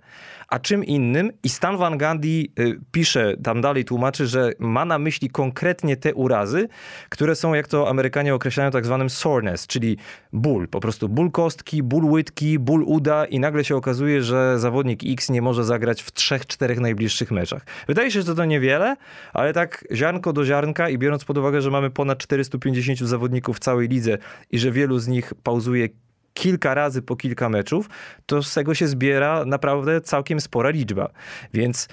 a 0.48 0.58
czym 0.58 0.84
innym, 0.84 1.32
i 1.42 1.48
Stan 1.48 1.76
Van 1.76 1.98
Gundy 1.98 2.28
e, 2.28 2.62
pisze, 2.92 3.36
tam 3.44 3.60
dalej 3.60 3.84
tłumaczy, 3.84 4.26
że 4.26 4.52
ma 4.58 4.84
na 4.84 4.98
myśli 4.98 5.30
konkretnie 5.30 5.96
te 5.96 6.14
urazy, 6.14 6.68
które 7.08 7.36
są, 7.36 7.54
jak 7.54 7.68
to 7.68 7.88
Amerykanie 7.88 8.34
określają, 8.34 8.70
tak 8.70 8.86
zwanym 8.86 9.10
soreness, 9.10 9.66
czyli 9.66 9.96
ból, 10.32 10.68
po 10.68 10.80
prostu 10.80 11.08
ból 11.08 11.30
kostki, 11.30 11.82
ból 11.82 12.04
łydki, 12.04 12.58
ból 12.58 12.84
uda 12.86 13.24
i 13.24 13.40
nagle 13.40 13.64
się 13.64 13.76
okazuje, 13.76 14.22
że 14.22 14.58
zawodnik 14.58 15.00
X 15.06 15.30
nie 15.30 15.42
może 15.42 15.64
zagrać 15.64 16.02
w 16.02 16.12
trzech, 16.12 16.46
czterech 16.46 16.80
najbliższych 16.80 17.30
meczach. 17.30 17.66
Wydaje 17.86 18.10
się, 18.10 18.22
że 18.22 18.34
to 18.34 18.44
niewiele, 18.44 18.96
ale 19.32 19.52
tak 19.52 19.84
ziarnko 19.92 20.32
do 20.32 20.44
ziarnka 20.44 20.88
i 20.88 20.98
biorąc 20.98 21.24
pod 21.24 21.38
uwagę, 21.38 21.60
że 21.60 21.70
mamy 21.70 21.90
ponad 21.90 22.18
450 22.18 22.98
zawodników 22.98 23.56
w 23.56 23.60
całej 23.60 23.88
lidze 23.88 24.18
i 24.50 24.58
że 24.58 24.72
wielu 24.72 24.98
z 24.98 25.08
nich 25.08 25.32
pauzuje 25.42 25.88
kilka 26.34 26.74
razy 26.74 27.02
po 27.02 27.16
kilka 27.16 27.48
meczów, 27.48 27.88
to 28.26 28.42
z 28.42 28.54
tego 28.54 28.74
się 28.74 28.86
zbiera 28.86 29.44
naprawdę 29.44 30.00
całkiem 30.00 30.40
spora 30.40 30.70
liczba. 30.70 31.10
Więc 31.54 31.88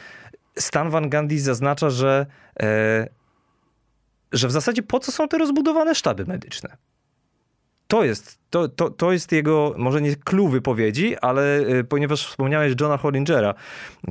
Stan 0.57 0.89
Van 0.89 1.09
Gundy 1.09 1.39
zaznacza, 1.39 1.89
że, 1.89 2.25
e, 2.59 3.07
że 4.31 4.47
w 4.47 4.51
zasadzie 4.51 4.83
po 4.83 4.99
co 4.99 5.11
są 5.11 5.27
te 5.27 5.37
rozbudowane 5.37 5.95
sztaby 5.95 6.25
medyczne? 6.25 6.77
To 7.91 8.03
jest, 8.03 8.39
to, 8.49 8.67
to, 8.67 8.89
to 8.89 9.11
jest 9.11 9.31
jego, 9.31 9.73
może 9.77 10.01
nie 10.01 10.15
clue 10.15 10.47
wypowiedzi, 10.47 11.17
ale 11.17 11.59
y, 11.59 11.83
ponieważ 11.83 12.27
wspomniałeś 12.27 12.73
Johna 12.81 12.97
Hollingera, 12.97 13.53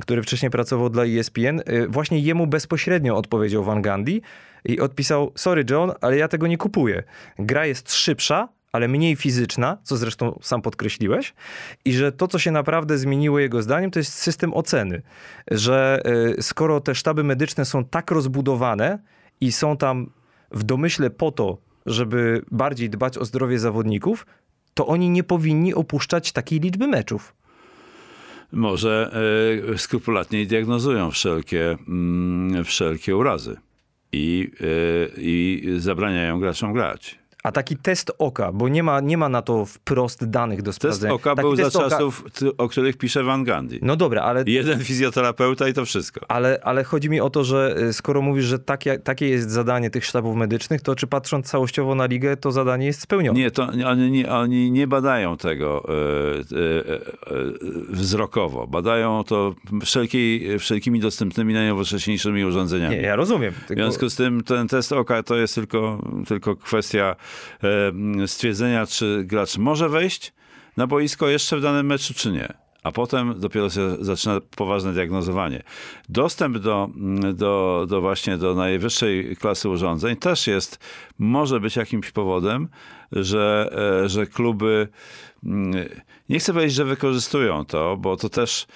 który 0.01 0.23
wcześniej 0.23 0.51
pracował 0.51 0.89
dla 0.89 1.03
ESPN, 1.05 1.59
y, 1.59 1.87
właśnie 1.87 2.19
jemu 2.19 2.47
bezpośrednio 2.47 3.17
odpowiedział 3.17 3.63
Van 3.63 3.81
Gundy 3.81 4.21
i 4.65 4.79
odpisał, 4.79 5.31
sorry 5.35 5.65
John, 5.69 5.91
ale 6.01 6.17
ja 6.17 6.27
tego 6.27 6.47
nie 6.47 6.57
kupuję. 6.57 7.03
Gra 7.39 7.65
jest 7.65 7.93
szybsza, 7.93 8.47
ale 8.71 8.87
mniej 8.87 9.15
fizyczna, 9.15 9.77
co 9.83 9.97
zresztą 9.97 10.39
sam 10.41 10.61
podkreśliłeś, 10.61 11.33
i 11.85 11.93
że 11.93 12.11
to, 12.11 12.27
co 12.27 12.39
się 12.39 12.51
naprawdę 12.51 12.97
zmieniło 12.97 13.39
jego 13.39 13.61
zdaniem, 13.61 13.91
to 13.91 13.99
jest 13.99 14.13
system 14.13 14.53
oceny. 14.53 15.01
Że 15.51 16.01
y, 16.37 16.41
skoro 16.43 16.81
te 16.81 16.95
sztaby 16.95 17.23
medyczne 17.23 17.65
są 17.65 17.85
tak 17.85 18.11
rozbudowane 18.11 18.99
i 19.41 19.51
są 19.51 19.77
tam 19.77 20.09
w 20.51 20.63
domyśle 20.63 21.09
po 21.09 21.31
to, 21.31 21.57
żeby 21.85 22.41
bardziej 22.51 22.89
dbać 22.89 23.17
o 23.17 23.25
zdrowie 23.25 23.59
zawodników, 23.59 24.25
to 24.73 24.87
oni 24.87 25.09
nie 25.09 25.23
powinni 25.23 25.73
opuszczać 25.73 26.31
takiej 26.31 26.59
liczby 26.59 26.87
meczów. 26.87 27.33
Może 28.51 29.11
e, 29.73 29.77
skrupulatniej 29.77 30.47
diagnozują 30.47 31.11
wszelkie, 31.11 31.77
mm, 31.87 32.63
wszelkie 32.63 33.15
urazy 33.15 33.57
i, 34.11 34.51
e, 34.61 34.65
i 35.17 35.63
zabraniają 35.77 36.39
graczom 36.39 36.73
grać. 36.73 37.20
A 37.43 37.51
taki 37.51 37.77
test 37.77 38.11
oka, 38.17 38.51
bo 38.51 38.69
nie 38.69 38.83
ma, 38.83 38.99
nie 38.99 39.17
ma 39.17 39.29
na 39.29 39.41
to 39.41 39.65
wprost 39.65 40.25
danych 40.29 40.61
do 40.61 40.65
Test 40.65 40.75
sprawdzenia. 40.75 41.13
oka 41.13 41.35
Taki 41.35 41.41
był 41.41 41.55
za 41.55 41.63
test 41.63 41.75
oka- 41.75 41.89
czasów, 41.89 42.23
o 42.57 42.69
których 42.69 42.97
pisze 42.97 43.23
Van 43.23 43.43
Gundy. 43.43 43.79
No 43.81 43.95
dobra, 43.95 44.21
ale 44.21 44.43
Jeden 44.47 44.79
fizjoterapeuta 44.83 45.67
i 45.67 45.73
to 45.73 45.85
wszystko. 45.85 46.21
Ale, 46.27 46.59
ale 46.63 46.83
chodzi 46.83 47.09
mi 47.09 47.21
o 47.21 47.29
to, 47.29 47.43
że 47.43 47.75
y, 47.89 47.93
skoro 47.93 48.21
mówisz, 48.21 48.45
że 48.45 48.59
takie, 48.59 48.99
takie 48.99 49.29
jest 49.29 49.49
zadanie 49.49 49.89
tych 49.89 50.05
sztabów 50.05 50.35
medycznych, 50.35 50.81
to 50.81 50.95
czy 50.95 51.07
patrząc 51.07 51.47
całościowo 51.49 51.95
na 51.95 52.05
ligę, 52.05 52.37
to 52.37 52.51
zadanie 52.51 52.85
jest 52.85 53.01
spełnione? 53.01 53.39
Nie, 53.39 53.51
to 53.51 53.63
oni 53.85 54.11
nie, 54.11 54.31
oni 54.31 54.71
nie 54.71 54.87
badają 54.87 55.37
tego 55.37 55.83
e, 55.89 55.93
e, 56.39 57.41
wzrokowo. 57.89 58.67
Badają 58.67 59.23
to 59.23 59.55
wszelkiej, 59.85 60.59
wszelkimi 60.59 60.99
dostępnymi 60.99 61.53
najnowocześniejszymi 61.53 62.45
urządzeniami. 62.45 62.95
Nie, 62.95 63.01
ja 63.01 63.15
rozumiem. 63.15 63.51
W 63.53 63.65
Tylko... 63.67 63.83
związku 63.83 64.09
z 64.09 64.15
tym 64.15 64.43
ten 64.43 64.67
test 64.67 64.91
oka 64.91 65.23
to 65.23 65.35
jest 65.35 65.55
tylko, 65.55 66.01
tylko 66.27 66.55
kwestia 66.55 67.15
stwierdzenia, 68.27 68.87
czy 68.87 69.23
gracz 69.25 69.57
może 69.57 69.89
wejść 69.89 70.33
na 70.77 70.87
boisko 70.87 71.27
jeszcze 71.27 71.57
w 71.57 71.61
danym 71.61 71.85
meczu, 71.85 72.13
czy 72.13 72.31
nie. 72.31 72.53
A 72.83 72.91
potem 72.91 73.39
dopiero 73.39 73.69
się 73.69 73.95
zaczyna 73.99 74.39
poważne 74.55 74.93
diagnozowanie. 74.93 75.63
Dostęp 76.09 76.57
do, 76.57 76.89
do, 77.33 77.85
do 77.89 78.01
właśnie 78.01 78.37
do 78.37 78.55
najwyższej 78.55 79.35
klasy 79.35 79.69
urządzeń 79.69 80.15
też 80.15 80.47
jest, 80.47 80.79
może 81.19 81.59
być 81.59 81.75
jakimś 81.75 82.11
powodem, 82.11 82.67
że, 83.11 83.73
e, 84.03 84.09
że 84.09 84.27
kluby, 84.27 84.87
mm, 85.43 85.89
nie 86.29 86.39
chcę 86.39 86.53
powiedzieć, 86.53 86.75
że 86.75 86.85
wykorzystują 86.85 87.65
to, 87.65 87.97
bo 87.97 88.17
to 88.17 88.29
też, 88.29 88.67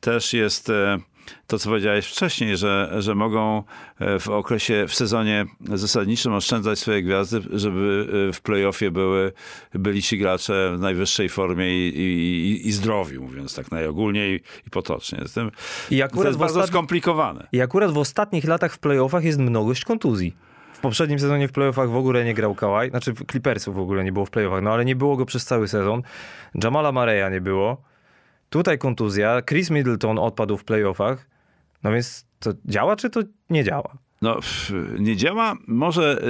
też 0.00 0.32
jest 0.32 0.70
e, 0.70 0.98
to, 1.46 1.58
co 1.58 1.68
powiedziałeś 1.68 2.06
wcześniej, 2.06 2.56
że, 2.56 2.90
że 2.98 3.14
mogą 3.14 3.62
e, 3.98 4.18
w 4.18 4.28
okresie, 4.28 4.84
w 4.88 4.94
sezonie 4.94 5.44
zasadniczym 5.60 6.32
oszczędzać 6.32 6.78
swoje 6.78 7.02
gwiazdy, 7.02 7.40
żeby 7.52 8.06
e, 8.28 8.32
w 8.32 8.40
playoffie 8.40 8.90
były, 8.90 9.32
byli 9.74 10.02
ci 10.02 10.18
gracze 10.18 10.72
w 10.76 10.80
najwyższej 10.80 11.28
formie 11.28 11.88
i, 11.88 11.98
i, 11.98 12.68
i 12.68 12.72
zdrowi, 12.72 13.18
mówiąc 13.18 13.54
tak 13.54 13.70
najogólniej 13.70 14.42
i 14.66 14.70
potocznie. 14.70 15.18
Zatem 15.22 15.50
I 15.90 15.98
to 15.98 16.04
akurat 16.04 16.26
jest 16.26 16.38
w 16.38 16.40
bardzo 16.40 16.60
ostatni- 16.60 16.72
skomplikowane. 16.72 17.46
I 17.52 17.60
akurat 17.60 17.90
w 17.92 17.98
ostatnich 17.98 18.44
latach 18.44 18.72
w 18.74 18.78
playoffach 18.78 19.24
jest 19.24 19.38
mnogość 19.38 19.84
kontuzji. 19.84 20.36
W 20.72 20.78
poprzednim 20.78 21.18
sezonie 21.18 21.48
w 21.48 21.52
playoffach 21.52 21.90
w 21.90 21.96
ogóle 21.96 22.24
nie 22.24 22.34
grał 22.34 22.54
Kawhi, 22.54 22.90
znaczy 22.90 23.14
Clippersów 23.30 23.74
w 23.74 23.78
ogóle 23.78 24.04
nie 24.04 24.12
było 24.12 24.26
w 24.26 24.30
playoffach, 24.30 24.62
no 24.62 24.72
ale 24.72 24.84
nie 24.84 24.96
było 24.96 25.16
go 25.16 25.26
przez 25.26 25.44
cały 25.44 25.68
sezon. 25.68 26.02
Jamala 26.64 26.92
Mareya 26.92 27.32
nie 27.32 27.40
było. 27.40 27.82
Tutaj 28.54 28.78
kontuzja. 28.78 29.42
Chris 29.42 29.70
Middleton 29.70 30.18
odpadł 30.18 30.56
w 30.56 30.64
playoffach. 30.64 31.26
No 31.82 31.92
więc 31.92 32.26
to 32.38 32.50
działa, 32.64 32.96
czy 32.96 33.10
to 33.10 33.20
nie 33.50 33.64
działa? 33.64 33.96
No, 34.22 34.38
nie 34.98 35.16
działa 35.16 35.54
może 35.66 36.22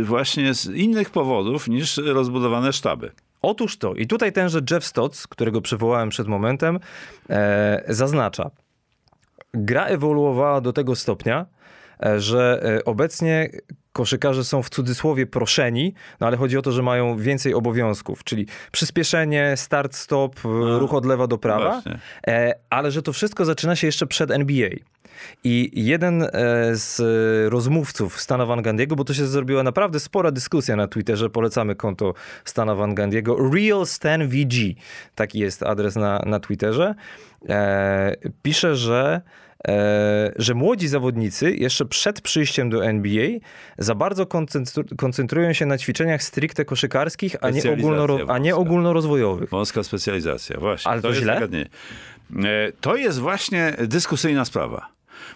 y, 0.00 0.04
właśnie 0.04 0.54
z 0.54 0.66
innych 0.66 1.10
powodów 1.10 1.68
niż 1.68 1.96
rozbudowane 1.96 2.72
sztaby. 2.72 3.10
Otóż 3.42 3.78
to. 3.78 3.94
I 3.94 4.06
tutaj 4.06 4.32
tenże 4.32 4.60
Jeff 4.70 4.84
Stotts, 4.84 5.26
którego 5.26 5.60
przywołałem 5.60 6.08
przed 6.08 6.28
momentem, 6.28 6.78
e, 7.30 7.84
zaznacza. 7.88 8.50
Gra 9.54 9.84
ewoluowała 9.84 10.60
do 10.60 10.72
tego 10.72 10.96
stopnia, 10.96 11.46
że 12.18 12.62
e, 12.78 12.84
obecnie 12.84 13.50
koszykarze 13.92 14.44
są 14.44 14.62
w 14.62 14.70
cudzysłowie 14.70 15.26
proszeni, 15.26 15.94
no 16.20 16.26
ale 16.26 16.36
chodzi 16.36 16.58
o 16.58 16.62
to, 16.62 16.72
że 16.72 16.82
mają 16.82 17.16
więcej 17.16 17.54
obowiązków, 17.54 18.24
czyli 18.24 18.46
przyspieszenie, 18.72 19.52
start, 19.56 19.94
stop, 19.94 20.36
e, 20.44 20.78
ruch 20.78 20.94
od 20.94 21.06
lewa 21.06 21.26
do 21.26 21.38
prawa, 21.38 21.70
Właśnie. 21.70 21.98
e, 22.26 22.54
ale 22.70 22.90
że 22.90 23.02
to 23.02 23.12
wszystko 23.12 23.44
zaczyna 23.44 23.76
się 23.76 23.86
jeszcze 23.86 24.06
przed 24.06 24.30
NBA. 24.30 24.70
I 25.44 25.70
jeden 25.74 26.22
e, 26.22 26.28
z 26.72 27.02
rozmówców 27.52 28.20
Stana 28.20 28.46
Van 28.46 28.62
Gandiego, 28.62 28.96
bo 28.96 29.04
to 29.04 29.14
się 29.14 29.26
zrobiła 29.26 29.62
naprawdę 29.62 30.00
spora 30.00 30.30
dyskusja 30.30 30.76
na 30.76 30.88
Twitterze, 30.88 31.30
polecamy 31.30 31.74
konto 31.74 32.14
Stana 32.44 32.74
Van 32.74 32.94
Gandiego, 32.94 33.36
Real 33.54 33.86
Stan 33.86 34.28
VG, 34.28 34.74
taki 35.14 35.38
jest 35.38 35.62
adres 35.62 35.96
na, 35.96 36.22
na 36.26 36.40
Twitterze, 36.40 36.94
e, 37.48 38.16
pisze, 38.42 38.76
że 38.76 39.20
e, 39.24 39.49
że 40.36 40.54
młodzi 40.54 40.88
zawodnicy 40.88 41.54
jeszcze 41.56 41.84
przed 41.84 42.20
przyjściem 42.20 42.70
do 42.70 42.84
NBA 42.86 43.28
za 43.78 43.94
bardzo 43.94 44.24
koncentru- 44.24 44.96
koncentrują 44.96 45.52
się 45.52 45.66
na 45.66 45.78
ćwiczeniach 45.78 46.22
stricte 46.22 46.64
koszykarskich, 46.64 47.36
a 47.40 47.50
nie, 47.50 47.62
ogólnoro- 47.62 48.24
a 48.28 48.38
nie 48.38 48.56
ogólnorozwojowych. 48.56 49.50
Wąska 49.50 49.82
specjalizacja, 49.82 50.60
właśnie. 50.60 50.90
Ale 50.90 51.02
to 51.02 51.08
jest 51.08 51.20
źle? 51.20 51.34
zagadnienie. 51.34 51.68
E, 52.44 52.72
To 52.80 52.96
jest 52.96 53.18
właśnie 53.18 53.72
dyskusyjna 53.86 54.44
sprawa. 54.44 54.88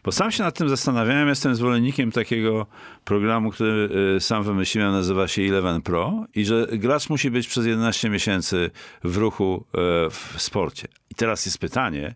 Bo 0.04 0.12
sam 0.12 0.30
się 0.30 0.42
nad 0.42 0.58
tym 0.58 0.68
zastanawiałem, 0.68 1.28
jestem 1.28 1.54
zwolennikiem 1.54 2.12
takiego 2.12 2.66
programu, 3.04 3.50
który 3.50 3.88
e, 4.16 4.20
sam 4.20 4.42
wymyśliłem, 4.42 4.92
nazywa 4.92 5.28
się 5.28 5.42
Eleven 5.42 5.82
Pro 5.82 6.24
i 6.34 6.44
że 6.44 6.66
gracz 6.72 7.08
musi 7.10 7.30
być 7.30 7.48
przez 7.48 7.66
11 7.66 8.10
miesięcy 8.10 8.70
w 9.04 9.16
ruchu 9.16 9.64
e, 9.74 9.78
w 10.10 10.34
sporcie. 10.36 10.88
I 11.10 11.14
teraz 11.14 11.46
jest 11.46 11.58
pytanie, 11.58 12.14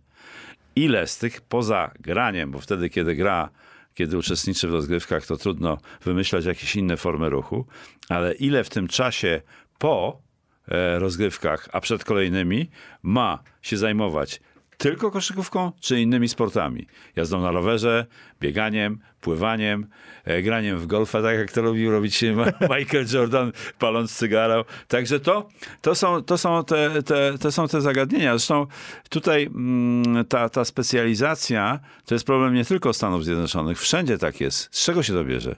ile 0.85 1.07
z 1.07 1.19
tych 1.19 1.41
poza 1.41 1.91
graniem, 2.01 2.51
bo 2.51 2.61
wtedy, 2.61 2.91
kiedy 2.91 3.15
gra, 3.15 3.51
kiedy 3.95 4.19
uczestniczy 4.19 4.69
w 4.69 4.73
rozgrywkach, 4.73 5.27
to 5.27 5.37
trudno 5.37 5.79
wymyślać 6.05 6.45
jakieś 6.45 6.77
inne 6.77 6.97
formy 6.97 7.29
ruchu, 7.29 7.67
ale 8.09 8.35
ile 8.35 8.65
w 8.65 8.71
tym 8.71 8.89
czasie 8.89 9.41
po 9.79 10.23
e, 10.69 10.99
rozgrywkach, 10.99 11.69
a 11.73 11.81
przed 11.81 12.05
kolejnymi, 12.05 12.71
ma 13.03 13.43
się 13.63 13.77
zajmować 13.77 14.41
tylko 14.79 15.11
koszykówką, 15.11 15.73
czy 15.81 16.01
innymi 16.01 16.29
sportami? 16.29 16.87
Jazdą 17.17 17.41
na 17.41 17.51
rowerze, 17.51 18.07
bieganiem, 18.41 18.99
pływaniem, 19.21 19.87
e, 20.25 20.43
graniem 20.43 20.79
w 20.79 20.87
golfa, 20.87 21.23
tak 21.23 21.39
jak 21.39 21.53
to 21.53 21.63
lubił 21.63 21.91
robić 21.91 22.25
Michael 22.77 23.07
Jordan, 23.13 23.53
paląc 23.79 24.17
cygaro. 24.17 24.65
Także 24.89 25.21
to, 25.21 25.49
to, 25.83 25.95
są, 25.95 26.23
to, 26.23 26.39
są, 26.39 26.65
te, 26.65 27.03
te, 27.03 27.39
to 27.41 27.53
są 27.53 27.69
te 27.69 27.81
zagadnienia. 27.81 28.39
Zresztą 28.39 28.67
tutaj 29.09 29.47
mm, 29.47 30.25
ta, 30.25 30.49
ta 30.49 30.65
specjalizacja 30.65 31.81
to 32.07 32.15
jest 32.15 32.27
problem 32.27 32.55
nie 32.55 32.65
tylko 32.65 32.93
Stanów 32.93 33.25
Zjednoczonych. 33.25 33.81
Wszędzie 33.81 34.19
tak 34.19 34.41
jest. 34.41 34.69
Z 34.77 34.85
czego 34.85 35.03
się 35.03 35.13
to 35.13 35.25
bierze? 35.25 35.57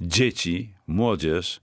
Dzieci, 0.00 0.70
młodzież 0.86 1.60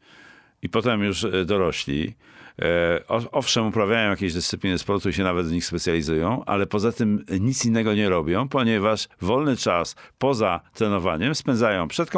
i 0.62 0.70
potem 0.70 1.03
już 1.03 1.24
e, 1.24 1.45
dorośli. 1.45 2.14
E, 2.62 3.01
Owszem, 3.32 3.68
uprawiają 3.68 4.10
jakieś 4.10 4.34
dyscypliny 4.34 4.78
sportu 4.78 5.10
i 5.10 5.14
się 5.14 5.24
nawet 5.24 5.47
w 5.47 5.51
nich 5.51 5.66
specjalizują, 5.66 6.45
ale 6.45 6.68
poza 6.68 6.91
tym 6.91 7.26
nic 7.39 7.66
innego 7.66 7.93
nie 7.93 8.10
robią, 8.10 8.49
ponieważ 8.49 9.08
wolny 9.22 9.58
czas 9.58 9.95
poza 10.18 10.62
trenowaniem 10.74 11.36
spędzają 11.36 11.88
przed 11.88 12.10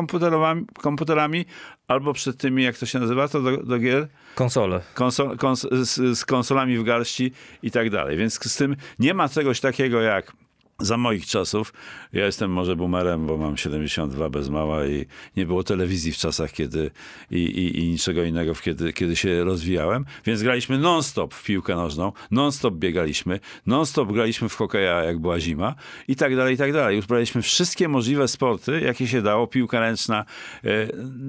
komputerami 0.81 1.45
albo 1.87 2.13
przed 2.13 2.37
tymi, 2.37 2.63
jak 2.63 2.77
to 2.77 2.85
się 2.85 2.99
nazywa, 2.99 3.27
to 3.27 3.41
do, 3.41 3.57
do 3.57 3.79
gier? 3.79 4.07
Konsole. 4.35 4.81
konsol, 4.93 5.37
kons, 5.37 5.67
z, 5.71 6.17
z 6.17 6.25
konsolami 6.25 6.77
w 6.77 6.83
garści 6.83 7.31
i 7.63 7.71
tak 7.71 7.89
dalej. 7.89 8.17
Więc 8.17 8.51
z 8.51 8.57
tym 8.57 8.75
nie 8.99 9.13
ma 9.13 9.29
czegoś 9.29 9.59
takiego 9.59 10.01
jak 10.01 10.33
za 10.79 10.97
moich 10.97 11.25
czasów, 11.25 11.73
ja 12.13 12.25
jestem 12.25 12.51
może 12.51 12.75
boomerem, 12.75 13.27
bo 13.27 13.37
mam 13.37 13.57
72 13.57 14.29
bez 14.29 14.49
mała 14.49 14.85
i 14.85 15.05
nie 15.37 15.45
było 15.45 15.63
telewizji 15.63 16.11
w 16.11 16.17
czasach, 16.17 16.51
kiedy 16.51 16.91
i, 17.31 17.37
i, 17.37 17.79
i 17.79 17.89
niczego 17.89 18.23
innego, 18.23 18.55
kiedy, 18.55 18.93
kiedy 18.93 19.15
się 19.15 19.43
rozwijałem, 19.43 20.05
więc 20.25 20.43
graliśmy 20.43 20.77
non-stop 20.77 21.33
w 21.33 21.43
piłkę 21.43 21.75
nożną, 21.75 22.11
non-stop 22.31 22.75
biegaliśmy, 22.75 23.39
non-stop 23.65 24.11
graliśmy 24.11 24.49
w 24.49 24.55
hokeja, 24.55 25.03
jak 25.03 25.19
była 25.19 25.39
zima 25.39 25.75
i 26.07 26.15
tak 26.15 26.35
dalej, 26.35 26.55
i 26.55 26.57
tak 26.57 26.73
dalej. 26.73 26.95
Już 26.95 27.05
braliśmy 27.05 27.41
wszystkie 27.41 27.87
możliwe 27.87 28.27
sporty, 28.27 28.81
jakie 28.81 29.07
się 29.07 29.21
dało, 29.21 29.47
piłka 29.47 29.79
ręczna, 29.79 30.25
e, 30.63 30.69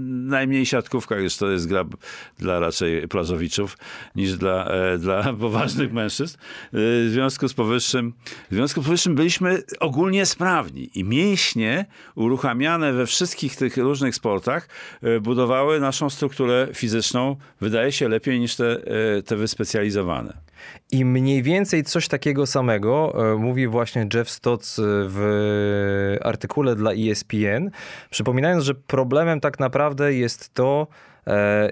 najmniej 0.09 0.67
siatkówka, 0.67 1.17
gdyż 1.17 1.37
to 1.37 1.51
jest 1.51 1.69
gra 1.69 1.85
dla 2.39 2.59
raczej 2.59 3.09
plażowiczów 3.09 3.79
niż 4.15 4.37
dla, 4.37 4.67
e, 4.67 4.99
dla 4.99 5.33
poważnych 5.41 5.93
mężczyzn. 5.93 6.37
E, 6.37 6.39
w 6.73 7.09
związku 7.11 7.49
z 7.49 7.55
powyższym, 7.55 8.13
w 8.51 8.55
związku 8.55 8.83
z 8.83 8.85
powyższym 8.85 9.15
byliśmy 9.15 9.39
ogólnie 9.80 10.26
sprawni 10.26 10.91
i 10.95 11.05
mięśnie 11.05 11.86
uruchamiane 12.14 12.93
we 12.93 13.07
wszystkich 13.07 13.57
tych 13.57 13.76
różnych 13.76 14.14
sportach 14.14 14.68
e, 15.03 15.20
budowały 15.20 15.80
naszą 15.80 16.11
strukturę 16.11 16.68
fizyczną, 16.74 17.36
wydaje 17.61 17.93
się, 17.93 18.09
lepiej 18.09 18.41
niż 18.41 18.57
te, 18.57 18.64
e, 19.18 19.22
te 19.22 19.36
wyspecjalizowane. 19.36 20.51
I 20.93 21.05
mniej 21.05 21.43
więcej 21.43 21.84
coś 21.84 22.09
takiego 22.09 22.47
samego 22.47 23.14
e, 23.32 23.36
mówi 23.36 23.66
właśnie 23.66 24.09
Jeff 24.14 24.30
Stotts 24.30 24.78
e, 24.78 24.82
w 24.86 26.16
artykule 26.22 26.76
dla 26.76 26.93
ESPN, 26.93 27.70
przypominając, 28.11 28.64
że 28.64 28.74
problemem 28.74 29.41
tak 29.41 29.61
naprawdę 29.61 30.14
jest 30.14 30.55
to, 30.55 30.86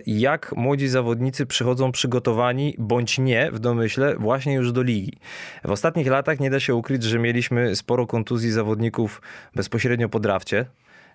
jak 0.06 0.56
młodzi 0.56 0.88
zawodnicy 0.88 1.46
przychodzą 1.46 1.92
przygotowani 1.92 2.74
bądź 2.78 3.18
nie 3.18 3.50
w 3.52 3.58
domyśle 3.58 4.16
właśnie 4.16 4.54
już 4.54 4.72
do 4.72 4.82
ligi. 4.82 5.18
W 5.64 5.70
ostatnich 5.70 6.06
latach 6.06 6.40
nie 6.40 6.50
da 6.50 6.60
się 6.60 6.74
ukryć, 6.74 7.02
że 7.02 7.18
mieliśmy 7.18 7.76
sporo 7.76 8.06
kontuzji 8.06 8.50
zawodników 8.50 9.22
bezpośrednio 9.54 10.08
po 10.08 10.20
drafcie, 10.20 10.66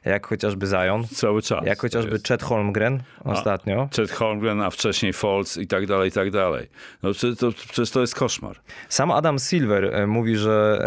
jak 0.05 0.27
chociażby 0.27 0.65
Zion, 0.67 1.07
Cały 1.07 1.41
czas. 1.41 1.65
jak 1.65 1.79
chociażby. 1.79 2.19
Chet 2.27 2.43
Holmgren 2.43 3.03
ostatnio. 3.23 3.89
Chet 3.95 4.11
Holmgren, 4.11 4.61
a 4.61 4.69
wcześniej 4.69 5.13
Foltz 5.13 5.57
i 5.57 5.67
tak 5.67 5.87
dalej, 5.87 6.09
i 6.09 6.11
tak 6.11 6.31
dalej. 6.31 6.69
No 7.03 7.13
to, 7.13 7.35
to, 7.35 7.51
przecież 7.51 7.91
to 7.91 8.01
jest 8.01 8.15
koszmar. 8.15 8.59
Sam 8.89 9.11
Adam 9.11 9.39
Silver 9.39 9.95
e, 9.95 10.07
mówi, 10.07 10.35
że 10.35 10.85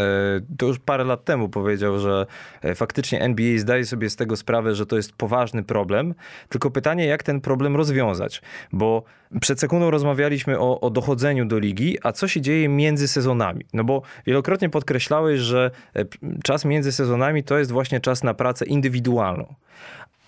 e, 0.49 0.57
to 0.57 0.67
już 0.67 0.79
parę 0.79 1.05
lat 1.05 1.25
temu 1.25 1.49
powiedział, 1.49 1.99
że 1.99 2.27
e, 2.63 2.75
faktycznie 2.75 3.21
NBA 3.21 3.59
zdaje 3.59 3.87
sobie 3.87 4.11
z 4.11 4.17
tego 4.17 4.37
sprawę, 4.37 4.75
że 4.75 4.87
to 4.87 4.97
jest 4.97 5.13
poważny 5.13 5.63
problem. 5.65 6.15
Tylko 6.49 6.71
pytanie, 6.71 7.07
jak 7.07 7.23
ten 7.23 7.41
problem 7.41 7.77
rozwiązać? 7.77 8.43
Bo 8.73 9.03
przed 9.41 9.61
sekundą 9.61 9.91
rozmawialiśmy 9.91 10.59
o, 10.59 10.81
o 10.81 10.91
dochodzeniu 10.91 11.45
do 11.45 11.59
ligi, 11.59 11.99
a 12.03 12.13
co 12.13 12.29
się 12.29 12.41
dzieje 12.41 12.69
między 12.69 13.09
sezonami? 13.09 13.65
No 13.73 13.85
bo 13.85 14.03
wielokrotnie 14.27 14.69
podkreślałeś, 14.69 15.41
że 15.41 15.71
e, 15.97 16.05
czas 16.45 16.65
między 16.65 16.93
sezonami 16.93 17.45
to 17.45 17.59
jest 17.59 17.73
właśnie 17.73 18.01
czas 18.01 18.23
na 18.23 18.35
pracę 18.35 18.67
indywidualną. 18.67 19.55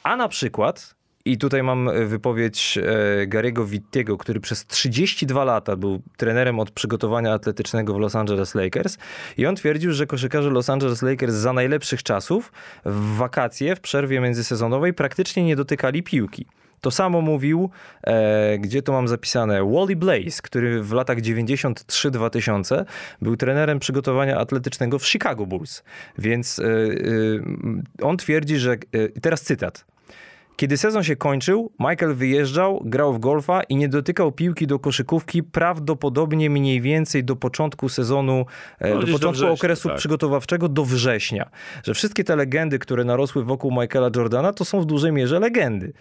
A 0.03 0.17
na 0.17 0.29
przykład, 0.29 0.95
i 1.25 1.39
tutaj 1.39 1.63
mam 1.63 1.89
e, 1.89 2.05
wypowiedź 2.05 2.79
e, 2.79 3.27
Gary'ego 3.27 3.67
Wittiego, 3.67 4.17
który 4.17 4.41
przez 4.41 4.67
32 4.67 5.45
lata 5.45 5.77
był 5.77 6.03
trenerem 6.17 6.61
od 6.61 6.71
przygotowania 6.71 7.33
atletycznego 7.33 7.95
w 7.95 7.99
Los 7.99 8.17
Angeles 8.17 8.55
Lakers 8.55 8.99
i 9.37 9.47
on 9.47 9.57
twierdził, 9.57 9.93
że 9.93 10.07
koszykarze 10.07 10.51
Los 10.51 10.71
Angeles 10.71 11.03
Lakers 11.03 11.35
za 11.35 11.53
najlepszych 11.53 12.03
czasów 12.03 12.53
w 12.85 13.17
wakacje, 13.17 13.77
w 13.77 13.81
przerwie 13.81 14.21
międzysezonowej 14.21 14.95
praktycznie 14.95 15.45
nie 15.45 15.57
dotykali 15.57 16.03
piłki. 16.03 16.47
To 16.81 16.91
samo 16.91 17.21
mówił, 17.21 17.71
e, 18.03 18.59
gdzie 18.59 18.83
to 18.83 18.93
mam 18.93 19.09
zapisane, 19.09 19.65
Wally 19.65 19.97
Blaze, 19.97 20.43
który 20.43 20.83
w 20.83 20.93
latach 20.93 21.19
93-2000 21.19 22.85
był 23.23 23.37
trenerem 23.37 23.79
przygotowania 23.79 24.39
atletycznego 24.39 24.99
w 24.99 25.07
Chicago 25.07 25.47
Bulls. 25.47 25.83
Więc 26.19 26.59
e, 26.59 26.65
e, 26.65 28.07
on 28.07 28.17
twierdzi, 28.17 28.59
że, 28.59 28.73
e, 28.73 29.09
teraz 29.21 29.43
cytat, 29.43 29.85
Kiedy 30.59 30.77
sezon 30.77 31.03
się 31.05 31.17
kończył, 31.17 31.73
Michael 31.79 32.15
wyjeżdżał, 32.15 32.83
grał 32.85 33.15
w 33.15 33.19
golfa 33.19 33.63
i 33.63 33.77
nie 33.77 33.89
dotykał 33.89 34.33
piłki 34.33 34.67
do 34.67 34.79
koszykówki 34.79 35.43
prawdopodobnie 35.43 36.51
mniej 36.51 36.81
więcej 36.81 37.25
do 37.25 37.37
początku 37.37 37.89
sezonu, 37.89 38.47
e, 38.79 38.91
No, 38.91 38.95
do 38.95 39.03
gdzieś 39.03 39.13
do 39.13 39.19
początku 39.19 39.39
września, 39.39 39.55
okresu 39.55 39.89
tak. 39.89 39.99
przygotowawczego 39.99 40.69
do 40.69 40.85
września. 40.85 41.51
Że 41.85 41.95
wszystkie 41.95 42.25
te 42.25 42.37
legendy, 42.37 42.79
które 42.79 43.05
narosły 43.05 43.45
wokół 43.45 43.71
Michaela 43.71 44.11
Jordana, 44.17 44.53
to 44.53 44.65
są 44.65 44.81
w 44.81 44.87
dużej 44.87 45.13
mierze 45.13 45.41
legendy. 45.41 45.93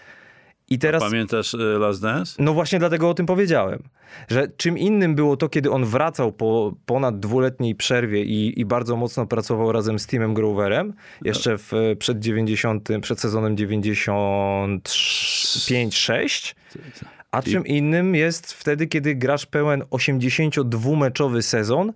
I 0.70 0.80
teraz... 0.80 1.03
Pamiętasz 1.03 1.53
y, 1.53 1.57
Last 1.57 2.01
Dance? 2.01 2.43
No 2.43 2.53
właśnie 2.53 2.80
dlatego 2.80 3.09
o 3.09 3.13
tym 3.13 3.26
powiedziałem. 3.26 3.84
Że 4.28 4.47
czym 4.57 4.78
innym 4.78 5.15
było 5.15 5.38
to, 5.38 5.49
kiedy 5.49 5.72
on 5.72 5.86
wracał 5.86 6.32
po 6.32 6.74
ponad 6.86 7.20
dwuletniej 7.20 7.76
przerwie 7.76 8.24
i, 8.24 8.59
i 8.59 8.65
bardzo 8.65 8.95
mocno 8.95 9.26
pracował 9.26 9.72
razem 9.72 9.99
z 9.99 10.07
Timem 10.07 10.34
Groverem, 10.34 10.93
jeszcze 11.26 11.57
w, 11.57 11.72
przed 11.99 12.20
90, 12.20 12.89
przed 13.01 13.20
sezonem 13.20 13.55
95-6. 13.55 16.55
A 17.32 17.41
czym 17.41 17.65
innym 17.65 18.15
jest 18.15 18.53
wtedy, 18.53 18.88
kiedy 18.88 19.15
grasz 19.15 19.45
pełen 19.45 19.82
82-meczowy 19.82 21.41
sezon 21.41 21.93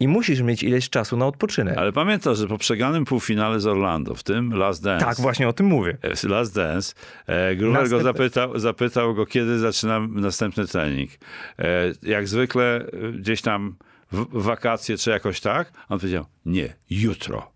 i 0.00 0.08
musisz 0.08 0.40
mieć 0.42 0.62
ileś 0.62 0.90
czasu 0.90 1.16
na 1.16 1.26
odpoczynek. 1.26 1.78
Ale 1.78 1.92
pamiętasz, 1.92 2.38
że 2.38 2.48
po 2.48 2.58
przegranym 2.58 3.04
półfinale 3.04 3.60
z 3.60 3.66
Orlando, 3.66 4.14
w 4.14 4.22
tym 4.22 4.52
Last 4.52 4.82
Dance. 4.82 5.06
Tak, 5.06 5.16
właśnie 5.20 5.48
o 5.48 5.52
tym 5.52 5.66
mówię. 5.66 5.96
e, 6.24 6.28
Last 6.28 6.54
Dance. 6.54 6.94
E, 7.26 7.56
Gruber 7.56 7.88
go 7.88 7.96
Następny- 7.96 8.02
zapytał, 8.02 8.58
zapytał 8.58 9.14
go, 9.14 9.26
kiedy 9.26 9.58
zaczynam 9.58 10.20
następny 10.20 10.66
trening. 10.66 11.10
E, 11.58 11.64
jak 12.02 12.28
zwykle 12.28 12.76
e, 12.76 13.12
gdzieś 13.12 13.42
tam 13.42 13.76
w, 14.12 14.26
wakacje 14.42 14.96
czy 14.98 15.10
jakoś 15.10 15.40
tak. 15.40 15.72
On 15.88 15.98
powiedział, 15.98 16.24
nie, 16.46 16.74
jutro. 16.90 17.50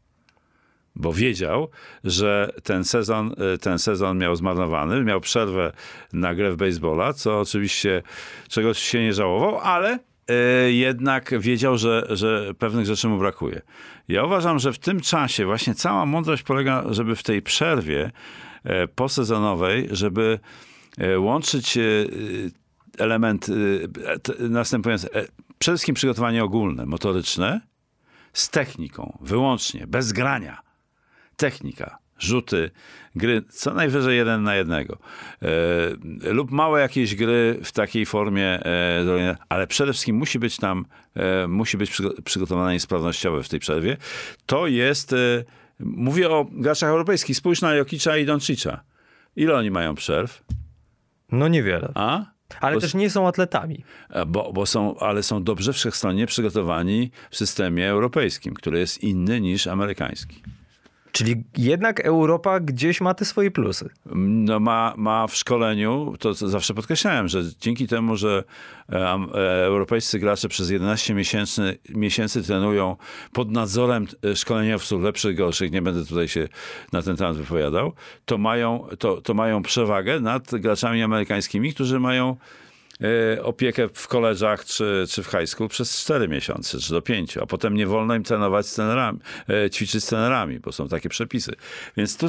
Bo 0.97 1.13
wiedział, 1.13 1.69
że 2.05 2.53
ten 2.63 2.85
sezon, 2.85 3.35
e, 3.55 3.59
ten 3.59 3.79
sezon 3.79 4.19
miał 4.19 4.37
zmarnowany, 4.37 5.05
miał 5.05 5.21
przerwę 5.21 5.73
na 6.13 6.35
grę 6.35 6.53
w 6.53 6.57
baseballa, 6.57 7.13
co 7.13 7.41
oczywiście 7.41 8.03
czegoś 8.49 8.79
się 8.79 9.03
nie 9.03 9.13
żałował, 9.13 9.59
ale 9.59 9.99
jednak 10.69 11.41
wiedział, 11.41 11.79
że, 11.79 12.07
że 12.11 12.55
pewnych 12.59 12.87
rzeczy 12.87 13.09
mu 13.09 13.19
brakuje. 13.19 13.61
Ja 14.09 14.25
uważam, 14.25 14.59
że 14.59 14.73
w 14.73 14.79
tym 14.79 15.01
czasie 15.01 15.45
właśnie 15.45 15.75
cała 15.75 16.07
mądrość 16.07 16.43
polega, 16.43 16.85
żeby 16.91 17.17
w 17.17 17.23
tej 17.23 17.43
przerwie 17.43 18.11
e, 18.65 18.89
posezonowej, 18.89 19.89
żeby 19.91 20.39
e, 20.99 21.19
łączyć 21.19 21.77
e, 21.77 21.83
element 22.99 23.47
następujący. 24.39 25.09
Przede 25.59 25.77
wszystkim 25.77 25.95
przygotowanie 25.95 26.45
ogólne, 26.45 26.87
motoryczne, 26.87 27.61
z 28.33 28.51
techniką, 28.51 29.19
wyłącznie, 29.21 29.87
bez 29.87 30.13
grania. 30.13 30.61
Technika, 31.37 31.99
rzuty, 32.23 32.71
gry, 33.17 33.43
co 33.49 33.75
najwyżej 33.75 34.17
jeden 34.17 34.43
na 34.43 34.55
jednego. 34.55 34.99
E, 35.43 36.33
lub 36.33 36.51
małe 36.51 36.81
jakieś 36.81 37.15
gry 37.15 37.59
w 37.65 37.73
takiej 37.73 38.07
formie, 38.07 38.47
e, 38.67 39.37
ale 39.49 39.67
przede 39.67 39.93
wszystkim 39.93 40.17
musi 40.17 40.39
być 40.39 40.57
tam, 40.57 40.85
e, 41.15 41.47
musi 41.49 41.77
być 41.79 41.91
przygo- 41.91 42.23
przygotowanie 42.23 42.81
sprawnościowe 42.81 43.43
w 43.43 43.49
tej 43.49 43.61
przerwie. 43.61 43.97
To 44.47 44.67
jest, 44.67 45.13
e, 45.13 45.17
mówię 45.81 46.31
o 46.31 46.47
graczach 46.53 46.91
europejskich, 46.91 47.37
spójrz 47.37 47.61
na 47.61 47.75
Jokicza 47.75 48.17
i 48.17 48.27
Doncicza. 48.27 48.81
Ile 49.37 49.55
oni 49.55 49.71
mają 49.71 49.95
przerw? 49.95 50.43
No 51.33 51.49
niewiele. 51.49 51.93
A? 51.95 52.25
Ale 52.61 52.75
Bo- 52.75 52.81
też 52.81 52.95
nie 52.95 53.11
są 53.11 53.29
atletami. 53.29 53.85
E, 54.11 54.27
Bo, 54.27 54.53
bo 54.53 54.67
są, 54.67 54.99
ale 54.99 55.23
są 55.23 55.45
dobrze 55.45 55.73
wszechstronnie 55.73 56.27
przygotowani 56.27 57.11
w 57.31 57.37
systemie 57.37 57.89
europejskim, 57.91 58.55
który 58.55 58.79
jest 58.79 59.03
inny 59.03 59.41
niż 59.41 59.67
amerykański. 59.67 60.43
Czyli 61.13 61.45
jednak 61.59 62.01
Europa 62.01 62.61
gdzieś 62.61 63.01
ma 63.01 63.15
te 63.15 63.25
swoje 63.25 63.51
plusy. 63.51 63.89
No 64.15 64.61
ma, 64.61 64.95
ma 64.97 65.27
w 65.27 65.37
szkoleniu, 65.37 66.15
to 66.19 66.35
zawsze 66.35 66.75
podkreślałem, 66.75 67.29
że 67.29 67.43
dzięki 67.61 67.87
temu, 67.87 68.17
że 68.17 68.45
e, 68.89 68.95
e, 68.95 69.65
europejscy 69.65 70.19
gracze 70.19 70.49
przez 70.49 70.71
11 70.71 71.15
miesięcy, 71.15 71.79
miesięcy 71.89 72.43
trenują 72.43 72.97
pod 73.33 73.51
nadzorem 73.51 74.07
e, 74.25 74.37
szkoleniowców 74.37 75.03
lepszych, 75.03 75.37
gorszych, 75.37 75.73
nie 75.73 75.83
będę 75.83 76.05
tutaj 76.05 76.29
się 76.29 76.49
na 76.93 77.03
ten 77.03 77.17
temat 77.17 77.37
wypowiadał, 77.37 77.93
to 78.25 78.39
mają, 78.39 78.87
to, 78.99 79.21
to 79.21 79.35
mają 79.35 79.63
przewagę 79.63 80.21
nad 80.21 80.51
graczami 80.55 81.03
amerykańskimi, 81.03 81.75
którzy 81.75 82.01
mają 82.01 82.37
opiekę 83.43 83.89
w 83.95 84.09
koleżach 84.09 84.65
czy, 84.65 85.05
czy 85.09 85.23
w 85.23 85.27
high 85.27 85.47
school 85.47 85.69
przez 85.69 86.01
4 86.01 86.29
miesiące, 86.29 86.79
czy 86.79 86.93
do 86.93 87.03
5, 87.03 87.37
a 87.37 87.47
potem 87.47 87.75
nie 87.75 87.87
wolno 87.87 88.15
im 88.15 88.23
trenować 88.23 88.67
z 88.67 88.75
trenerami, 88.75 89.19
e, 89.49 89.71
ćwiczyć 89.71 90.05
z 90.05 90.07
trenerami, 90.07 90.61
bo 90.61 90.73
są 90.73 90.89
takie 90.89 91.09
przepisy. 91.09 91.53
Więc 91.97 92.17
to, 92.17 92.27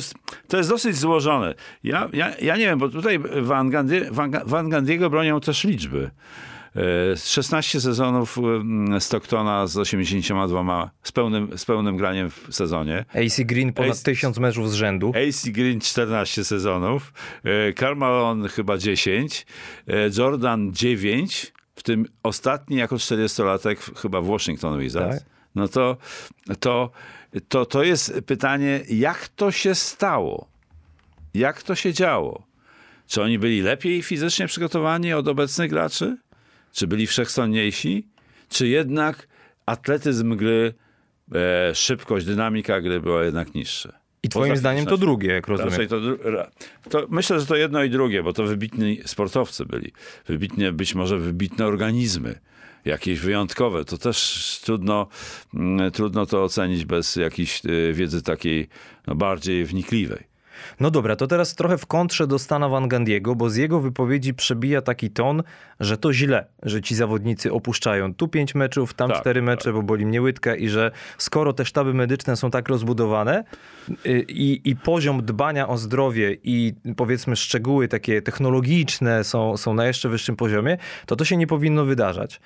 to 0.48 0.58
jest 0.58 0.70
dosyć 0.70 0.96
złożone. 0.96 1.54
Ja, 1.84 2.10
ja, 2.14 2.32
ja 2.42 2.58
nie 2.58 2.66
wiem, 2.66 2.80
bo 2.80 2.90
tutaj 2.90 3.20
Van, 3.42 3.70
Gandhi, 3.70 4.02
Van, 4.12 4.32
Van 4.46 4.70
Gandiego 4.70 5.10
bronią 5.10 5.40
też 5.40 5.64
liczby. 5.64 6.12
E, 6.76 7.18
16 7.18 7.82
sezonów 7.82 8.38
mm, 8.38 9.02
Stocktona 9.02 9.68
z 9.68 9.78
82, 9.78 10.92
z 11.04 11.12
pełnym, 11.12 11.58
z 11.58 11.66
pełnym 11.66 11.98
graniem 11.98 12.30
w 12.30 12.48
sezonie. 12.52 13.06
AC 13.16 13.40
Green 13.40 13.74
ponad 13.74 13.92
Ace- 13.92 14.04
tysiąc 14.06 14.38
meczów 14.38 14.72
z 14.72 14.74
rzędu. 14.74 15.14
AC 15.30 15.50
Green 15.50 15.80
14 15.80 16.44
sezonów, 16.44 17.14
e, 17.44 17.74
Karl 17.74 17.98
Malone 17.98 18.50
chyba 18.50 18.78
10, 18.78 19.46
e, 19.88 19.94
Jordan 20.18 20.74
9, 20.74 21.54
w 21.76 21.84
tym 21.84 22.06
ostatni 22.24 22.78
jako 22.78 22.96
40-latek 22.96 23.76
w- 23.80 24.02
chyba 24.02 24.22
w 24.22 24.26
Washington 24.28 24.80
Wizards. 24.80 25.16
Tak. 25.20 25.30
No 25.56 25.68
to, 25.68 25.98
to, 26.60 26.90
to, 27.48 27.66
to 27.66 27.84
jest 27.84 28.14
pytanie, 28.26 28.82
jak 28.90 29.28
to 29.28 29.52
się 29.52 29.76
stało? 29.76 30.48
Jak 31.34 31.64
to 31.64 31.76
się 31.76 31.94
działo? 31.94 32.44
Czy 33.08 33.22
oni 33.22 33.40
byli 33.40 33.62
lepiej 33.62 34.04
fizycznie 34.04 34.48
przygotowani 34.48 35.14
od 35.14 35.28
obecnych 35.28 35.70
graczy? 35.70 36.18
Czy 36.74 36.88
byli 36.88 37.08
wszechstronniejsi? 37.08 38.08
Czy 38.50 38.68
jednak 38.68 39.28
atletyzm 39.66 40.36
gry, 40.36 40.74
e, 41.36 41.76
szybkość, 41.76 42.26
dynamika 42.26 42.82
gry 42.82 43.02
była 43.02 43.24
jednak 43.24 43.56
niższa? 43.56 44.04
I 44.24 44.30
twoim 44.30 44.50
Poza 44.50 44.60
zdaniem 44.60 44.86
to 44.86 44.98
drugie, 44.98 45.32
jak 45.32 45.48
rozumiem. 45.48 45.88
To, 45.88 46.00
to 46.90 47.08
myślę, 47.10 47.40
że 47.40 47.46
to 47.46 47.56
jedno 47.56 47.84
i 47.84 47.90
drugie, 47.90 48.24
bo 48.24 48.34
to 48.34 48.44
wybitni 48.44 49.00
sportowcy 49.06 49.66
byli. 49.66 49.92
Wybitnie, 50.28 50.72
być 50.72 50.96
może 50.96 51.20
wybitne 51.20 51.66
organizmy, 51.66 52.40
jakieś 52.86 53.20
wyjątkowe. 53.20 53.86
To 53.86 53.98
też 53.98 54.60
trudno, 54.64 55.08
mm, 55.54 55.92
trudno 55.92 56.26
to 56.26 56.44
ocenić 56.44 56.86
bez 56.86 57.16
jakiejś 57.16 57.62
y, 57.66 57.94
wiedzy 57.94 58.22
takiej 58.22 58.68
no, 59.08 59.16
bardziej 59.16 59.66
wnikliwej. 59.66 60.33
No 60.80 60.92
dobra, 60.92 61.16
to 61.16 61.28
teraz 61.28 61.56
trochę 61.56 61.78
w 61.78 61.86
kontrze 61.86 62.28
do 62.28 62.40
Stana 62.40 62.70
Van 62.70 62.88
Gandiego, 62.88 63.36
bo 63.36 63.50
z 63.50 63.56
jego 63.56 63.80
wypowiedzi 63.80 64.34
przebija 64.34 64.82
taki 64.82 65.10
ton, 65.10 65.44
że 65.80 65.98
to 65.98 66.14
źle, 66.14 66.46
że 66.64 66.82
ci 66.82 66.96
zawodnicy 66.96 67.52
opuszczają 67.52 68.14
tu 68.14 68.28
pięć 68.28 68.56
meczów, 68.56 68.94
tam 68.94 69.10
Tak, 69.10 69.22
cztery 69.22 69.42
mecze, 69.42 69.74
bo 69.74 69.84
boli 69.84 70.06
mnie 70.06 70.22
łydka 70.22 70.56
i 70.56 70.70
że 70.70 70.92
skoro 71.18 71.54
te 71.54 71.66
sztaby 71.66 71.94
medyczne 71.94 72.36
są 72.36 72.52
tak 72.52 72.70
rozbudowane 72.70 73.44
y, 74.06 74.26
i, 74.30 74.70
i 74.70 74.76
poziom 74.76 75.26
dbania 75.26 75.68
o 75.68 75.78
zdrowie 75.78 76.38
i 76.44 76.74
powiedzmy 76.98 77.36
szczegóły 77.36 77.88
takie 77.88 78.22
technologiczne 78.22 79.24
są, 79.24 79.58
są 79.58 79.74
na 79.74 79.86
jeszcze 79.86 80.10
wyższym 80.10 80.36
poziomie, 80.36 80.78
to 81.06 81.16
to 81.16 81.26
się 81.26 81.38
nie 81.38 81.48
powinno 81.48 81.86
wydarzać. 81.86 82.42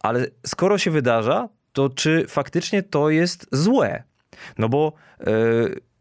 Ale 0.00 0.26
skoro 0.46 0.78
się 0.78 0.90
wydarza, 0.90 1.48
to 1.72 1.88
czy 1.88 2.24
faktycznie 2.28 2.82
to 2.82 3.10
jest 3.10 3.46
złe? 3.52 4.02
No 4.58 4.68
bo... 4.68 4.92
y, 5.28 5.93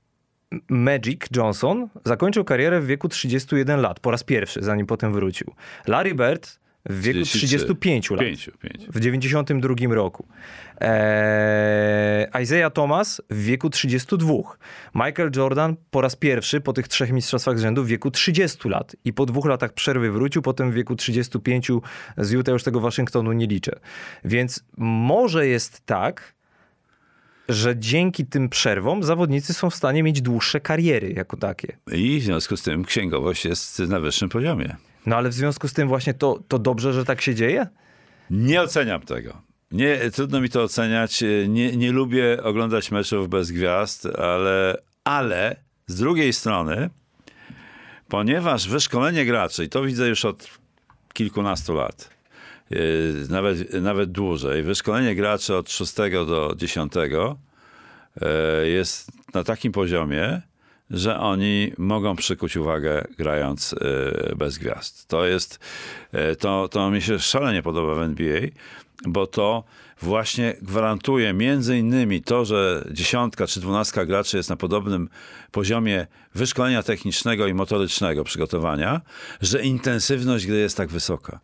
Magic 0.70 1.22
Johnson 1.36 1.90
zakończył 2.06 2.44
karierę 2.44 2.82
w 2.82 2.86
wieku 2.86 3.10
31 3.10 3.82
lat, 3.82 4.00
po 4.00 4.12
raz 4.12 4.24
pierwszy, 4.24 4.64
zanim 4.64 4.86
potem 4.86 5.14
wrócił. 5.14 5.54
Larry 5.88 6.16
Bird 6.16 6.60
w 6.86 7.02
wieku 7.02 7.20
33. 7.22 7.48
35 7.48 8.12
lat, 8.12 8.20
Pięciu, 8.20 8.52
pięciu. 8.58 8.92
w 8.92 9.00
92 9.00 9.76
roku. 9.96 10.28
Eee, 10.82 12.44
Isaiah 12.44 12.74
Thomas 12.74 13.22
w 13.30 13.44
wieku 13.44 13.70
32. 13.70 14.34
Michael 14.96 15.32
Jordan 15.36 15.76
po 15.92 16.02
raz 16.02 16.16
pierwszy 16.16 16.62
po 16.62 16.74
tych 16.74 16.88
trzech 16.88 17.12
mistrzostwach 17.12 17.60
z 17.60 17.62
rzędu 17.62 17.84
w 17.84 17.88
wieku 17.88 18.12
30 18.12 18.70
lat. 18.70 18.96
I 19.06 19.14
po 19.14 19.26
dwóch 19.26 19.46
latach 19.46 19.74
przerwy 19.74 20.12
wrócił, 20.12 20.42
potem 20.42 20.72
w 20.72 20.74
wieku 20.74 20.96
35 20.96 21.72
z 22.18 22.32
Utah 22.32 22.54
już 22.54 22.64
tego 22.64 22.80
Waszyngtonu 22.80 23.34
nie 23.34 23.48
liczę. 23.48 23.72
Więc 24.26 24.64
może 24.78 25.48
jest 25.48 25.86
tak, 25.86 26.34
że 27.50 27.78
dzięki 27.78 28.26
tym 28.26 28.50
przerwom 28.50 29.04
zawodnicy 29.04 29.54
są 29.54 29.70
w 29.70 29.76
stanie 29.76 30.04
mieć 30.04 30.22
dłuższe 30.22 30.60
kariery 30.60 31.14
jako 31.14 31.38
takie. 31.38 31.78
I 31.92 32.20
w 32.20 32.24
związku 32.24 32.58
z 32.58 32.62
tym 32.62 32.86
księgowość 32.86 33.46
jest 33.46 33.80
na 33.80 34.00
wyższym 34.00 34.30
poziomie. 34.30 34.76
No 35.06 35.16
ale 35.16 35.30
w 35.30 35.34
związku 35.34 35.68
z 35.68 35.74
tym 35.74 35.88
właśnie 35.88 36.14
to, 36.14 36.40
to 36.48 36.60
dobrze, 36.60 36.94
że 36.94 37.06
tak 37.06 37.22
się 37.22 37.36
dzieje? 37.36 37.68
Nie 38.30 38.62
oceniam 38.62 39.02
tego. 39.02 39.42
Nie, 39.72 40.12
trudno 40.12 40.42
mi 40.42 40.50
to 40.50 40.64
oceniać. 40.64 41.24
Nie, 41.48 41.78
nie 41.78 41.92
lubię 41.92 42.44
oglądać 42.44 42.92
meczów 42.92 43.30
bez 43.30 43.52
gwiazd, 43.52 44.06
ale, 44.06 44.78
ale 45.04 45.56
z 45.88 45.96
drugiej 45.96 46.34
strony, 46.34 46.90
ponieważ 48.08 48.70
wyszkolenie 48.70 49.26
graczy, 49.26 49.64
i 49.64 49.70
to 49.70 49.84
widzę 49.84 50.08
już 50.08 50.26
od 50.26 50.50
kilkunastu 51.14 51.74
lat, 51.74 52.10
nawet, 53.30 53.74
nawet 53.74 54.12
dłużej, 54.12 54.64
wyszkolenie 54.64 55.16
graczy 55.16 55.56
od 55.56 55.72
6 55.72 55.94
do 56.12 56.54
10 56.58 56.94
yy, 56.96 58.70
jest 58.70 59.12
na 59.34 59.44
takim 59.44 59.72
poziomie, 59.72 60.42
że 60.90 61.20
oni 61.20 61.74
mogą 61.78 62.16
przykuć 62.16 62.58
uwagę 62.58 63.08
grając 63.18 63.74
e, 63.74 64.36
bez 64.36 64.58
gwiazd. 64.58 65.08
To 65.08 65.26
jest, 65.26 65.60
to, 66.40 66.68
to 66.68 66.92
mi 66.92 67.02
się 67.02 67.20
szalenie 67.20 67.64
podoba 67.64 67.96
w 67.96 68.02
NBA, 68.02 68.42
bo 69.08 69.28
to 69.28 69.64
właśnie 70.02 70.56
gwarantuje 70.62 71.34
między 71.34 71.78
innymi 71.78 72.22
to, 72.22 72.46
że 72.46 72.88
dziesiątka 72.92 73.48
czy 73.48 73.60
dwunastka 73.60 74.06
graczy 74.06 74.38
jest 74.38 74.50
na 74.50 74.56
podobnym 74.56 75.10
poziomie 75.52 76.08
wyszkolenia 76.36 76.84
technicznego 76.84 77.48
i 77.48 77.54
motorycznego 77.54 78.24
przygotowania, 78.24 79.02
że 79.42 79.64
intensywność 79.64 80.48
gry 80.48 80.58
jest 80.58 80.78
tak 80.78 80.90
wysoka. 80.90 81.40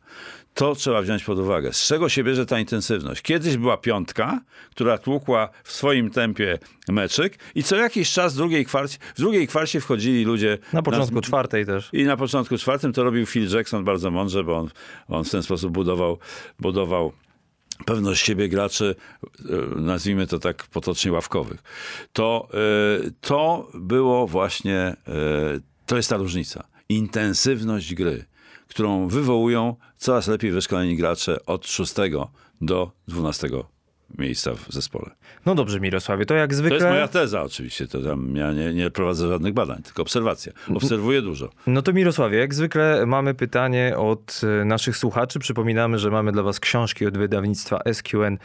To 0.59 0.75
trzeba 0.75 1.01
wziąć 1.01 1.23
pod 1.23 1.39
uwagę. 1.39 1.73
Z 1.73 1.87
czego 1.87 2.09
się 2.09 2.23
bierze 2.23 2.45
ta 2.45 2.59
intensywność? 2.59 3.21
Kiedyś 3.21 3.57
była 3.57 3.77
piątka, 3.77 4.41
która 4.71 4.97
tłukła 4.97 5.49
w 5.63 5.71
swoim 5.71 6.09
tempie 6.09 6.59
meczyk 6.89 7.39
i 7.55 7.63
co 7.63 7.75
jakiś 7.75 8.11
czas 8.11 8.33
w 8.33 8.37
drugiej 8.37 8.65
kwarcie, 8.65 8.97
w 9.15 9.19
drugiej 9.19 9.47
kwarcie 9.47 9.81
wchodzili 9.81 10.25
ludzie... 10.25 10.57
Na 10.73 10.81
początku 10.81 11.15
na, 11.15 11.21
czwartej 11.21 11.65
też. 11.65 11.89
I 11.93 12.03
na 12.03 12.17
początku 12.17 12.57
czwartym 12.57 12.93
to 12.93 13.03
robił 13.03 13.25
Phil 13.25 13.55
Jackson 13.55 13.83
bardzo 13.83 14.11
mądrze, 14.11 14.43
bo 14.43 14.57
on, 14.57 14.69
on 15.07 15.23
w 15.23 15.29
ten 15.29 15.43
sposób 15.43 15.73
budował, 15.73 16.17
budował 16.59 17.11
pewność 17.85 18.25
siebie 18.25 18.49
graczy, 18.49 18.95
e, 19.75 19.79
nazwijmy 19.79 20.27
to 20.27 20.39
tak 20.39 20.67
potocznie 20.67 21.11
ławkowych. 21.11 21.63
To, 22.13 22.47
e, 22.53 22.57
to 23.21 23.67
było 23.73 24.27
właśnie, 24.27 24.77
e, 24.77 24.95
to 25.85 25.97
jest 25.97 26.09
ta 26.09 26.17
różnica. 26.17 26.63
Intensywność 26.89 27.95
gry, 27.95 28.25
którą 28.69 29.07
wywołują 29.07 29.75
coraz 29.97 30.27
lepiej 30.27 30.51
wyszkoleni 30.51 30.97
gracze 30.97 31.45
od 31.45 31.67
6 31.67 31.93
do 32.61 32.91
12 33.07 33.49
miejsca 34.17 34.53
w 34.53 34.73
zespole. 34.73 35.11
No 35.45 35.55
dobrze, 35.55 35.79
Mirosławie, 35.79 36.25
to 36.25 36.33
jak 36.33 36.53
zwykle... 36.53 36.79
To 36.79 36.85
jest 36.85 36.95
moja 36.95 37.07
teza 37.07 37.43
oczywiście, 37.43 37.87
to 37.87 38.01
tam 38.01 38.35
ja 38.35 38.53
nie, 38.53 38.73
nie 38.73 38.89
prowadzę 38.89 39.27
żadnych 39.27 39.53
badań, 39.53 39.83
tylko 39.83 40.01
obserwacja. 40.01 40.53
Obserwuję 40.75 41.21
dużo. 41.21 41.49
No 41.67 41.81
to 41.81 41.93
Mirosławie, 41.93 42.37
jak 42.37 42.53
zwykle 42.53 43.05
mamy 43.05 43.33
pytanie 43.33 43.97
od 43.97 44.41
e, 44.61 44.65
naszych 44.65 44.97
słuchaczy. 44.97 45.39
Przypominamy, 45.39 45.99
że 45.99 46.11
mamy 46.11 46.31
dla 46.31 46.43
was 46.43 46.59
książki 46.59 47.05
od 47.05 47.17
wydawnictwa 47.17 47.79
SQN 47.93 48.37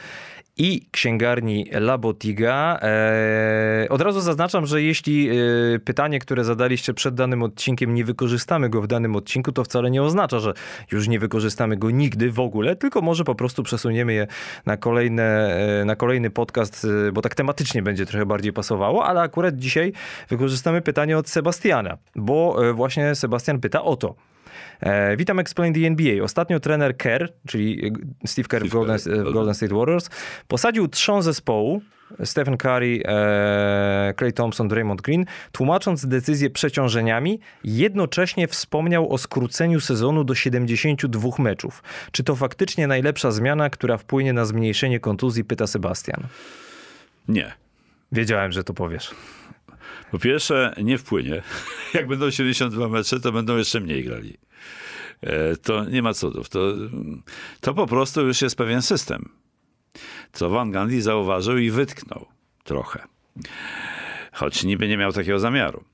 i 0.56 0.86
księgarni 0.90 1.66
Labotiga. 1.72 2.78
Eee, 2.82 3.88
od 3.88 4.00
razu 4.00 4.20
zaznaczam, 4.20 4.66
że 4.66 4.82
jeśli 4.82 5.28
e, 5.30 5.34
pytanie, 5.84 6.18
które 6.18 6.44
zadaliście 6.44 6.94
przed 6.94 7.14
danym 7.14 7.42
odcinkiem, 7.42 7.94
nie 7.94 8.04
wykorzystamy 8.04 8.68
go 8.68 8.82
w 8.82 8.86
danym 8.86 9.16
odcinku, 9.16 9.52
to 9.52 9.64
wcale 9.64 9.90
nie 9.90 10.02
oznacza, 10.02 10.40
że 10.40 10.54
już 10.92 11.08
nie 11.08 11.18
wykorzystamy 11.18 11.76
go 11.76 11.90
nigdy 11.90 12.30
w 12.30 12.40
ogóle, 12.40 12.76
tylko 12.76 13.00
może 13.00 13.24
po 13.24 13.34
prostu 13.34 13.62
przesuniemy 13.62 14.12
je 14.12 14.26
na, 14.66 14.76
kolejne, 14.76 15.56
e, 15.80 15.84
na 15.84 15.96
kolejny 15.96 16.30
podcast, 16.30 16.86
e, 17.08 17.12
bo 17.12 17.22
tak 17.22 17.34
tematycznie 17.34 17.82
będzie 17.82 18.06
trochę 18.06 18.26
bardziej 18.26 18.52
pasowało, 18.52 19.04
ale 19.06 19.20
akurat 19.20 19.56
dzisiaj 19.56 19.92
wykorzystamy 20.28 20.82
pytanie 20.82 21.18
od 21.18 21.28
Sebastiana, 21.28 21.98
bo 22.16 22.56
właśnie 22.74 23.14
Sebastian 23.14 23.60
pyta 23.60 23.82
o 23.82 23.96
to. 23.96 24.14
E, 24.84 25.16
witam 25.16 25.38
Explain 25.38 25.74
the 25.74 25.86
NBA. 25.86 26.24
Ostatnio 26.24 26.60
trener 26.60 26.96
Kerr, 26.96 27.32
czyli 27.48 27.92
Steve 28.26 28.48
Kerr 28.48 28.66
w 28.66 28.68
Golden, 28.68 28.98
w 28.98 29.32
Golden 29.32 29.54
State 29.54 29.74
Warriors, 29.74 30.10
posadził 30.48 30.88
trzon 30.88 31.22
zespołu, 31.22 31.82
Stephen 32.24 32.56
Curry, 32.56 33.02
e, 33.04 34.14
Clay 34.18 34.32
Thompson, 34.32 34.68
Draymond 34.68 35.02
Green, 35.02 35.24
tłumacząc 35.52 36.06
decyzję 36.06 36.50
przeciążeniami, 36.50 37.40
jednocześnie 37.64 38.48
wspomniał 38.48 39.12
o 39.12 39.18
skróceniu 39.18 39.80
sezonu 39.80 40.24
do 40.24 40.34
72 40.34 41.30
meczów. 41.38 41.82
Czy 42.12 42.24
to 42.24 42.36
faktycznie 42.36 42.86
najlepsza 42.86 43.30
zmiana, 43.30 43.70
która 43.70 43.98
wpłynie 43.98 44.32
na 44.32 44.44
zmniejszenie 44.44 45.00
kontuzji, 45.00 45.44
pyta 45.44 45.66
Sebastian. 45.66 46.26
Nie. 47.28 47.52
Wiedziałem, 48.12 48.52
że 48.52 48.64
to 48.64 48.74
powiesz. 48.74 49.14
Po 50.10 50.18
pierwsze, 50.18 50.74
nie 50.82 50.98
wpłynie. 50.98 51.42
Jak 51.94 52.06
będą 52.06 52.30
72 52.30 52.88
mecze, 52.88 53.20
to 53.20 53.32
będą 53.32 53.56
jeszcze 53.56 53.80
mniej 53.80 54.04
grali. 54.04 54.36
E, 55.24 55.56
to 55.56 55.84
nie 55.84 56.02
ma 56.02 56.14
cudów. 56.14 56.48
To, 56.48 56.60
to 57.60 57.74
po 57.74 57.86
prostu 57.86 58.26
już 58.26 58.42
jest 58.42 58.56
pewien 58.56 58.82
system. 58.82 59.28
Co 60.32 60.50
Van 60.50 60.70
Gandhi 60.70 61.00
zauważył 61.00 61.58
i 61.58 61.70
wytknął 61.70 62.26
trochę. 62.64 63.04
Choć 64.32 64.64
niby 64.64 64.88
nie 64.88 64.96
miał 64.96 65.12
takiego 65.12 65.38
zamiaru. 65.38 65.84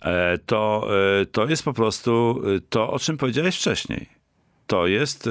E, 0.00 0.38
to, 0.38 0.88
e, 1.20 1.26
to 1.26 1.46
jest 1.46 1.62
po 1.62 1.72
prostu 1.72 2.42
to, 2.70 2.90
o 2.90 2.98
czym 2.98 3.16
powiedziałeś 3.16 3.56
wcześniej. 3.56 4.18
To 4.66 4.86
jest 4.86 5.28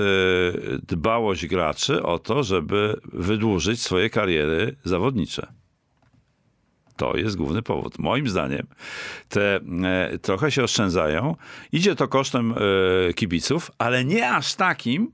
dbałość 0.88 1.48
graczy 1.48 2.04
o 2.04 2.20
to, 2.20 2.44
żeby 2.44 3.00
wydłużyć 3.14 3.82
swoje 3.82 4.10
kariery 4.10 4.76
zawodnicze. 4.84 5.48
To 6.98 7.18
jest 7.18 7.36
główny 7.36 7.62
powód. 7.62 8.00
Moim 8.00 8.28
zdaniem 8.28 8.68
te 9.30 9.56
e, 9.56 10.20
trochę 10.22 10.52
się 10.52 10.64
oszczędzają. 10.64 11.36
Idzie 11.72 11.96
to 11.96 12.08
kosztem 12.08 12.54
e, 13.10 13.14
kibiców, 13.14 13.72
ale 13.78 14.06
nie 14.06 14.30
aż 14.30 14.56
takim, 14.56 15.12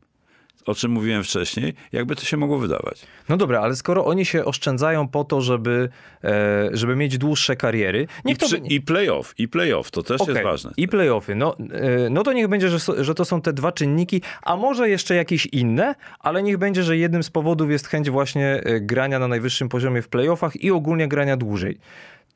o 0.66 0.76
czym 0.76 0.92
mówiłem 0.92 1.24
wcześniej, 1.24 1.74
jakby 1.92 2.16
to 2.16 2.26
się 2.26 2.38
mogło 2.38 2.58
wydawać. 2.58 3.02
No 3.30 3.38
dobra, 3.38 3.62
ale 3.62 3.76
skoro 3.76 4.06
oni 4.06 4.26
się 4.26 4.46
oszczędzają 4.46 5.08
po 5.08 5.24
to, 5.24 5.42
żeby, 5.42 5.90
e, 6.24 6.70
żeby 6.74 6.96
mieć 6.96 7.18
dłuższe 7.18 7.56
kariery... 7.56 8.08
Niech 8.26 8.38
I, 8.38 8.40
to... 8.40 8.56
I 8.64 8.82
playoff, 8.82 9.34
i 9.38 9.48
playoff, 9.48 9.92
to 9.92 10.04
też 10.04 10.22
okay. 10.22 10.34
jest 10.34 10.46
ważne. 10.46 10.72
I 10.78 10.88
playoffy, 10.88 11.36
no, 11.36 11.58
e, 11.58 12.10
no 12.10 12.24
to 12.24 12.34
niech 12.34 12.48
będzie, 12.48 12.70
że, 12.70 13.04
że 13.04 13.16
to 13.16 13.26
są 13.26 13.42
te 13.42 13.54
dwa 13.54 13.72
czynniki, 13.72 14.22
a 14.42 14.56
może 14.56 14.90
jeszcze 14.90 15.16
jakieś 15.16 15.46
inne, 15.46 15.96
ale 16.20 16.44
niech 16.44 16.58
będzie, 16.58 16.84
że 16.84 16.98
jednym 16.98 17.24
z 17.24 17.30
powodów 17.30 17.72
jest 17.72 17.88
chęć 17.88 18.10
właśnie 18.10 18.48
e, 18.48 18.82
grania 18.82 19.20
na 19.20 19.28
najwyższym 19.28 19.70
poziomie 19.70 20.02
w 20.02 20.08
playoffach 20.08 20.56
i 20.56 20.72
ogólnie 20.72 21.08
grania 21.08 21.38
dłużej. 21.38 21.78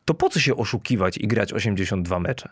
To 0.06 0.14
po 0.14 0.30
co 0.30 0.40
się 0.40 0.56
oszukiwać 0.56 1.18
i 1.18 1.28
grać 1.28 1.54
82 1.54 2.20
mecze? 2.20 2.50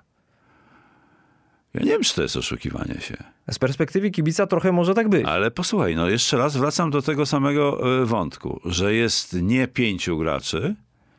Ja 1.75 1.85
nie 1.85 1.91
wiem, 1.91 2.03
czy 2.03 2.15
to 2.15 2.21
jest 2.21 2.37
oszukiwanie 2.37 3.01
się. 3.01 3.17
Z 3.51 3.59
perspektywy 3.59 4.11
kibica 4.11 4.47
trochę 4.47 4.71
może 4.71 4.93
tak 4.93 5.09
być. 5.09 5.25
Ale 5.25 5.51
posłuchaj, 5.51 5.95
no 5.95 6.09
jeszcze 6.09 6.37
raz 6.37 6.57
wracam 6.57 6.91
do 6.91 7.01
tego 7.01 7.25
samego 7.25 7.79
e, 8.01 8.05
wątku, 8.05 8.61
że 8.65 8.93
jest 8.93 9.33
nie 9.33 9.67
pięciu 9.67 10.17
graczy, 10.17 10.75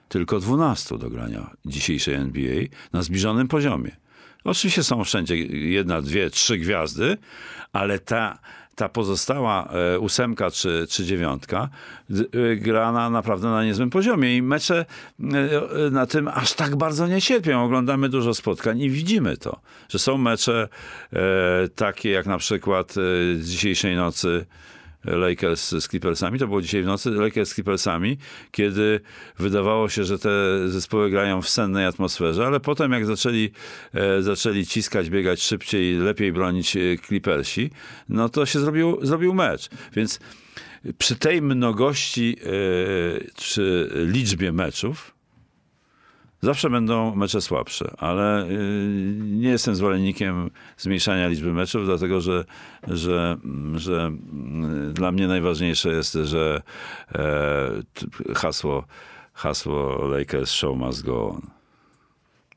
tylko 0.08 0.40
dwunastu 0.40 0.98
do 0.98 1.10
grania 1.10 1.50
dzisiejszej 1.64 2.14
NBA 2.14 2.62
na 2.92 3.02
zbliżonym 3.02 3.48
poziomie. 3.48 3.96
Oczywiście 4.44 4.82
są 4.82 5.04
wszędzie 5.04 5.36
jedna, 5.46 6.02
dwie, 6.02 6.30
trzy 6.30 6.58
gwiazdy, 6.58 7.16
ale 7.72 7.98
ta 7.98 8.38
ta 8.76 8.88
pozostała 8.88 9.68
e, 9.94 9.98
ósemka 9.98 10.50
czy, 10.50 10.86
czy 10.90 11.04
dziewiątka 11.04 11.68
e, 12.10 12.56
gra 12.56 12.92
na, 12.92 13.10
naprawdę 13.10 13.48
na 13.48 13.64
niezłym 13.64 13.90
poziomie 13.90 14.36
i 14.36 14.42
mecze 14.42 14.84
e, 15.20 15.90
na 15.90 16.06
tym 16.06 16.28
aż 16.28 16.52
tak 16.52 16.76
bardzo 16.76 17.06
nie 17.06 17.22
cierpią. 17.22 17.64
Oglądamy 17.64 18.08
dużo 18.08 18.34
spotkań 18.34 18.80
i 18.80 18.90
widzimy 18.90 19.36
to, 19.36 19.60
że 19.88 19.98
są 19.98 20.18
mecze 20.18 20.68
takie 21.74 22.10
jak 22.10 22.26
na 22.26 22.38
przykład 22.38 22.94
dzisiejszej 23.40 23.96
nocy 23.96 24.46
Lakers 25.06 25.70
z 25.70 25.88
Clippersami. 25.88 26.38
To 26.38 26.46
było 26.46 26.62
dzisiaj 26.62 26.82
w 26.82 26.86
nocy 26.86 27.10
Lakers 27.10 27.50
z 27.50 27.54
Clippersami, 27.54 28.18
kiedy 28.50 29.00
wydawało 29.38 29.88
się, 29.88 30.04
że 30.04 30.18
te 30.18 30.30
zespoły 30.68 31.10
grają 31.10 31.42
w 31.42 31.48
sennej 31.48 31.86
atmosferze, 31.86 32.46
ale 32.46 32.60
potem 32.60 32.92
jak 32.92 33.06
zaczęli, 33.06 33.50
e, 33.94 34.22
zaczęli 34.22 34.66
ciskać, 34.66 35.10
biegać 35.10 35.42
szybciej, 35.42 35.94
lepiej 35.96 36.32
bronić 36.32 36.76
e, 36.76 36.80
Clippersi, 37.06 37.70
no 38.08 38.28
to 38.28 38.46
się 38.46 38.60
zrobił, 38.60 38.98
zrobił 39.02 39.34
mecz. 39.34 39.68
Więc 39.96 40.20
przy 40.98 41.16
tej 41.16 41.42
mnogości 41.42 42.36
e, 42.40 42.48
czy 43.34 43.90
liczbie 43.94 44.52
meczów, 44.52 45.15
Zawsze 46.46 46.70
będą 46.70 47.14
mecze 47.14 47.40
słabsze, 47.40 47.94
ale 47.98 48.44
y, 48.44 48.48
nie 49.20 49.48
jestem 49.48 49.74
zwolennikiem 49.74 50.50
zmniejszania 50.76 51.28
liczby 51.28 51.52
meczów, 51.52 51.84
dlatego 51.86 52.20
że, 52.20 52.44
że, 52.88 53.36
że 53.74 54.16
y, 54.88 54.92
dla 54.92 55.12
mnie 55.12 55.28
najważniejsze 55.28 55.88
jest, 55.88 56.18
że 56.24 56.62
e, 57.14 58.34
hasło, 58.34 58.84
hasło 59.32 60.06
Lakers 60.08 60.50
show 60.50 60.76
must 60.76 61.04
go 61.04 61.28
on. 61.28 61.40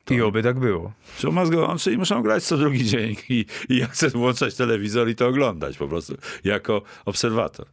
To 0.04 0.14
I 0.14 0.20
oby 0.20 0.42
tak 0.42 0.58
było. 0.58 0.92
Show 1.18 1.34
must 1.34 1.52
go 1.52 1.68
on, 1.68 1.78
czyli 1.78 1.98
muszą 1.98 2.22
grać 2.22 2.44
co 2.44 2.56
drugi 2.56 2.84
dzień 2.84 3.16
i, 3.28 3.46
i 3.68 3.76
ja 3.76 3.86
chcę 3.86 4.08
włączać 4.08 4.54
telewizor 4.54 5.08
i 5.08 5.14
to 5.14 5.28
oglądać 5.28 5.78
po 5.78 5.88
prostu 5.88 6.14
jako 6.44 6.82
obserwator. 7.04 7.66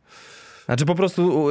Znaczy 0.68 0.86
po 0.86 0.95
prostu 0.95 1.47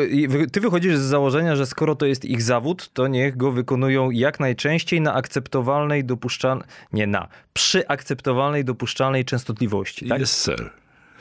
ty 0.52 0.60
wychodzisz 0.60 0.96
z 0.96 1.00
założenia, 1.00 1.56
że 1.56 1.66
skoro 1.66 1.94
to 1.94 2.06
jest 2.06 2.24
ich 2.24 2.42
zawód, 2.42 2.92
to 2.92 3.08
niech 3.08 3.36
go 3.36 3.52
wykonują 3.52 4.10
jak 4.10 4.40
najczęściej 4.40 5.00
na 5.00 5.14
akceptowalnej, 5.14 6.04
dopuszczalnej, 6.04 6.66
nie 6.92 7.06
na, 7.06 7.28
przy 7.52 7.88
akceptowalnej, 7.88 8.64
dopuszczalnej 8.64 9.24
częstotliwości. 9.24 10.08
Tak? 10.08 10.22
Yes, 10.22 10.42
sir. 10.42 10.70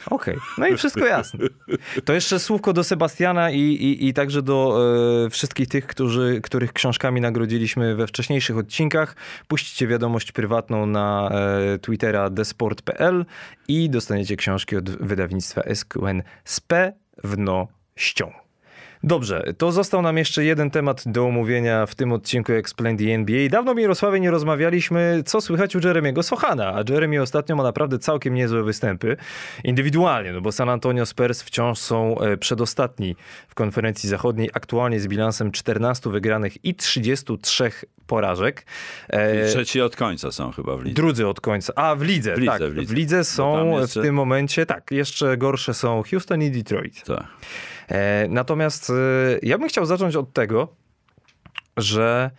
Okej, 0.05 0.35
okay. 0.35 0.47
no 0.57 0.67
i 0.67 0.77
wszystko 0.77 1.05
jasne. 1.05 1.39
To 2.05 2.13
jeszcze 2.13 2.39
słówko 2.39 2.73
do 2.73 2.83
Sebastiana 2.83 3.51
i, 3.51 3.59
i, 3.59 4.07
i 4.07 4.13
także 4.13 4.41
do 4.41 4.79
e, 5.25 5.29
wszystkich 5.29 5.67
tych, 5.67 5.87
którzy, 5.87 6.39
których 6.43 6.73
książkami 6.73 7.21
nagrodziliśmy 7.21 7.95
we 7.95 8.07
wcześniejszych 8.07 8.57
odcinkach. 8.57 9.15
Puśćcie 9.47 9.87
wiadomość 9.87 10.31
prywatną 10.31 10.85
na 10.85 11.29
e, 11.31 11.79
Twittera 11.79 12.29
desport.pl 12.29 13.25
i 13.67 13.89
dostaniecie 13.89 14.35
książki 14.35 14.75
od 14.75 14.89
wydawnictwa 14.89 15.61
SQN 15.73 16.23
z 16.43 16.61
pewnością. 17.95 18.31
Dobrze, 19.03 19.53
to 19.57 19.71
został 19.71 20.01
nam 20.01 20.17
jeszcze 20.17 20.45
jeden 20.45 20.71
temat 20.71 21.03
do 21.05 21.25
omówienia 21.25 21.85
w 21.85 21.95
tym 21.95 22.11
odcinku 22.11 22.53
Explain 22.53 22.97
the 22.97 23.03
NBA. 23.03 23.49
Dawno 23.49 23.73
Mirosławie 23.73 24.19
nie 24.19 24.31
rozmawialiśmy, 24.31 25.23
co 25.25 25.41
słychać 25.41 25.75
u 25.75 25.79
Jeremiego 25.87 26.23
Sochana, 26.23 26.75
a 26.75 26.93
Jeremy 26.93 27.21
ostatnio 27.21 27.55
ma 27.55 27.63
naprawdę 27.63 27.99
całkiem 27.99 28.33
niezłe 28.33 28.63
występy 28.63 29.17
indywidualnie, 29.63 30.33
no 30.33 30.41
bo 30.41 30.51
San 30.51 30.69
Antonio 30.69 31.05
Spurs 31.05 31.41
wciąż 31.41 31.79
są 31.79 32.19
e, 32.19 32.37
przedostatni 32.37 33.15
w 33.47 33.55
konferencji 33.55 34.09
zachodniej, 34.09 34.49
aktualnie 34.53 34.99
z 34.99 35.07
bilansem 35.07 35.51
14 35.51 36.09
wygranych 36.09 36.65
i 36.65 36.75
33 36.75 37.71
porażek. 38.07 38.65
E... 39.07 39.47
Trzeci 39.47 39.81
od 39.81 39.95
końca 39.95 40.31
są 40.31 40.51
chyba 40.51 40.77
w 40.77 40.83
lidze. 40.83 40.95
Drudzy 40.95 41.27
od 41.27 41.41
końca. 41.41 41.73
A, 41.75 41.95
w 41.95 42.01
lidze, 42.01 42.35
w 42.35 42.39
lidze 42.39 42.51
tak. 42.51 42.61
W 42.61 42.75
lidze, 42.75 42.93
w 42.93 42.97
lidze 42.97 43.23
są 43.23 43.79
jeszcze... 43.79 43.99
w 43.99 44.03
tym 44.03 44.15
momencie, 44.15 44.65
tak, 44.65 44.91
jeszcze 44.91 45.37
gorsze 45.37 45.73
są 45.73 46.03
Houston 46.11 46.41
i 46.41 46.51
Detroit. 46.51 47.03
Tak. 47.03 47.25
E, 47.88 48.27
natomiast 48.29 48.89
e, 48.89 48.93
ja 49.41 49.57
bym 49.57 49.67
chciał 49.67 49.86
zacząć 49.86 50.15
od 50.15 50.33
tego, 50.33 50.75
że 51.77 52.31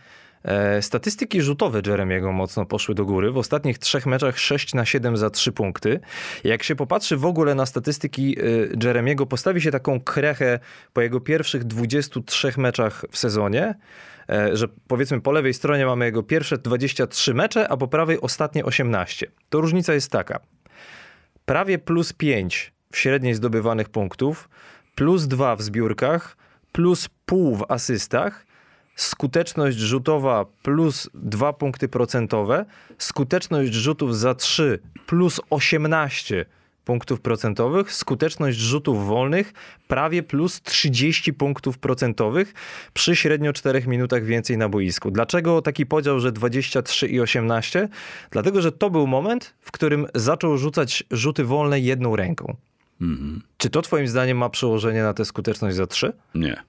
e, 0.44 0.82
Statystyki 0.82 1.42
rzutowe 1.42 1.80
Jeremiego 1.86 2.32
mocno 2.32 2.66
poszły 2.66 2.94
do 2.94 3.05
góry. 3.05 3.30
W 3.30 3.38
ostatnich 3.38 3.78
trzech 3.78 4.07
meczach 4.07 4.38
6 4.38 4.74
na 4.74 4.84
7 4.84 5.16
za 5.16 5.30
3 5.30 5.53
punkty. 5.53 6.01
Jak 6.44 6.62
się 6.62 6.76
popatrzy 6.76 7.16
w 7.16 7.24
ogóle 7.24 7.55
na 7.55 7.66
statystyki 7.66 8.36
Jeremiego, 8.82 9.26
postawi 9.26 9.61
się 9.61 9.70
taką 9.70 10.01
krechę 10.01 10.59
po 10.92 11.01
jego 11.01 11.20
pierwszych 11.20 11.64
23 11.64 12.53
meczach 12.57 13.05
w 13.11 13.18
sezonie, 13.18 13.74
że 14.53 14.68
powiedzmy 14.88 15.20
po 15.20 15.32
lewej 15.32 15.55
stronie 15.55 15.86
mamy 15.86 16.05
jego 16.05 16.22
pierwsze 16.22 16.59
23 16.59 17.34
mecze, 17.34 17.68
a 17.68 17.76
po 17.76 17.88
prawej 17.88 18.20
ostatnie 18.20 18.64
18. 18.64 19.30
To 19.49 19.61
różnica 19.61 19.94
jest 19.94 20.11
taka. 20.11 20.40
Prawie 21.44 21.78
plus 21.78 22.12
5 22.12 22.72
w 22.92 22.99
średniej 22.99 23.34
zdobywanych 23.34 23.88
punktów, 23.88 24.49
plus 24.97 25.28
2 25.28 25.57
w 25.57 25.62
zbiórkach, 25.62 26.36
plus 26.72 27.09
pół 27.26 27.57
w 27.57 27.64
asystach, 27.68 28.47
skuteczność 28.97 29.78
rzutowa 29.78 30.44
plus 30.62 31.11
2 31.14 31.53
punkty 31.53 31.88
procentowe, 31.88 32.64
skuteczność 32.99 33.72
rzutów 33.72 34.16
za 34.16 34.34
3 34.34 34.78
plus 35.07 35.40
18 35.51 36.47
punktów 36.84 37.20
procentowych, 37.20 37.92
skuteczność 37.92 38.59
rzutów 38.59 39.07
wolnych 39.07 39.53
prawie 39.88 40.22
plus 40.22 40.62
30 40.62 41.32
punktów 41.32 41.78
procentowych 41.78 42.55
przy 42.94 43.16
średnio 43.16 43.53
4 43.53 43.82
minutach 43.86 44.24
więcej 44.24 44.59
na 44.59 44.68
boisku. 44.68 45.11
Dlaczego 45.11 45.62
taki 45.62 45.86
podział, 45.86 46.20
że 46.20 46.32
23 46.32 47.07
i 47.09 47.20
18? 47.20 47.88
Dlatego, 48.30 48.62
że 48.62 48.72
to 48.72 48.90
był 48.90 49.07
moment, 49.07 49.55
w 49.61 49.72
którym 49.72 50.07
zaczął 50.14 50.59
rzucać 50.59 51.05
rzuty 51.11 51.44
wolne 51.44 51.80
jedną 51.80 52.16
ręką. 52.16 52.57
Mhm. 53.01 53.42
Czy 53.57 53.70
to 53.70 53.82
twoim 53.82 54.09
zdaniem 54.09 54.38
ma 54.38 54.51
przełożenie 54.51 55.03
na 55.03 55.14
tę 55.14 55.24
skuteczność 55.24 55.76
za 55.76 55.86
trzy? 55.86 56.12
Nie. 56.34 56.62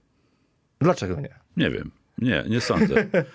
Dlaczego 0.80 1.22
nie? 1.22 1.36
Nie 1.58 1.72
wiem. 1.72 1.92
Nie, 2.18 2.44
nie 2.50 2.62
sądzę. 2.62 3.08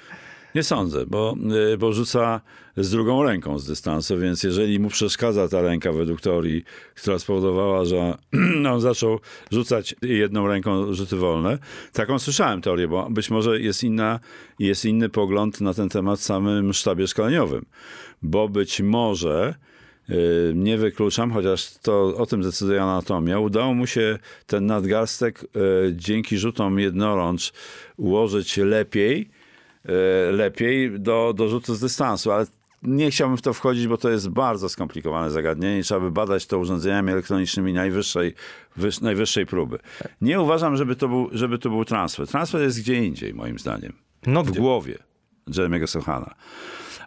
Nie 0.55 0.63
sądzę, 0.63 1.07
bo, 1.07 1.37
y, 1.73 1.79
bo 1.79 1.93
rzuca 1.93 2.41
z 2.77 2.91
drugą 2.91 3.23
ręką 3.23 3.59
z 3.59 3.67
dystansu, 3.67 4.19
więc 4.19 4.43
jeżeli 4.43 4.81
mu 4.81 4.89
przeszkadza 4.89 5.49
ta 5.49 5.63
ręka 5.63 5.93
według 5.93 6.21
teorii, 6.21 6.65
która 6.95 7.19
spowodowała, 7.19 7.85
że 7.85 8.19
on 8.73 8.81
zaczął 8.81 9.21
rzucać 9.51 9.95
jedną 10.03 10.47
ręką 10.47 10.93
rzuty 10.93 11.17
wolne, 11.17 11.59
taką 11.93 12.19
słyszałem 12.19 12.61
teorię, 12.61 12.89
bo 12.89 13.11
być 13.11 13.31
może 13.31 13.61
jest, 13.61 13.85
inna, 13.85 14.21
jest 14.59 14.85
inny 14.85 15.09
pogląd 15.09 15.61
na 15.61 15.75
ten 15.75 15.89
temat 15.89 16.21
w 16.21 16.25
samym 16.25 16.73
sztabie 16.73 17.07
szkoleniowym, 17.07 17.65
bo 18.23 18.49
być 18.49 18.81
może 18.81 19.55
nie 20.55 20.79
wykluczam, 20.79 21.33
chociaż 21.33 21.79
to 21.83 22.17
o 22.17 22.27
tym 22.27 22.43
decyduje 22.43 22.83
anatomia. 22.83 23.39
Udało 23.39 23.75
mu 23.75 23.87
się 23.87 24.19
ten 24.47 24.67
nadgarstek 24.67 25.45
y, 25.45 25.49
dzięki 25.97 26.39
rzutom 26.39 26.79
jednorącz 26.79 27.53
ułożyć 27.97 28.57
lepiej, 28.57 29.31
y, 30.31 30.33
lepiej 30.33 31.01
do, 31.01 31.33
do 31.37 31.49
rzutu 31.49 31.75
z 31.75 31.81
dystansu, 31.81 32.33
ale 32.33 32.47
nie 32.83 33.11
chciałbym 33.11 33.37
w 33.37 33.43
to 33.43 33.53
wchodzić, 33.53 33.87
bo 33.87 33.97
to 33.97 34.11
jest 34.11 34.29
bardzo 34.29 34.69
skomplikowane 34.69 35.31
zagadnienie. 35.31 35.83
Trzeba 35.83 36.01
by 36.01 36.11
badać 36.11 36.47
to 36.47 36.59
urządzeniami 36.59 37.13
elektronicznymi 37.13 37.73
najwyższej, 37.73 38.35
wyż, 38.77 39.01
najwyższej 39.01 39.47
próby. 39.47 39.79
Nie 40.21 40.41
uważam, 40.41 40.77
żeby 40.77 40.97
to, 40.97 41.09
był, 41.09 41.29
żeby 41.33 41.59
to 41.59 41.71
był 41.71 41.85
transfer. 41.85 42.29
Transfer 42.29 42.61
jest 42.61 42.81
gdzie 42.81 43.05
indziej, 43.05 43.35
moim 43.35 43.59
zdaniem. 43.59 43.93
No 44.27 44.45
w 44.45 44.51
gdzie? 44.51 44.61
głowie 44.61 44.99
Jeremy'ego 45.49 45.87
Sochana. 45.87 46.35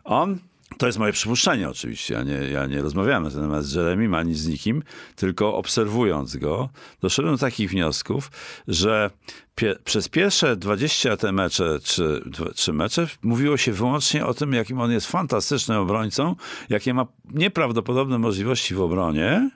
On 0.04 0.40
to 0.78 0.86
jest 0.86 1.00
moje 1.00 1.14
przypuszczenie 1.14 1.70
oczywiście. 1.70 2.14
Ja 2.14 2.24
nie, 2.24 2.34
ja 2.34 2.66
nie 2.66 2.82
rozmawiałem 2.82 3.24
na 3.24 3.30
ten 3.30 3.42
temat 3.42 3.66
z 3.66 3.74
Jeremim 3.74 4.14
ani 4.14 4.34
z 4.34 4.48
nikim, 4.48 4.84
tylko 5.16 5.56
obserwując 5.56 6.38
go, 6.38 6.70
doszedłem 7.02 7.36
do 7.36 7.40
takich 7.40 7.70
wniosków, 7.70 8.32
że 8.68 9.10
pie, 9.56 9.76
przez 9.84 10.10
pierwsze 10.10 10.56
20 10.56 11.18
te 11.18 11.32
mecze, 11.32 11.80
czy, 11.84 12.22
czy 12.56 12.74
mecze, 12.74 13.08
mówiło 13.24 13.58
się 13.58 13.72
wyłącznie 13.72 14.26
o 14.26 14.34
tym, 14.34 14.54
jakim 14.54 14.80
on 14.80 14.92
jest 14.92 15.08
fantastycznym 15.08 15.78
obrońcą, 15.78 16.36
jakie 16.70 16.94
ma 16.94 17.06
nieprawdopodobne 17.34 18.18
możliwości 18.18 18.76
w 18.76 18.82
obronie. 18.82 19.50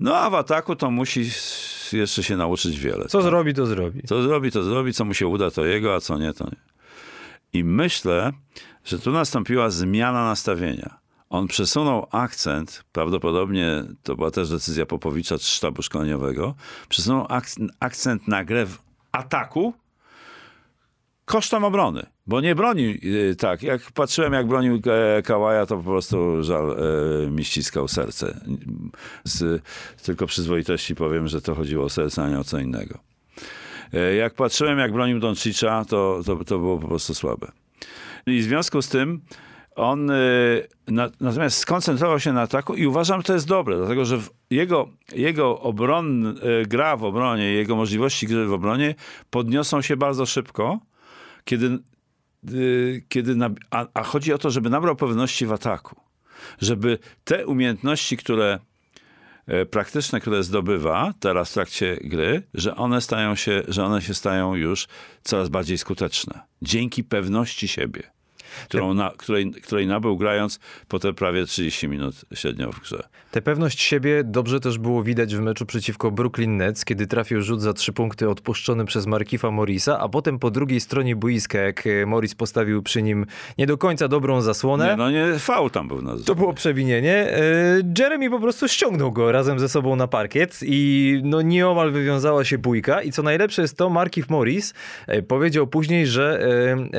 No 0.00 0.16
a 0.16 0.30
w 0.30 0.34
ataku 0.34 0.76
to 0.76 0.90
musi 0.90 1.30
jeszcze 1.92 2.22
się 2.22 2.36
nauczyć 2.36 2.80
wiele. 2.80 3.06
Co 3.06 3.18
tak? 3.18 3.22
zrobi, 3.22 3.54
to 3.54 3.66
zrobi. 3.66 4.02
Co 4.02 4.22
zrobi, 4.22 4.52
to 4.52 4.62
zrobi. 4.62 4.92
Co 4.92 5.04
mu 5.04 5.14
się 5.14 5.26
uda, 5.26 5.50
to 5.50 5.64
jego, 5.64 5.94
a 5.94 6.00
co 6.00 6.18
nie, 6.18 6.32
to 6.32 6.44
nie. 6.44 6.56
I 7.52 7.64
myślę, 7.64 8.32
że 8.88 8.98
tu 8.98 9.12
nastąpiła 9.12 9.70
zmiana 9.70 10.24
nastawienia. 10.24 10.98
On 11.30 11.48
przesunął 11.48 12.06
akcent, 12.10 12.84
prawdopodobnie 12.92 13.84
to 14.02 14.16
była 14.16 14.30
też 14.30 14.50
decyzja 14.50 14.86
Popowicza 14.86 15.38
z 15.38 15.42
sztabu 15.42 15.82
szkoleniowego, 15.82 16.54
przesunął 16.88 17.26
akcent 17.80 18.28
na 18.28 18.44
grę 18.44 18.66
w 18.66 18.78
ataku 19.12 19.74
kosztem 21.24 21.64
obrony. 21.64 22.06
Bo 22.26 22.40
nie 22.40 22.54
broni 22.54 22.98
y, 23.04 23.36
tak. 23.36 23.62
Jak 23.62 23.92
patrzyłem, 23.92 24.32
jak 24.32 24.46
bronił 24.46 24.80
e, 24.86 25.22
Kałaja, 25.22 25.66
to 25.66 25.76
po 25.76 25.82
prostu 25.82 26.42
żal 26.42 26.76
e, 27.26 27.30
mi 27.30 27.44
ściskał 27.44 27.88
serce. 27.88 28.40
Z 29.24 29.62
tylko 30.02 30.26
przyzwoitości 30.26 30.94
powiem, 30.94 31.28
że 31.28 31.40
to 31.40 31.54
chodziło 31.54 31.84
o 31.84 31.88
serce, 31.88 32.22
a 32.22 32.28
nie 32.28 32.38
o 32.38 32.44
co 32.44 32.58
innego. 32.58 32.98
E, 33.92 34.14
jak 34.14 34.34
patrzyłem, 34.34 34.78
jak 34.78 34.92
bronił 34.92 35.20
Doncicza, 35.20 35.84
to, 35.84 36.20
to, 36.26 36.44
to 36.44 36.58
było 36.58 36.78
po 36.78 36.88
prostu 36.88 37.14
słabe. 37.14 37.52
I 38.28 38.40
w 38.40 38.44
związku 38.44 38.82
z 38.82 38.88
tym 38.88 39.20
on 39.78 40.10
y, 40.10 40.68
na, 40.88 41.10
natomiast 41.20 41.58
skoncentrował 41.58 42.20
się 42.20 42.32
na 42.32 42.42
ataku 42.42 42.74
i 42.74 42.86
uważam, 42.86 43.20
że 43.20 43.24
to 43.24 43.34
jest 43.34 43.46
dobre, 43.46 43.76
dlatego 43.76 44.04
że 44.04 44.18
jego, 44.50 44.88
jego 45.14 45.60
obron, 45.60 46.26
y, 46.26 46.66
gra 46.66 46.96
w 46.96 47.04
obronie, 47.04 47.44
jego 47.44 47.76
możliwości 47.76 48.26
gry 48.26 48.46
w 48.46 48.52
obronie 48.52 48.94
podniosą 49.30 49.82
się 49.82 49.96
bardzo 49.96 50.26
szybko, 50.26 50.80
kiedy, 51.44 51.78
y, 52.52 53.04
kiedy 53.08 53.36
a, 53.70 53.86
a 53.94 54.02
chodzi 54.02 54.32
o 54.32 54.38
to, 54.38 54.50
żeby 54.50 54.70
nabrał 54.70 54.96
pewności 54.96 55.46
w 55.46 55.52
ataku. 55.52 56.00
Żeby 56.60 56.98
te 57.24 57.46
umiejętności, 57.46 58.16
które 58.16 58.58
praktyczne, 59.70 60.20
które 60.20 60.42
zdobywa 60.42 61.14
teraz 61.20 61.50
w 61.50 61.54
trakcie 61.54 61.98
gry, 62.00 62.42
że 62.54 62.76
one 62.76 63.00
stają 63.00 63.34
się, 63.34 63.62
że 63.68 63.84
one 63.84 64.02
się 64.02 64.14
stają 64.14 64.54
już 64.54 64.88
coraz 65.22 65.48
bardziej 65.48 65.78
skuteczne. 65.78 66.40
Dzięki 66.62 67.04
pewności 67.04 67.68
siebie 67.68 68.17
którą 68.64 68.94
na, 68.94 69.12
której, 69.16 69.50
której 69.50 69.86
nabył 69.86 70.16
grając 70.16 70.60
po 70.88 70.98
te 70.98 71.12
prawie 71.12 71.46
30 71.46 71.88
minut 71.88 72.24
średnio 72.34 72.72
w 72.72 72.80
grze. 72.80 73.08
Tę 73.30 73.42
pewność 73.42 73.82
siebie 73.82 74.24
dobrze 74.24 74.60
też 74.60 74.78
było 74.78 75.02
widać 75.02 75.36
w 75.36 75.40
meczu 75.40 75.66
przeciwko 75.66 76.10
Brooklyn 76.10 76.56
Nets, 76.56 76.84
kiedy 76.84 77.06
trafił 77.06 77.42
rzut 77.42 77.62
za 77.62 77.72
trzy 77.72 77.92
punkty 77.92 78.28
odpuszczony 78.28 78.84
przez 78.84 79.06
Markifa 79.06 79.50
Morisa, 79.50 79.98
a 79.98 80.08
potem 80.08 80.38
po 80.38 80.50
drugiej 80.50 80.80
stronie 80.80 81.16
boiska, 81.16 81.58
jak 81.58 81.86
e, 81.86 82.06
Morris 82.06 82.34
postawił 82.34 82.82
przy 82.82 83.02
nim 83.02 83.26
nie 83.58 83.66
do 83.66 83.78
końca 83.78 84.08
dobrą 84.08 84.40
zasłonę. 84.40 84.90
Nie, 84.90 84.96
no 84.96 85.10
nie, 85.10 85.38
fał 85.38 85.70
tam 85.70 85.88
był 85.88 86.02
na 86.02 86.12
To 86.24 86.34
było 86.34 86.52
przewinienie. 86.52 87.14
E, 87.14 87.42
Jeremy 87.98 88.30
po 88.30 88.40
prostu 88.40 88.68
ściągnął 88.68 89.12
go 89.12 89.32
razem 89.32 89.58
ze 89.58 89.68
sobą 89.68 89.96
na 89.96 90.06
parkiet 90.06 90.58
i 90.62 91.20
no 91.24 91.42
nieomal 91.42 91.92
wywiązała 91.92 92.44
się 92.44 92.58
bójka 92.58 93.02
i 93.02 93.12
co 93.12 93.22
najlepsze 93.22 93.62
jest 93.62 93.76
to, 93.76 93.90
Markif 93.90 94.30
Morris 94.30 94.74
e, 95.06 95.22
powiedział 95.22 95.66
później, 95.66 96.06
że 96.06 96.48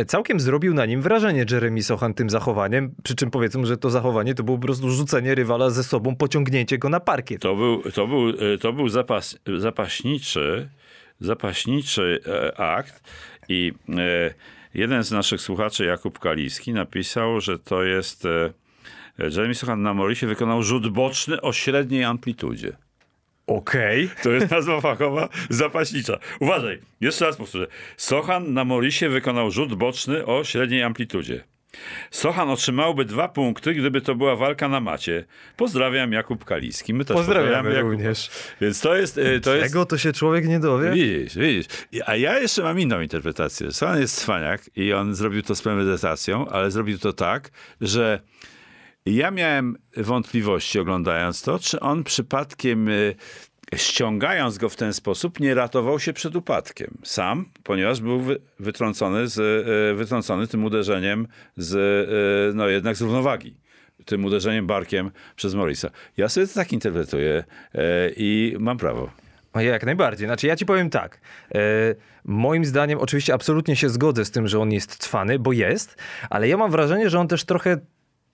całkiem 0.07 0.39
zrobił 0.39 0.73
na 0.73 0.85
nim 0.85 1.01
wrażenie 1.01 1.45
Jeremy 1.51 1.83
Sochan 1.83 2.13
tym 2.13 2.29
zachowaniem, 2.29 2.95
przy 3.03 3.15
czym 3.15 3.31
powiedzmy, 3.31 3.65
że 3.65 3.77
to 3.77 3.89
zachowanie 3.89 4.35
to 4.35 4.43
było 4.43 4.57
po 4.57 4.63
prostu 4.63 4.89
rzucenie 4.89 5.35
rywala 5.35 5.69
ze 5.69 5.83
sobą, 5.83 6.15
pociągnięcie 6.15 6.77
go 6.77 6.89
na 6.89 6.99
parkiet. 6.99 7.41
To 7.41 7.55
był, 7.55 7.81
to 7.91 8.07
był, 8.07 8.33
to 8.61 8.73
był 8.73 8.89
zapas, 8.89 9.39
zapaśniczy, 9.57 10.69
zapaśniczy 11.19 12.19
e, 12.27 12.59
akt 12.59 13.03
i 13.49 13.73
e, 13.89 14.33
jeden 14.73 15.03
z 15.03 15.11
naszych 15.11 15.41
słuchaczy, 15.41 15.85
Jakub 15.85 16.19
Kaliski, 16.19 16.73
napisał, 16.73 17.41
że 17.41 17.59
to 17.59 17.83
jest 17.83 18.25
e, 18.25 18.53
Jeremy 19.17 19.55
Sochan 19.55 19.81
na 19.81 19.93
Morisie 19.93 20.27
wykonał 20.27 20.63
rzut 20.63 20.89
boczny 20.89 21.41
o 21.41 21.53
średniej 21.53 22.03
amplitudzie. 22.03 22.77
Okej. 23.49 24.05
Okay. 24.05 24.23
To 24.23 24.29
jest 24.29 24.51
nazwa 24.51 24.81
fachowa 24.81 25.29
zapaśnicza. 25.49 26.19
Uważaj, 26.39 26.79
jeszcze 27.01 27.25
raz 27.25 27.37
powtórzę. 27.37 27.67
Sochan 27.97 28.53
na 28.53 28.63
Morisie 28.63 29.09
wykonał 29.09 29.51
rzut 29.51 29.75
boczny 29.75 30.25
o 30.25 30.43
średniej 30.43 30.83
amplitudzie. 30.83 31.43
Sochan 32.11 32.49
otrzymałby 32.49 33.05
dwa 33.05 33.27
punkty, 33.27 33.73
gdyby 33.73 34.01
to 34.01 34.15
była 34.15 34.35
walka 34.35 34.67
na 34.67 34.79
macie. 34.79 35.25
Pozdrawiam, 35.57 36.13
Jakub 36.13 36.45
Kaliski. 36.45 36.93
My 36.93 37.05
też 37.05 37.17
Pozdrawiamy 37.17 37.53
pozdrawiamy 37.55 37.91
również. 37.91 38.29
Więc 38.61 38.81
to 38.81 38.95
jest... 38.95 39.17
y, 39.17 39.39
To 39.41 39.55
jest 39.55 39.67
Czego 39.67 39.85
to 39.85 39.97
się 39.97 40.13
człowiek 40.13 40.47
nie 40.47 40.59
dowie? 40.59 40.91
Widzisz, 40.91 41.37
widzisz. 41.37 41.65
A 42.05 42.15
ja 42.15 42.39
jeszcze 42.39 42.63
mam 42.63 42.79
inną 42.79 43.01
interpretację. 43.01 43.71
Sochan 43.71 43.99
jest 43.99 44.15
cwaniak 44.15 44.61
i 44.75 44.93
on 44.93 45.15
zrobił 45.15 45.41
to 45.43 45.55
z 45.55 45.61
premedytacją, 45.61 46.47
ale 46.49 46.71
zrobił 46.71 46.97
to 46.97 47.13
tak, 47.13 47.51
że 47.81 48.19
ja 49.05 49.31
miałem 49.31 49.77
wątpliwości 49.97 50.79
oglądając 50.79 51.41
to, 51.41 51.59
czy 51.59 51.79
on 51.79 52.03
przypadkiem 52.03 52.89
y, 52.89 53.15
ściągając 53.75 54.57
go 54.57 54.69
w 54.69 54.75
ten 54.75 54.93
sposób 54.93 55.39
nie 55.39 55.53
ratował 55.53 55.99
się 55.99 56.13
przed 56.13 56.35
upadkiem 56.35 56.97
sam, 57.03 57.45
ponieważ 57.63 58.01
był 58.01 58.19
wy, 58.19 58.39
wytrącony, 58.59 59.27
z, 59.27 59.39
y, 59.39 59.95
wytrącony 59.95 60.47
tym 60.47 60.65
uderzeniem 60.65 61.27
z, 61.57 61.75
y, 62.51 62.55
no 62.55 62.67
jednak 62.67 62.95
z 62.95 63.01
równowagi. 63.01 63.55
Tym 64.05 64.25
uderzeniem 64.25 64.67
barkiem 64.67 65.11
przez 65.35 65.55
Morisa. 65.55 65.89
Ja 66.17 66.29
sobie 66.29 66.47
to 66.47 66.53
tak 66.53 66.73
interpretuję 66.73 67.43
y, 67.75 67.79
i 68.17 68.55
mam 68.59 68.77
prawo. 68.77 69.11
O, 69.53 69.61
Jak 69.61 69.85
najbardziej. 69.85 70.27
Znaczy, 70.27 70.47
ja 70.47 70.55
ci 70.55 70.65
powiem 70.65 70.89
tak. 70.89 71.21
E, 71.55 71.59
moim 72.25 72.65
zdaniem, 72.65 72.99
oczywiście, 72.99 73.33
absolutnie 73.33 73.75
się 73.75 73.89
zgodzę 73.89 74.25
z 74.25 74.31
tym, 74.31 74.47
że 74.47 74.59
on 74.59 74.71
jest 74.71 74.97
cwany, 74.97 75.39
bo 75.39 75.51
jest, 75.51 75.95
ale 76.29 76.47
ja 76.47 76.57
mam 76.57 76.71
wrażenie, 76.71 77.09
że 77.09 77.19
on 77.19 77.27
też 77.27 77.45
trochę 77.45 77.77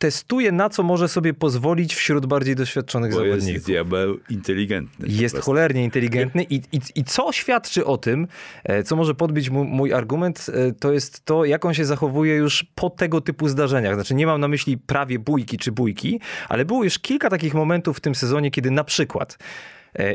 testuje, 0.06 0.52
na 0.52 0.70
co 0.70 0.84
może 0.84 1.08
sobie 1.08 1.34
pozwolić 1.34 1.96
wśród 1.96 2.26
bardziej 2.26 2.56
doświadczonych 2.56 3.14
Bo 3.14 3.22
jest 3.22 3.40
zawodników. 3.40 3.66
diabeł 3.66 4.20
inteligentny. 4.30 5.08
Jest 5.10 5.40
cholernie 5.40 5.84
inteligentny 5.84 6.44
i, 6.44 6.56
i, 6.56 6.80
i 6.96 7.04
co 7.04 7.32
świadczy 7.32 7.86
o 7.86 7.98
tym, 7.98 8.28
e, 8.64 8.84
co 8.84 8.96
może 8.96 9.16
podbić 9.16 9.50
mu, 9.50 9.64
mój 9.64 9.94
argument, 9.94 10.46
e, 10.54 10.72
to 10.74 10.94
jest 10.94 11.26
to, 11.26 11.46
jak 11.46 11.66
on 11.66 11.74
się 11.74 11.86
zachowuje 11.86 12.36
już 12.36 12.66
po 12.76 12.90
tego 12.90 13.22
typu 13.22 13.48
zdarzeniach. 13.48 13.96
Znaczy 13.96 14.16
nie 14.16 14.26
mam 14.28 14.42
na 14.42 14.48
myśli 14.48 14.78
prawie 14.78 15.20
bójki 15.20 15.58
czy 15.58 15.72
bójki, 15.72 16.20
ale 16.50 16.66
było 16.66 16.84
już 16.84 17.00
kilka 17.00 17.30
takich 17.30 17.54
momentów 17.54 17.98
w 17.98 18.00
tym 18.00 18.16
sezonie, 18.16 18.52
kiedy 18.52 18.72
na 18.72 18.84
przykład 18.84 19.38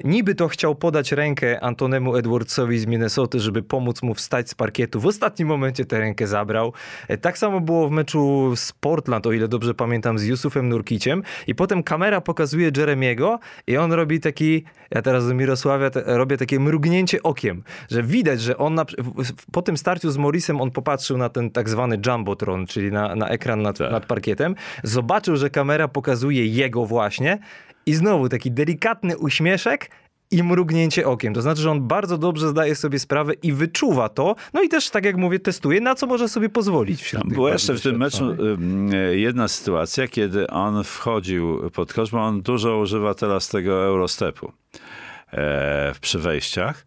niby 0.04 0.34
to 0.34 0.48
chciał 0.48 0.74
podać 0.74 1.12
rękę 1.12 1.60
Antonemu 1.60 2.16
Edwardsowi 2.16 2.78
z 2.78 2.86
Minnesoty, 2.86 3.40
żeby 3.40 3.62
pomóc 3.62 4.02
mu 4.02 4.14
wstać 4.14 4.50
z 4.50 4.54
parkietu. 4.54 5.00
W 5.00 5.06
ostatnim 5.06 5.48
momencie 5.48 5.84
tę 5.84 5.98
rękę 5.98 6.26
zabrał. 6.26 6.72
E, 7.08 7.18
Tak 7.18 7.38
samo 7.38 7.60
było 7.60 7.88
w 7.88 7.90
meczu 7.90 8.52
z 8.56 8.72
Portland, 8.72 9.26
o 9.26 9.32
ile 9.32 9.48
dobrze 9.48 9.74
pamiętam, 9.74 10.18
z 10.18 10.24
Jusufem 10.24 10.68
Nurkiciem 10.68 11.22
i 11.46 11.54
potem 11.54 11.82
kamera 11.82 12.20
pokazuje 12.20 12.70
Jeremiego 12.76 13.38
i 13.66 13.76
on 13.76 13.92
robi 13.92 14.20
taki, 14.20 14.64
ja 14.90 15.02
teraz 15.02 15.28
do 15.28 15.34
Mirosławia 15.34 15.90
te, 15.90 16.02
robię 16.06 16.36
takie 16.36 16.60
mrugnięcie 16.60 17.22
okiem, 17.22 17.62
że 17.90 18.02
widać, 18.02 18.40
że 18.40 18.56
on 18.58 18.74
na, 18.74 18.84
po 19.52 19.62
tym 19.62 19.76
starciu 19.76 20.10
z 20.10 20.16
Morrisem 20.16 20.60
on 20.60 20.70
popatrzył 20.70 21.18
na 21.18 21.28
ten 21.28 21.50
tak 21.50 21.68
zwany 21.68 21.98
jumbotron, 22.06 22.66
czyli 22.66 22.92
na, 22.92 23.16
na 23.16 23.28
ekran 23.28 23.62
nad, 23.62 23.78
Tak. 23.78 23.92
nad 23.92 24.06
parkietem, 24.06 24.54
zobaczył, 24.84 25.36
że 25.36 25.50
kamera 25.50 25.88
pokazuje 25.88 26.46
jego 26.46 26.86
właśnie 26.86 27.38
i 27.90 27.94
znowu 27.94 28.28
taki 28.28 28.50
delikatny 28.50 29.18
uśmieszek 29.18 29.90
i 30.30 30.42
mrugnięcie 30.42 31.06
okiem. 31.06 31.34
To 31.34 31.42
znaczy, 31.42 31.62
że 31.62 31.70
on 31.70 31.88
bardzo 31.88 32.18
dobrze 32.18 32.48
zdaje 32.48 32.74
sobie 32.74 32.98
sprawę 32.98 33.32
i 33.42 33.52
wyczuwa 33.52 34.08
to, 34.08 34.34
no 34.52 34.62
i 34.62 34.68
też, 34.68 34.90
tak 34.90 35.04
jak 35.04 35.16
mówię, 35.16 35.38
testuje, 35.38 35.80
na 35.80 35.94
co 35.94 36.06
może 36.06 36.28
sobie 36.28 36.48
pozwolić 36.48 37.02
wśród 37.02 37.22
Tam 37.22 37.30
była 37.30 37.50
jeszcze 37.50 37.74
w 37.74 37.80
tym 37.80 37.96
meczu 37.96 38.18
doświadczonych. 38.18 38.60
ym, 38.60 38.90
jedna 39.12 39.48
sytuacja, 39.48 40.08
kiedy 40.08 40.46
on 40.46 40.84
wchodził 40.84 41.70
pod 41.70 41.92
kosz, 41.92 42.10
bo 42.10 42.18
on 42.18 42.42
dużo 42.42 42.78
używa 42.78 43.14
teraz 43.14 43.48
tego 43.48 43.84
Eurostepu 43.84 44.52
e, 45.32 45.92
przy 46.00 46.18
wejściach. 46.18 46.86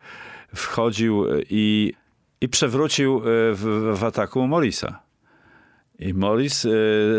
Wchodził 0.55 1.25
i, 1.49 1.93
i 2.41 2.49
przewrócił 2.49 3.17
e, 3.17 3.21
w, 3.53 3.93
w 3.99 4.03
ataku 4.03 4.47
Morisa. 4.47 5.02
I 5.99 6.13
Morris 6.13 6.65
e, 6.65 6.69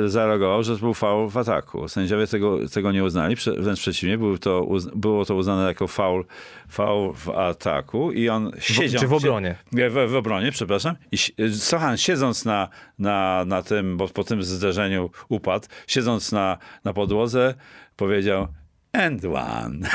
zareagował, 0.09 0.63
że 0.63 0.75
to 0.75 0.81
był 0.81 0.95
faul 0.95 1.29
w 1.31 1.37
ataku. 1.37 1.89
Sędziowie 1.89 2.27
tego, 2.27 2.69
tego 2.69 2.93
nie 2.93 3.05
uznali, 3.05 3.37
prze- 3.37 3.61
wręcz 3.61 3.81
przeciwnie, 3.81 4.19
był 4.19 4.39
to, 4.39 4.63
uz- 4.63 4.91
było 4.95 5.25
to 5.25 5.35
uznane 5.35 5.69
jako 5.69 5.87
faul, 5.87 6.25
faul 6.69 7.13
w 7.15 7.29
ataku 7.29 8.13
i 8.13 8.29
on 8.29 8.53
siedział... 8.59 9.01
czy 9.01 9.07
w 9.09 9.13
obronie? 9.13 9.57
Nie, 9.73 9.91
w, 9.91 9.95
w 10.11 10.15
obronie, 10.15 10.53
przepraszam. 10.53 10.97
I 11.13 11.19
si- 11.19 11.35
Sochan 11.59 11.97
siedząc 11.97 12.45
na, 12.45 12.69
na, 12.99 13.45
na 13.47 13.63
tym, 13.63 13.97
bo 13.97 14.09
po 14.09 14.25
tym 14.25 14.43
zderzeniu 14.43 15.11
upadł, 15.29 15.67
siedząc 15.87 16.33
na, 16.33 16.59
na 16.85 16.93
podłodze, 16.93 17.55
powiedział 17.97 18.49
and 18.93 19.25
one. 19.25 19.89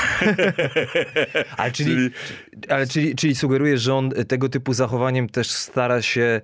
Ale 1.56 1.72
czyli, 1.72 2.10
ale 2.68 2.86
czyli, 2.86 3.14
czyli 3.14 3.34
sugerujesz, 3.34 3.80
że 3.80 3.94
on 3.94 4.10
tego 4.28 4.48
typu 4.48 4.72
zachowaniem 4.72 5.28
też 5.28 5.50
stara 5.50 6.02
się 6.02 6.40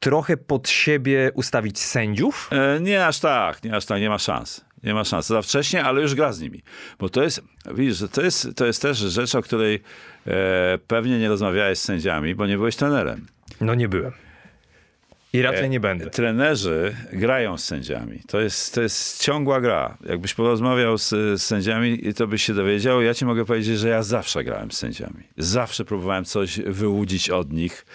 trochę 0.00 0.36
pod 0.36 0.68
siebie 0.68 1.30
ustawić 1.34 1.78
sędziów? 1.78 2.50
E, 2.52 2.80
nie 2.80 3.06
aż 3.06 3.20
tak, 3.20 3.64
nie 3.64 3.76
aż 3.76 3.86
tak, 3.86 4.00
nie 4.00 4.08
ma 4.08 4.18
szans. 4.18 4.64
Nie 4.84 4.94
ma 4.94 5.04
szans. 5.04 5.26
Za 5.26 5.42
wcześnie, 5.42 5.84
ale 5.84 6.00
już 6.02 6.14
gra 6.14 6.32
z 6.32 6.40
nimi. 6.40 6.62
Bo 6.98 7.08
to 7.08 7.22
jest, 7.22 7.42
widzisz, 7.74 8.04
to 8.12 8.22
jest, 8.22 8.48
to 8.56 8.66
jest 8.66 8.82
też 8.82 8.98
rzecz, 8.98 9.34
o 9.34 9.42
której 9.42 9.82
e, 10.26 10.78
pewnie 10.86 11.18
nie 11.18 11.28
rozmawiałeś 11.28 11.78
z 11.78 11.82
sędziami, 11.82 12.34
bo 12.34 12.46
nie 12.46 12.56
byłeś 12.56 12.76
trenerem. 12.76 13.26
No 13.60 13.74
nie 13.74 13.88
byłem. 13.88 14.12
I 15.32 15.42
raczej 15.42 15.70
nie 15.70 15.80
będę. 15.80 16.10
Trenerzy 16.10 16.96
grają 17.12 17.58
z 17.58 17.64
sędziami. 17.64 18.20
To 18.26 18.40
jest, 18.40 18.74
to 18.74 18.82
jest 18.82 19.22
ciągła 19.22 19.60
gra. 19.60 19.98
Jakbyś 20.04 20.34
porozmawiał 20.34 20.98
z, 20.98 21.08
z 21.08 21.42
sędziami, 21.42 22.14
to 22.14 22.26
byś 22.26 22.42
się 22.42 22.54
dowiedział. 22.54 23.02
Ja 23.02 23.14
ci 23.14 23.24
mogę 23.24 23.44
powiedzieć, 23.44 23.78
że 23.78 23.88
ja 23.88 24.02
zawsze 24.02 24.44
grałem 24.44 24.70
z 24.70 24.76
sędziami. 24.76 25.24
Zawsze 25.36 25.84
próbowałem 25.84 26.24
coś 26.24 26.60
wyłudzić 26.60 27.30
od 27.30 27.52
nich 27.52 27.86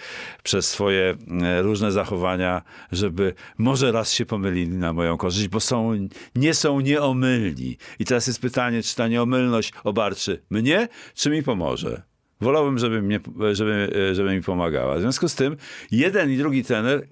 przez 0.42 0.68
swoje 0.68 1.14
e, 1.42 1.62
różne 1.62 1.92
zachowania, 1.92 2.62
żeby 2.92 3.34
może 3.58 3.92
raz 3.92 4.12
się 4.12 4.26
pomylili 4.26 4.76
na 4.76 4.92
moją 4.92 5.16
korzyść, 5.16 5.48
bo 5.48 5.60
są, 5.60 6.08
nie 6.34 6.54
są 6.54 6.80
nieomylni. 6.80 7.76
I 7.98 8.04
teraz 8.04 8.26
jest 8.26 8.40
pytanie, 8.40 8.82
czy 8.82 8.96
ta 8.96 9.08
nieomylność 9.08 9.72
obarczy 9.84 10.42
mnie, 10.50 10.88
czy 11.14 11.30
mi 11.30 11.42
pomoże. 11.42 12.02
Wolałbym, 12.40 12.78
żeby, 12.78 13.02
mnie, 13.02 13.20
żeby, 13.52 14.10
żeby 14.12 14.34
mi 14.34 14.42
pomagała. 14.42 14.96
W 14.96 15.00
związku 15.00 15.28
z 15.28 15.34
tym 15.34 15.56
jeden 15.90 16.30
i 16.30 16.36
drugi 16.36 16.64
trener 16.64 16.98
e, 16.98 17.06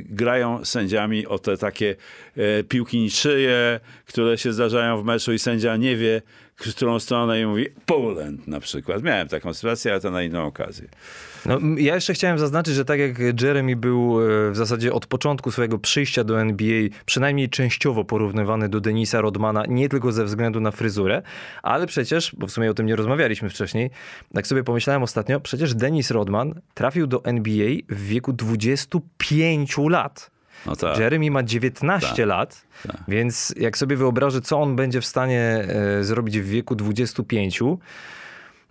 grają 0.00 0.64
sędziami 0.64 1.26
o 1.26 1.38
te 1.38 1.56
takie 1.56 1.96
e, 2.36 2.62
piłki 2.62 2.98
niczyje, 2.98 3.80
które 4.06 4.38
się 4.38 4.52
zdarzają 4.52 5.02
w 5.02 5.04
meczu 5.04 5.32
i 5.32 5.38
sędzia 5.38 5.76
nie 5.76 5.96
wie, 5.96 6.22
w 6.56 6.74
którą 6.74 6.98
stronę 6.98 7.40
i 7.40 7.46
mówi 7.46 7.66
Poland 7.86 8.48
na 8.48 8.60
przykład. 8.60 9.02
Miałem 9.02 9.28
taką 9.28 9.54
sytuację, 9.54 9.92
ale 9.92 10.00
to 10.00 10.10
na 10.10 10.22
inną 10.22 10.46
okazję. 10.46 10.88
No, 11.46 11.58
ja 11.76 11.94
jeszcze 11.94 12.14
chciałem 12.14 12.38
zaznaczyć, 12.38 12.74
że 12.74 12.84
tak 12.84 13.00
jak 13.00 13.42
Jeremy 13.42 13.76
był 13.76 14.20
e, 14.20 14.50
w 14.50 14.56
zasadzie 14.56 14.92
od 14.92 15.06
początku 15.06 15.50
swojego 15.50 15.78
przyjścia 15.78 16.24
do 16.24 16.40
NBA 16.40 16.88
przynajmniej 17.06 17.48
częściowo 17.48 18.04
porównywany 18.04 18.68
do 18.68 18.80
Denisa 18.80 19.20
Rodmana, 19.20 19.64
nie 19.68 19.88
tylko 19.88 20.12
ze 20.12 20.24
względu 20.24 20.60
na 20.60 20.70
fryzurę, 20.70 21.22
ale 21.62 21.86
przecież, 21.86 22.34
bo 22.38 22.46
w 22.46 22.50
sumie 22.50 22.70
o 22.70 22.74
tym 22.74 22.86
nie 22.86 22.96
rozmawialiśmy 22.96 23.48
wcześniej, 23.48 23.90
tak 24.34 24.46
sobie 24.46 24.64
pomyślałem 24.64 25.02
ostatnio, 25.02 25.40
przecież 25.40 25.74
Denis 25.74 26.10
Rodman 26.10 26.60
trafił 26.74 27.06
do 27.06 27.24
NBA 27.24 27.70
w 27.88 28.06
wieku 28.06 28.32
25 28.32 29.78
lat. 29.78 30.33
No 30.66 30.76
tak. 30.76 30.98
Jeremy 30.98 31.30
ma 31.30 31.42
19 31.42 32.08
Tak. 32.08 32.18
lat, 32.26 32.66
więc 33.08 33.54
jak 33.56 33.78
sobie 33.78 33.96
wyobrażę, 33.96 34.40
co 34.40 34.60
on 34.62 34.76
będzie 34.76 35.00
w 35.00 35.06
stanie 35.06 35.66
e, 36.00 36.04
zrobić 36.04 36.38
w 36.40 36.44
wieku 36.48 36.74
25, 36.74 37.60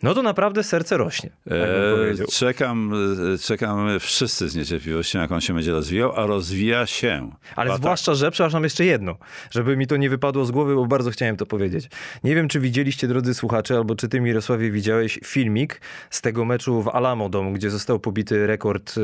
no 0.04 0.14
to 0.14 0.22
naprawdę 0.22 0.64
serce 0.64 0.97
rośnie. 0.97 1.30
Tak 1.49 1.58
E, 1.58 1.95
powiedział. 1.95 2.28
czekam, 2.32 2.91
e, 3.34 3.38
czekam 3.38 3.99
wszyscy 3.99 4.49
z 4.49 4.56
niecierpliwością, 4.56 5.20
jak 5.20 5.32
on 5.32 5.41
się 5.41 5.54
będzie 5.54 5.72
rozwijał, 5.72 6.14
a 6.16 6.26
rozwija 6.26 6.86
się. 6.86 7.32
Ale 7.56 7.70
A 7.70 7.74
tak. 7.74 7.82
zwłaszcza, 7.82 8.14
że, 8.16 8.32
przepraszam, 8.32 8.64
jeszcze 8.64 8.86
jedno, 8.86 9.16
żeby 9.51 9.78
mi 9.78 9.88
to 9.88 9.97
nie 9.97 10.10
wypadło 10.10 10.45
z 10.45 10.51
głowy, 10.51 10.76
bo 10.76 10.86
bardzo 10.86 11.12
chciałem 11.12 11.38
to 11.38 11.45
powiedzieć. 11.45 11.89
Nie 12.24 12.36
wiem, 12.36 12.47
czy 12.47 12.60
widzieliście, 12.60 13.08
drodzy 13.08 13.34
słuchacze, 13.34 13.76
albo 13.78 13.95
czy 13.95 14.08
ty, 14.10 14.22
Mirosławie, 14.22 14.72
widziałeś 14.72 15.20
filmik 15.26 15.82
z 16.10 16.22
tego 16.22 16.45
meczu 16.45 16.82
w 16.82 16.88
Alamo 16.88 17.30
Dome, 17.30 17.51
gdzie 17.54 17.70
został 17.70 17.99
pobity 17.99 18.47
rekord 18.47 18.95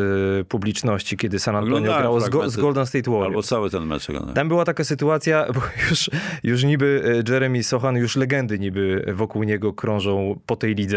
e, 0.42 0.44
publiczności, 0.44 1.18
kiedy 1.18 1.40
San 1.40 1.56
Antonio 1.56 1.76
Oglądałem 1.78 2.02
grało 2.02 2.20
z, 2.22 2.30
Go- 2.30 2.50
z 2.50 2.58
Golden 2.58 2.86
State 2.86 3.12
Warriors. 3.12 3.28
Albo 3.28 3.44
cały 3.44 3.70
ten 3.70 3.86
mecz 3.86 4.10
oglądałem. 4.10 4.36
Tam 4.36 4.48
była 4.48 4.66
taka 4.66 4.84
sytuacja, 4.84 5.46
bo 5.56 5.62
już, 5.90 6.10
już 6.44 6.64
niby 6.64 7.24
Jeremy 7.30 7.64
Sochan, 7.64 7.96
już 7.96 8.16
legendy 8.16 8.60
niby 8.60 9.14
wokół 9.14 9.44
niego 9.44 9.74
krążą 9.74 10.40
po 10.46 10.56
tej 10.56 10.76
lidze, 10.76 10.89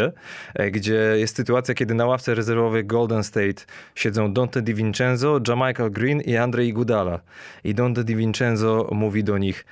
e, 0.54 0.70
gdzie 0.70 1.14
jest 1.16 1.36
sytuacja, 1.36 1.74
kiedy 1.74 1.94
na 1.94 2.06
ławce 2.06 2.34
rezerwowej 2.34 2.84
Golden 2.84 3.24
State 3.24 3.64
siedzą 3.94 4.32
Dante 4.32 4.62
DiVincenzo, 4.62 5.40
Jamichael 5.48 5.90
Green 5.90 6.20
i 6.20 6.36
Andrzej 6.36 6.68
Iguodala. 6.68 7.20
I 7.64 7.74
Dante 7.74 8.04
DiVincenzo 8.04 8.88
mówi 8.92 9.24
do 9.24 9.38
nich 9.38 9.64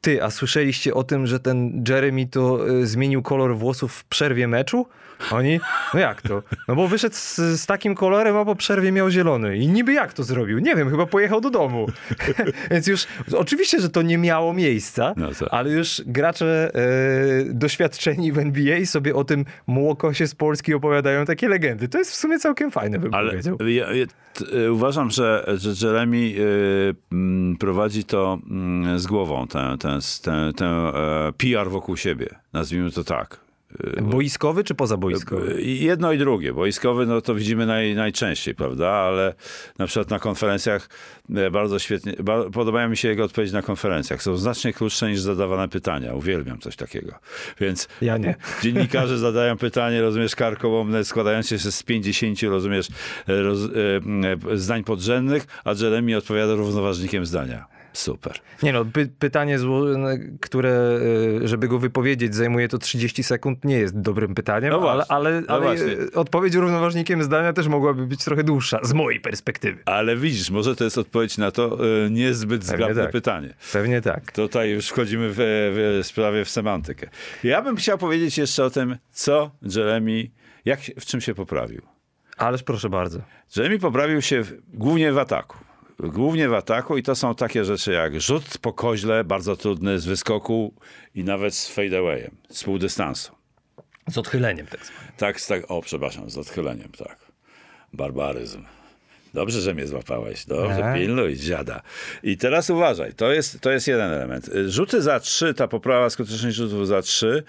Ty, 0.00 0.22
a 0.22 0.30
słyszeliście 0.30 0.94
o 0.94 1.04
tym, 1.04 1.26
że 1.26 1.40
ten 1.40 1.84
Jeremy 1.88 2.26
to 2.26 2.68
y, 2.68 2.86
zmienił 2.86 3.22
kolor 3.22 3.56
włosów 3.56 3.92
w 3.92 4.04
przerwie 4.04 4.48
meczu? 4.48 4.86
Oni, 5.30 5.60
no 5.94 6.00
jak 6.00 6.22
to? 6.22 6.42
No 6.68 6.74
bo 6.76 6.88
wyszedł 6.88 7.14
z, 7.14 7.36
z 7.36 7.66
takim 7.66 7.94
kolorem, 7.94 8.36
a 8.36 8.44
po 8.44 8.56
przerwie 8.56 8.92
miał 8.92 9.10
zielony. 9.10 9.56
I 9.56 9.68
niby 9.68 9.92
jak 9.92 10.12
to 10.12 10.22
zrobił? 10.22 10.58
Nie 10.58 10.76
wiem, 10.76 10.90
chyba 10.90 11.06
pojechał 11.06 11.40
do 11.40 11.50
domu. 11.50 11.86
Więc 12.70 12.86
już, 12.86 13.06
oczywiście, 13.36 13.80
że 13.80 13.88
to 13.88 14.02
nie 14.02 14.18
miało 14.18 14.52
miejsca, 14.52 15.14
No 15.16 15.28
ale 15.50 15.70
już 15.70 16.02
gracze 16.06 16.70
e, 16.74 17.44
doświadczeni 17.44 18.32
w 18.32 18.38
NBA 18.38 18.86
sobie 18.86 19.14
o 19.14 19.24
tym 19.24 19.44
młokosie 19.66 20.26
z 20.26 20.34
Polski 20.34 20.74
opowiadają 20.74 21.24
takie 21.24 21.48
legendy. 21.48 21.88
To 21.88 21.98
jest 21.98 22.10
w 22.10 22.14
sumie 22.14 22.38
całkiem 22.38 22.70
fajne, 22.70 22.98
bym 22.98 23.14
Ale 23.14 23.30
powiedział. 23.30 23.56
ja, 23.60 23.92
ja, 23.92 24.06
t, 24.34 24.44
y, 24.58 24.72
uważam, 24.72 25.10
że, 25.10 25.44
że 25.56 25.86
Jeremy 25.86 26.16
y, 26.16 26.94
mm, 27.12 27.56
prowadzi 27.56 28.04
to 28.04 28.38
mm, 28.50 28.98
z 28.98 29.06
głową, 29.06 29.46
tę, 29.46 29.76
tę, 29.80 29.98
tę, 30.22 30.52
tę 30.56 30.66
e, 30.66 31.32
PR 31.32 31.70
wokół 31.70 31.96
siebie. 31.96 32.26
Nazwijmy 32.52 32.90
to 32.90 33.04
tak. 33.04 33.47
Boiskowy 34.02 34.64
czy 34.64 34.74
pozaboiskowy? 34.74 35.62
I 35.62 35.84
Jedno 35.84 36.12
i 36.12 36.18
drugie. 36.18 36.52
Wojskowy, 36.52 37.06
no 37.06 37.20
to 37.20 37.34
widzimy 37.34 37.66
naj, 37.66 37.94
najczęściej, 37.94 38.54
prawda? 38.54 38.90
Ale 38.90 39.34
na 39.78 39.86
przykład 39.86 40.10
na 40.10 40.18
konferencjach 40.18 40.88
e, 41.34 41.50
bardzo 41.50 41.78
świetnie, 41.78 42.14
ba, 42.22 42.50
podobają 42.50 42.88
mi 42.88 42.96
się 42.96 43.08
jego 43.08 43.24
odpowiedzi 43.24 43.52
na 43.52 43.62
konferencjach. 43.62 44.22
Są 44.22 44.36
znacznie 44.36 44.72
krótsze 44.72 45.10
niż 45.10 45.20
zadawane 45.20 45.68
pytania. 45.68 46.14
Uwielbiam 46.14 46.58
coś 46.58 46.76
takiego. 46.76 47.12
Więc 47.60 47.88
Ja 48.00 48.16
nie. 48.16 48.34
dziennikarze 48.62 49.18
zadają 49.18 49.56
pytanie, 49.56 50.02
rozumiesz, 50.02 50.36
karkołomne, 50.36 51.04
składające 51.04 51.58
się 51.58 51.72
z 51.72 51.82
50, 51.82 52.42
rozumiesz, 52.42 52.88
e, 53.28 53.42
roz, 53.42 53.60
e, 53.60 54.52
e, 54.52 54.56
zdań 54.56 54.84
podrzędnych, 54.84 55.46
a 55.64 55.72
Jeremy 55.80 56.16
odpowiada 56.16 56.54
równoważnikiem 56.54 57.26
zdania. 57.26 57.77
Super. 57.92 58.38
Nie 58.62 58.72
no, 58.72 58.84
py 58.84 59.08
pytanie, 59.18 59.58
które, 60.40 60.98
y, 61.42 61.48
żeby 61.48 61.68
go 61.68 61.78
wypowiedzieć, 61.78 62.34
zajmuje 62.34 62.68
to 62.68 62.78
30 62.78 63.22
sekund, 63.22 63.64
nie 63.64 63.78
jest 63.78 64.00
dobrym 64.00 64.34
pytaniem, 64.34 64.70
No 64.70 64.76
ale, 64.76 64.96
właśnie, 64.96 65.14
ale, 65.14 65.40
no 65.40 65.46
ale 65.48 65.62
właśnie. 65.62 65.86
y, 65.86 66.12
odpowiedź 66.12 66.54
równoważnikiem 66.54 67.22
zdania 67.22 67.52
też 67.52 67.68
mogłaby 67.68 68.06
być 68.06 68.24
trochę 68.24 68.44
dłuższa, 68.44 68.78
z 68.82 68.92
mojej 68.92 69.20
perspektywy. 69.20 69.82
Ale 69.86 70.16
widzisz, 70.16 70.50
może 70.50 70.76
to 70.76 70.84
jest 70.84 70.98
odpowiedź 70.98 71.38
na 71.38 71.50
to 71.50 71.78
e, 72.06 72.10
niezbyt 72.10 72.64
zgrabne 72.64 73.02
tak. 73.02 73.12
pytanie. 73.12 73.54
Pewnie 73.72 74.00
tak. 74.00 74.32
Tutaj 74.32 74.70
już 74.70 74.88
wchodzimy 74.88 75.28
w, 75.30 75.36
w 76.02 76.06
sprawie 76.06 76.44
w 76.44 76.50
semantykę. 76.50 77.08
Ja 77.44 77.62
bym 77.62 77.76
chciał 77.76 77.98
powiedzieć 77.98 78.38
jeszcze 78.38 78.64
o 78.64 78.70
tym, 78.70 78.96
co 79.12 79.50
Jeremy, 79.76 80.30
jak, 80.64 80.80
w 80.80 81.04
czym 81.04 81.20
się 81.20 81.34
poprawił. 81.34 81.82
Ależ 82.36 82.62
proszę 82.62 82.88
bardzo. 82.88 83.20
Jeremy 83.56 83.78
poprawił 83.78 84.22
się 84.22 84.42
w, 84.42 84.52
głównie 84.74 85.12
w 85.12 85.18
ataku. 85.18 85.67
Głównie 85.98 86.48
w 86.48 86.54
ataku 86.54 86.98
i 86.98 87.02
to 87.02 87.14
są 87.14 87.34
takie 87.34 87.64
rzeczy 87.64 87.92
jak 87.92 88.20
rzut 88.20 88.58
po 88.62 88.72
koźle, 88.72 89.24
bardzo 89.24 89.56
trudny, 89.56 89.98
z 89.98 90.06
wyskoku 90.06 90.74
i 91.14 91.24
nawet 91.24 91.54
z 91.54 91.68
fadeawayem, 91.68 92.36
z 92.50 92.64
półdystansu. 92.64 93.32
Z 94.10 94.18
odchyleniem 94.18 94.66
tak 94.66 94.86
zwanym. 94.86 95.12
Tak, 95.16 95.40
tak, 95.40 95.70
o 95.70 95.82
przepraszam, 95.82 96.30
z 96.30 96.38
odchyleniem, 96.38 96.88
tak. 96.98 97.18
Barbaryzm. 97.92 98.64
Dobrze, 99.34 99.60
że 99.60 99.74
mnie 99.74 99.86
złapałeś. 99.86 100.46
Dobrze, 100.46 100.78
Tak. 100.80 100.94
pilnuj, 100.94 101.36
dziada. 101.36 101.82
I 102.22 102.36
teraz 102.36 102.70
uważaj, 102.70 103.14
to 103.14 103.32
jest, 103.32 103.60
to 103.60 103.70
jest 103.70 103.86
jeden 103.88 104.10
element. 104.10 104.50
Rzuty 104.66 105.02
za 105.02 105.20
trzy, 105.20 105.54
ta 105.54 105.68
poprawa 105.68 106.10
skuteczności 106.10 106.52
rzutów 106.52 106.86
za 106.86 107.02
trzy, 107.02 107.42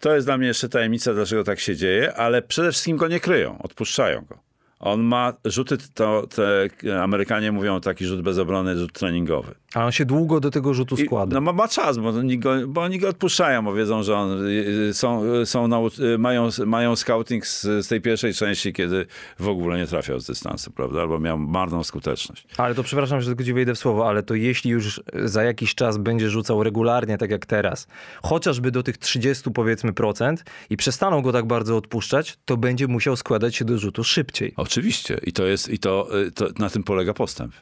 to 0.00 0.14
jest 0.14 0.26
dla 0.26 0.38
mnie 0.38 0.46
jeszcze 0.48 0.68
tajemnica, 0.68 1.14
dlaczego 1.14 1.44
tak 1.44 1.60
się 1.60 1.76
dzieje, 1.76 2.14
ale 2.14 2.42
przede 2.42 2.70
wszystkim 2.72 2.96
go 2.96 3.08
nie 3.08 3.20
kryją, 3.20 3.62
odpuszczają 3.62 4.24
go. 4.24 4.45
On 4.80 5.02
ma 5.02 5.32
rzuty, 5.44 5.76
to 5.94 6.26
te 6.26 6.68
Amerykanie 7.02 7.52
mówią 7.52 7.80
taki 7.80 8.06
rzut 8.06 8.22
bez 8.22 8.38
obrony, 8.38 8.78
rzut 8.78 8.92
treningowy. 8.92 9.54
A 9.74 9.84
on 9.84 9.92
się 9.92 10.04
długo 10.04 10.40
do 10.40 10.50
tego 10.50 10.74
rzutu 10.74 10.94
I, 10.94 11.06
składa. 11.06 11.34
no 11.34 11.40
ma, 11.40 11.52
ma 11.52 11.68
czas, 11.68 11.98
bo 11.98 12.08
oni, 12.08 12.38
go, 12.38 12.54
bo 12.68 12.80
oni 12.82 12.98
go 12.98 13.08
odpuszczają, 13.08 13.64
bo 13.64 13.74
wiedzą, 13.74 14.02
że 14.02 14.16
on, 14.16 14.46
y, 14.46 14.50
y, 14.88 14.94
są, 14.94 15.24
y, 15.24 15.46
są 15.46 15.68
nau- 15.68 16.18
mają, 16.18 16.48
mają 16.66 16.96
scouting 16.96 17.46
z, 17.46 17.62
z 17.62 17.88
tej 17.88 18.00
pierwszej 18.00 18.34
części, 18.34 18.72
kiedy 18.72 19.06
w 19.38 19.48
ogóle 19.48 19.78
nie 19.78 19.86
trafiał 19.86 20.20
z 20.20 20.26
dystansu, 20.26 20.70
prawda? 20.70 21.00
Albo 21.00 21.18
miał 21.18 21.38
marną 21.38 21.84
skuteczność. 21.84 22.46
Ale 22.56 22.74
to 22.74 22.82
przepraszam, 22.82 23.20
że 23.20 23.26
tylko 23.26 23.44
ci 23.44 23.52
wejdę 23.52 23.74
w 23.74 23.78
słowo, 23.78 24.08
ale 24.08 24.22
to 24.22 24.34
jeśli 24.34 24.70
już 24.70 25.02
za 25.24 25.42
jakiś 25.44 25.74
czas 25.74 25.98
będzie 25.98 26.30
rzucał 26.30 26.62
regularnie, 26.62 27.18
tak 27.18 27.30
jak 27.30 27.46
teraz, 27.46 27.86
chociażby 28.22 28.70
do 28.70 28.82
tych 28.82 28.98
30 28.98 29.50
powiedzmy 29.50 29.92
procent 29.92 30.44
i 30.70 30.76
przestaną 30.76 31.22
go 31.22 31.32
tak 31.32 31.46
bardzo 31.46 31.76
odpuszczać, 31.76 32.38
to 32.44 32.56
będzie 32.56 32.86
musiał 32.86 33.16
składać 33.16 33.56
się 33.56 33.64
do 33.64 33.78
rzutu 33.78 34.04
szybciej. 34.04 34.54
Oczywiście. 34.66 35.18
I 35.22 35.32
to 35.32 35.46
jest, 35.46 35.68
i 35.68 35.78
to, 35.78 36.20
y, 36.26 36.32
to 36.32 36.48
na 36.58 36.70
tym 36.70 36.82
polega 36.82 37.14
postęp. 37.14 37.54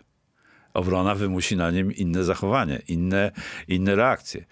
Obrona 0.74 1.14
wymusi 1.14 1.56
na 1.56 1.70
nim 1.70 1.92
inne 1.92 2.24
zachowanie, 2.24 2.82
inne, 2.88 3.32
inne 3.68 3.94
reakcje. 3.94 4.44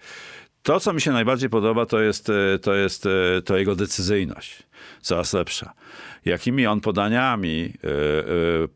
To, 0.63 0.79
co 0.79 0.93
mi 0.93 1.01
się 1.01 1.11
najbardziej 1.11 1.49
podoba, 1.49 1.85
to 1.85 2.01
jest, 2.01 2.29
y, 2.29 2.59
to 2.61 2.73
jest 2.73 3.05
y, 3.05 3.41
to 3.45 3.57
jego 3.57 3.75
decyzyjność. 3.75 4.63
Coraz 5.01 5.33
lepsza. 5.33 5.73
Jakimi 6.25 6.67
on 6.67 6.81
podaniami 6.81 7.73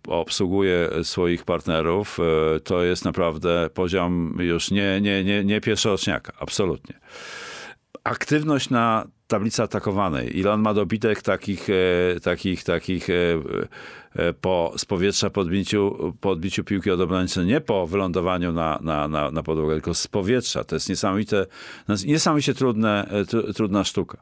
obsługuje 0.08 0.90
swoich 1.04 1.46
partnerów, 1.46 2.18
to 2.64 2.84
jest 2.84 3.06
naprawdę 3.06 3.70
poziom 3.74 4.38
już 4.40 4.72
nie, 4.72 5.02
nie, 5.02 5.24
nie, 5.24 5.44
nie 5.44 5.62
pierwszoroczniaka. 5.62 6.34
Absolutnie 6.40 7.00
aktywność 8.08 8.70
na 8.70 9.08
tablicy 9.28 9.64
atakowanej. 9.64 10.38
Ile 10.40 10.52
on 10.52 10.62
ma 10.62 10.74
dobitek 10.74 11.22
takich, 11.22 11.70
e, 11.70 12.20
takich, 12.20 12.64
takich 12.64 13.10
e, 13.10 13.14
e, 14.16 14.34
po, 14.34 14.74
z 14.78 14.86
powietrza 14.86 15.30
po 15.30 15.42
odbiciu, 15.42 16.14
po 16.22 16.30
odbiciu 16.30 16.64
piłki 16.64 16.92
od 16.92 17.02
obrońcy, 17.02 17.46
nie 17.46 17.62
po 17.62 17.88
wylądowaniu 17.88 18.52
na, 18.52 18.80
na, 18.82 19.08
na, 19.08 19.32
na 19.32 19.44
podłogę, 19.44 19.74
tylko 19.74 19.94
z 19.94 20.08
powietrza. 20.08 20.64
To 20.64 20.76
jest 20.76 20.90
niesamowite, 20.90 21.46
niesamowicie 22.06 22.54
trudne, 22.54 23.10
tru, 23.30 23.54
trudna 23.54 23.84
sztuka, 23.84 24.18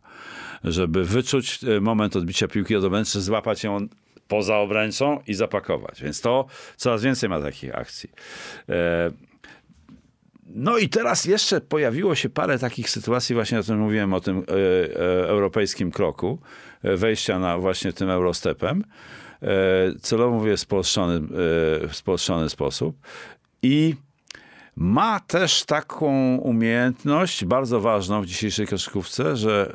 żeby 0.63 1.03
wyczuć 1.03 1.59
moment 1.81 2.15
odbicia 2.15 2.47
piłki 2.47 2.75
od 2.75 2.83
obrońcy, 2.83 3.21
złapać 3.21 3.63
ją 3.63 3.87
poza 4.27 4.57
obręczą 4.57 5.19
i 5.27 5.33
zapakować. 5.33 6.03
Więc 6.03 6.21
to 6.21 6.45
coraz 6.75 7.03
więcej 7.03 7.29
ma 7.29 7.41
takich 7.41 7.75
akcji. 7.75 8.09
E, 8.69 9.11
no 10.45 10.77
i 10.77 10.89
teraz 10.89 11.25
jeszcze 11.25 11.61
pojawiło 11.61 12.15
się 12.15 12.29
parę 12.29 12.59
takich 12.59 12.89
sytuacji, 12.89 13.35
właśnie 13.35 13.59
o 13.59 13.63
tym 13.63 13.79
mówiłem, 13.79 14.13
o 14.13 14.21
tym 14.21 14.37
e, 14.37 14.41
e, 14.41 15.29
europejskim 15.29 15.91
kroku, 15.91 16.39
e, 16.83 16.97
wejścia 16.97 17.39
na 17.39 17.57
właśnie 17.57 17.93
tym 17.93 18.09
Eurostepem. 18.09 18.83
Celowo 20.01 20.37
mówię 20.37 20.57
w 20.57 20.59
spolszczony, 20.59 21.27
w 21.87 21.89
spolszczony 21.91 22.49
sposób. 22.49 22.97
I 23.61 23.95
ma 24.75 25.19
też 25.19 25.65
taką 25.65 26.35
umiejętność, 26.37 27.45
bardzo 27.45 27.79
ważną 27.79 28.21
w 28.21 28.25
dzisiejszej 28.25 28.67
koszykówce, 28.67 29.37
że 29.37 29.73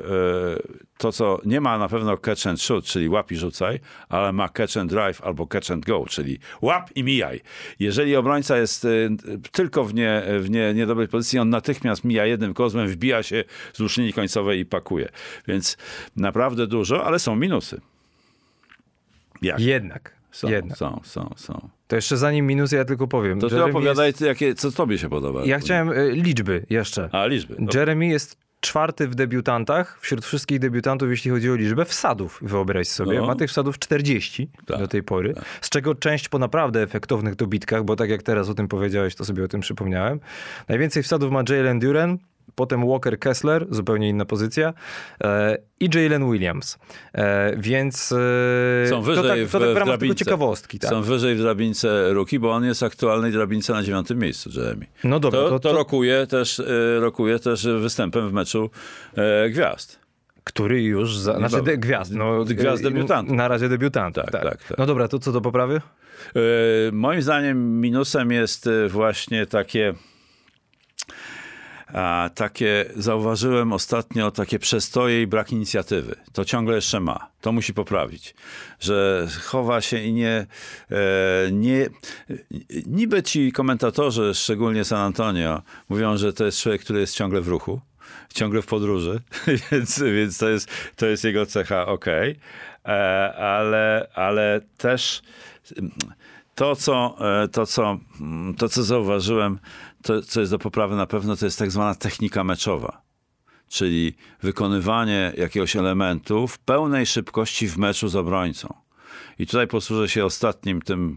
e, 0.57 0.81
to, 0.97 1.11
co 1.11 1.39
nie 1.45 1.61
ma 1.61 1.77
na 1.77 1.87
pewno 1.87 2.17
catch 2.17 2.47
and 2.47 2.61
shoot, 2.61 2.85
czyli 2.85 3.09
łap 3.09 3.31
i 3.31 3.35
rzucaj, 3.35 3.79
ale 4.09 4.33
ma 4.33 4.49
catch 4.49 4.77
and 4.77 4.89
drive 4.89 5.21
albo 5.21 5.47
catch 5.47 5.71
and 5.71 5.85
go, 5.85 6.05
czyli 6.09 6.39
łap 6.61 6.89
i 6.95 7.03
mijaj. 7.03 7.41
Jeżeli 7.79 8.15
obrońca 8.15 8.57
jest 8.57 8.85
e, 8.85 8.89
tylko 9.51 9.83
w, 9.83 9.93
nie, 9.93 10.23
w 10.39 10.49
nie, 10.49 10.73
niedobrej 10.73 11.07
pozycji, 11.07 11.39
on 11.39 11.49
natychmiast 11.49 12.03
mija 12.03 12.25
jednym 12.25 12.53
kozłem, 12.53 12.87
wbija 12.87 13.23
się 13.23 13.43
wzdłuż 13.73 13.97
linii 13.97 14.13
końcowej 14.13 14.59
i 14.59 14.65
pakuje. 14.65 15.09
Więc 15.47 15.77
naprawdę 16.15 16.67
dużo, 16.67 17.05
ale 17.05 17.19
są 17.19 17.35
minusy. 17.35 17.81
Jak? 19.41 19.59
Jednak. 19.59 20.15
Są, 20.31 20.49
jednak. 20.49 20.77
są, 20.77 21.01
są, 21.03 21.33
są. 21.37 21.69
To 21.91 21.95
jeszcze 21.95 22.17
zanim 22.17 22.47
minusy 22.47 22.75
ja 22.75 22.85
tylko 22.85 23.07
powiem. 23.07 23.39
To 23.39 23.49
ty 23.49 23.55
Jeremy 23.55 23.71
opowiadaj, 23.71 24.07
Jest... 24.07 24.19
ty, 24.19 24.25
jakie, 24.25 24.55
co 24.55 24.71
tobie 24.71 24.97
się 24.97 25.09
podoba. 25.09 25.45
Ja 25.45 25.59
chciałem 25.59 25.89
y, 25.89 26.11
liczby 26.11 26.65
jeszcze. 26.69 27.09
A, 27.11 27.25
liczby. 27.25 27.55
Jeremy 27.73 28.07
jest 28.07 28.37
czwarty 28.59 29.07
w 29.07 29.15
debiutantach, 29.15 29.99
wśród 30.01 30.25
wszystkich 30.25 30.59
debiutantów, 30.59 31.09
jeśli 31.09 31.31
chodzi 31.31 31.51
o 31.51 31.55
liczbę 31.55 31.85
wsadów, 31.85 32.39
wyobraź 32.41 32.87
sobie. 32.87 33.17
No. 33.19 33.27
Ma 33.27 33.35
tych 33.35 33.49
wsadów 33.49 33.79
40 33.79 34.49
Tak, 34.65 34.79
do 34.79 34.87
tej 34.87 35.03
pory, 35.03 35.33
z 35.61 35.69
czego 35.69 35.95
część 35.95 36.29
po 36.29 36.39
naprawdę 36.39 36.81
efektownych 36.81 37.35
dobitkach, 37.35 37.83
bo 37.83 37.95
tak 37.95 38.09
jak 38.09 38.23
teraz 38.23 38.49
o 38.49 38.53
tym 38.53 38.67
powiedziałeś, 38.67 39.15
to 39.15 39.25
sobie 39.25 39.43
o 39.43 39.47
tym 39.47 39.61
przypomniałem. 39.61 40.19
Najwięcej 40.67 41.03
wsadów 41.03 41.31
ma 41.31 41.43
Jalen 41.49 41.79
Duren, 41.79 42.17
potem 42.55 42.87
Walker 42.87 43.19
Kessler, 43.19 43.65
zupełnie 43.69 44.09
inna 44.09 44.25
pozycja, 44.25 44.73
e, 45.23 45.57
i 45.79 45.89
Jalen 45.93 46.31
Williams. 46.31 46.77
E, 47.13 47.53
więc 47.57 48.11
e, 48.85 48.87
Są 48.89 49.01
wyżej 49.01 49.23
to 49.23 49.29
tak, 49.29 49.39
w, 49.39 49.51
to 49.51 49.59
tak 49.59 49.69
w 49.69 49.81
w 49.81 49.85
drabince. 49.85 50.15
ciekawostki. 50.25 50.79
Tak? 50.79 50.89
Są 50.89 51.01
wyżej 51.01 51.35
w 51.35 51.41
drabince 51.41 52.13
Ruki, 52.13 52.39
bo 52.39 52.51
on 52.51 52.65
jest 52.65 52.83
aktualnej 52.83 53.31
drabince 53.31 53.73
na 53.73 53.83
dziewiątym 53.83 54.19
miejscu, 54.19 54.49
Jeremy. 54.59 54.85
No 55.03 55.19
dobra, 55.19 55.39
to, 55.39 55.49
to- 55.49 55.59
to, 55.59 55.73
rokuje, 55.73 56.27
też, 56.27 56.61
rokuje 56.99 57.39
też 57.39 57.67
występem 57.67 58.29
w 58.29 58.33
meczu 58.33 58.69
gwiazd. 59.49 59.99
Który 60.43 60.83
już, 60.83 61.17
za, 61.17 61.37
znaczy 61.37 61.77
gwiazd, 61.77 62.11
no, 62.13 62.45
Gwiazd 62.45 62.83
debiutantów. 62.83 63.35
Na 63.35 63.47
razie 63.47 63.69
debiutantów, 63.69 64.23
Tak, 64.23 64.31
tak, 64.31 64.43
tak, 64.43 64.63
tak. 64.63 64.77
No 64.77 64.85
dobra, 64.85 65.07
to 65.07 65.19
co 65.19 65.31
do 65.31 65.41
poprawy? 65.41 65.75
E, 66.35 66.39
moim 66.91 67.21
zdaniem 67.21 67.81
minusem 67.81 68.31
jest 68.31 68.69
właśnie 68.89 69.45
takie 69.45 69.93
takie 72.35 72.85
zauważyłem 72.95 73.73
ostatnio 73.73 74.31
takie 74.31 74.59
przestoje 74.59 75.21
i 75.21 75.27
brak 75.27 75.51
inicjatywy. 75.51 76.15
To 76.33 76.45
ciągle 76.45 76.75
jeszcze 76.75 76.99
ma. 76.99 77.27
To 77.41 77.51
musi 77.51 77.73
poprawić. 77.73 78.35
Że 78.79 79.27
chowa 79.43 79.81
się 79.81 79.97
i 79.97 80.13
nie, 80.13 80.47
e, 80.91 81.51
nie 81.51 81.89
niby 82.85 83.23
ci 83.23 83.51
komentatorzy, 83.51 84.33
szczególnie 84.33 84.83
San 84.83 84.99
Antonio, 84.99 85.61
mówią, 85.89 86.17
że 86.17 86.33
to 86.33 86.45
jest 86.45 86.61
człowiek, 86.61 86.81
który 86.81 86.99
jest 86.99 87.15
ciągle 87.15 87.41
w 87.41 87.47
ruchu 87.47 87.81
ciągle 88.33 88.61
w 88.61 88.65
podróży, 88.65 89.21
więc, 89.71 89.99
więc 89.99 90.37
to, 90.37 90.49
jest, 90.49 90.69
to 90.95 91.05
jest 91.05 91.23
jego 91.23 91.45
cecha, 91.45 91.85
ok. 91.85 92.05
E, 92.07 93.35
ale, 93.35 94.07
ale 94.15 94.61
też 94.77 95.21
to, 96.55 96.75
co, 96.75 97.17
e, 97.43 97.47
to, 97.47 97.65
co, 97.65 97.99
to, 98.57 98.69
co 98.69 98.83
zauważyłem, 98.83 99.59
to, 100.03 100.21
co 100.21 100.39
jest 100.39 100.51
do 100.51 100.59
poprawy 100.59 100.95
na 100.95 101.05
pewno, 101.05 101.35
to 101.35 101.45
jest 101.45 101.59
tak 101.59 101.71
zwana 101.71 101.95
technika 101.95 102.43
meczowa. 102.43 103.01
Czyli 103.69 104.13
wykonywanie 104.41 105.33
jakiegoś 105.37 105.75
elementu 105.75 106.47
w 106.47 106.59
pełnej 106.59 107.05
szybkości 107.05 107.67
w 107.67 107.77
meczu 107.77 108.07
z 108.07 108.15
obrońcą. 108.15 108.73
I 109.41 109.47
tutaj 109.47 109.67
posłużę 109.67 110.09
się 110.09 110.25
ostatnim, 110.25 110.81
tym 110.81 111.15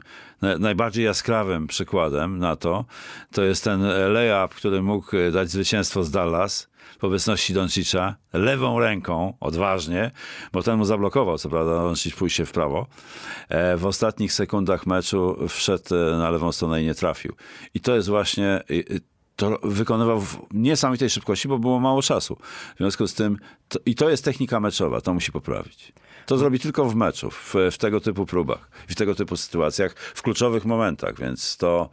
najbardziej 0.59 1.05
jaskrawym 1.05 1.67
przykładem 1.67 2.39
na 2.39 2.57
to. 2.57 2.85
To 3.33 3.43
jest 3.43 3.65
ten 3.65 3.83
layup, 4.13 4.55
który 4.55 4.83
mógł 4.83 5.11
dać 5.33 5.51
zwycięstwo 5.51 6.05
z 6.05 6.11
Dallas 6.11 6.69
w 7.01 7.05
obecności 7.05 7.55
Doncicza 7.55 8.17
lewą 8.33 8.81
ręką, 8.81 9.37
odważnie, 9.41 10.11
bo 10.53 10.63
ten 10.63 10.77
mu 10.77 10.85
zablokował, 10.85 11.39
co 11.39 11.49
prawda, 11.49 11.75
Doncic 11.75 12.15
pójście 12.15 12.47
w 12.47 12.53
prawo. 12.53 12.87
E, 13.49 13.77
w 13.77 13.87
ostatnich 13.87 14.33
sekundach 14.33 14.87
meczu 14.87 15.37
wszedł 15.49 15.95
e, 15.95 16.19
na 16.19 16.31
lewą 16.31 16.53
stronę 16.53 16.83
i 16.83 16.85
nie 16.85 16.95
trafił. 16.95 17.35
I 17.75 17.81
to 17.81 17.97
jest 17.97 18.09
właśnie 18.09 18.63
to 19.37 19.59
wykonywał 19.63 20.21
w 20.21 20.39
niesamowitej 20.51 21.11
szybkości, 21.11 21.49
bo 21.49 21.59
było 21.59 21.81
mało 21.81 22.03
czasu. 22.03 22.37
W 22.75 22.79
związku 22.79 23.07
z 23.07 23.15
tym, 23.15 23.39
to, 23.69 23.79
i 23.87 23.95
to 23.95 24.11
jest 24.11 24.25
technika 24.25 24.61
meczowa, 24.61 25.01
to 25.01 25.15
musi 25.15 25.33
poprawić. 25.33 25.93
To 26.27 26.39
zrobi 26.39 26.59
tylko 26.59 26.85
w 26.85 26.95
meczu, 26.95 27.31
w, 27.31 27.55
w 27.71 27.79
tego 27.79 28.01
typu 28.01 28.27
próbach, 28.27 28.71
w 28.89 28.95
tego 28.95 29.15
typu 29.15 29.37
sytuacjach, 29.37 29.95
w 29.97 30.23
kluczowych 30.23 30.65
momentach, 30.65 31.19
więc 31.19 31.57
to, 31.57 31.91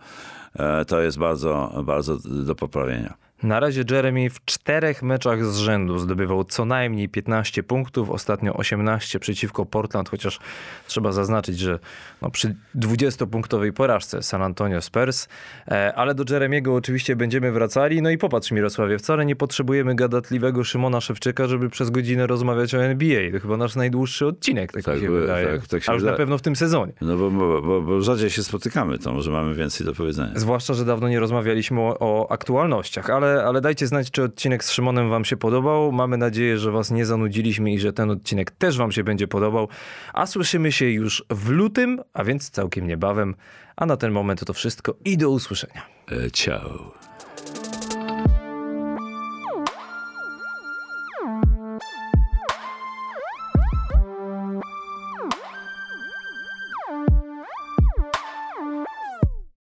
e, 0.55 0.85
to 0.85 1.01
jest 1.01 1.17
bardzo, 1.17 1.81
bardzo 1.83 2.17
do 2.17 2.55
poprawienia. 2.55 3.13
Na 3.43 3.59
razie 3.59 3.83
Jeremy 3.91 4.29
w 4.29 4.45
czterech 4.45 5.03
meczach 5.03 5.45
z 5.45 5.57
rzędu 5.57 5.99
zdobywał 5.99 6.43
co 6.43 6.65
najmniej 6.65 7.09
15 7.09 7.63
punktów, 7.63 8.09
ostatnio 8.09 8.53
18 8.53 9.19
przeciwko 9.19 9.65
Portland, 9.65 10.09
chociaż 10.09 10.39
trzeba 10.87 11.11
zaznaczyć, 11.11 11.59
że 11.59 11.79
no 12.21 12.29
przy 12.29 12.55
20-punktowej 12.75 13.71
porażce 13.71 14.23
San 14.23 14.41
Antonio 14.41 14.81
Spurs, 14.81 15.27
e, 15.67 15.93
ale 15.95 16.15
do 16.15 16.33
Jeremiego 16.33 16.75
oczywiście 16.75 17.15
będziemy 17.15 17.51
wracali. 17.51 18.01
No 18.01 18.09
i 18.09 18.17
popatrz 18.17 18.51
Mirosławie, 18.51 18.97
wcale 18.97 19.25
nie 19.25 19.35
potrzebujemy 19.35 19.95
gadatliwego 19.95 20.63
Szymona 20.63 21.01
Szewczyka, 21.01 21.47
żeby 21.47 21.69
przez 21.69 21.89
godzinę 21.89 22.27
rozmawiać 22.27 22.75
o 22.75 22.83
NBA. 22.83 23.31
To 23.31 23.39
chyba 23.39 23.57
nasz 23.57 23.75
najdłuższy 23.75 24.25
odcinek, 24.25 24.71
tak, 24.71 24.83
tak 24.83 24.99
się 24.99 25.11
wydaje. 25.11 25.47
Tak, 25.47 25.67
tak 25.67 25.83
się 25.83 25.91
A 25.91 25.93
już 25.93 26.03
na 26.03 26.13
pewno 26.13 26.37
w 26.37 26.41
tym 26.41 26.55
sezonie. 26.55 26.93
No 27.01 27.17
bo, 27.17 27.31
bo, 27.31 27.61
bo, 27.61 27.81
bo 27.81 28.01
rzadziej 28.01 28.29
się 28.29 28.43
spotykamy, 28.43 28.99
to 28.99 29.13
może 29.13 29.31
mamy 29.31 29.55
więcej 29.55 29.85
do 29.85 29.93
powiedzenia. 29.93 30.31
Zwłaszcza, 30.35 30.73
że 30.73 30.85
dawno 30.85 31.09
nie 31.09 31.19
rozmawialiśmy 31.19 31.81
o, 31.81 31.97
o 31.99 32.31
aktualnościach, 32.31 33.09
ale 33.09 33.30
ale, 33.45 33.61
dajcie 33.61 33.87
znać, 33.87 34.11
czy 34.11 34.23
odcinek 34.23 34.63
z 34.63 34.71
Szymonem 34.71 35.09
wam 35.09 35.25
się 35.25 35.37
podobał. 35.37 35.91
Mamy 35.91 36.17
nadzieję, 36.17 36.57
że 36.57 36.71
was 36.71 36.91
nie 36.91 37.05
zanudziliśmy 37.05 37.73
i 37.73 37.79
że 37.79 37.93
ten 37.93 38.11
odcinek 38.11 38.51
też 38.51 38.77
wam 38.77 38.91
się 38.91 39.03
będzie 39.03 39.27
podobał. 39.27 39.67
A 40.13 40.25
słyszymy 40.25 40.71
się 40.71 40.85
już 40.85 41.25
w 41.29 41.49
lutym, 41.49 42.01
a 42.13 42.23
więc 42.23 42.49
całkiem 42.49 42.87
niebawem. 42.87 43.35
A 43.75 43.85
na 43.85 43.97
ten 43.97 44.11
moment 44.11 44.45
to 44.45 44.53
wszystko 44.53 44.95
i 45.05 45.17
do 45.17 45.29
usłyszenia. 45.29 45.81
E, 46.11 46.31
ciao. 46.31 47.00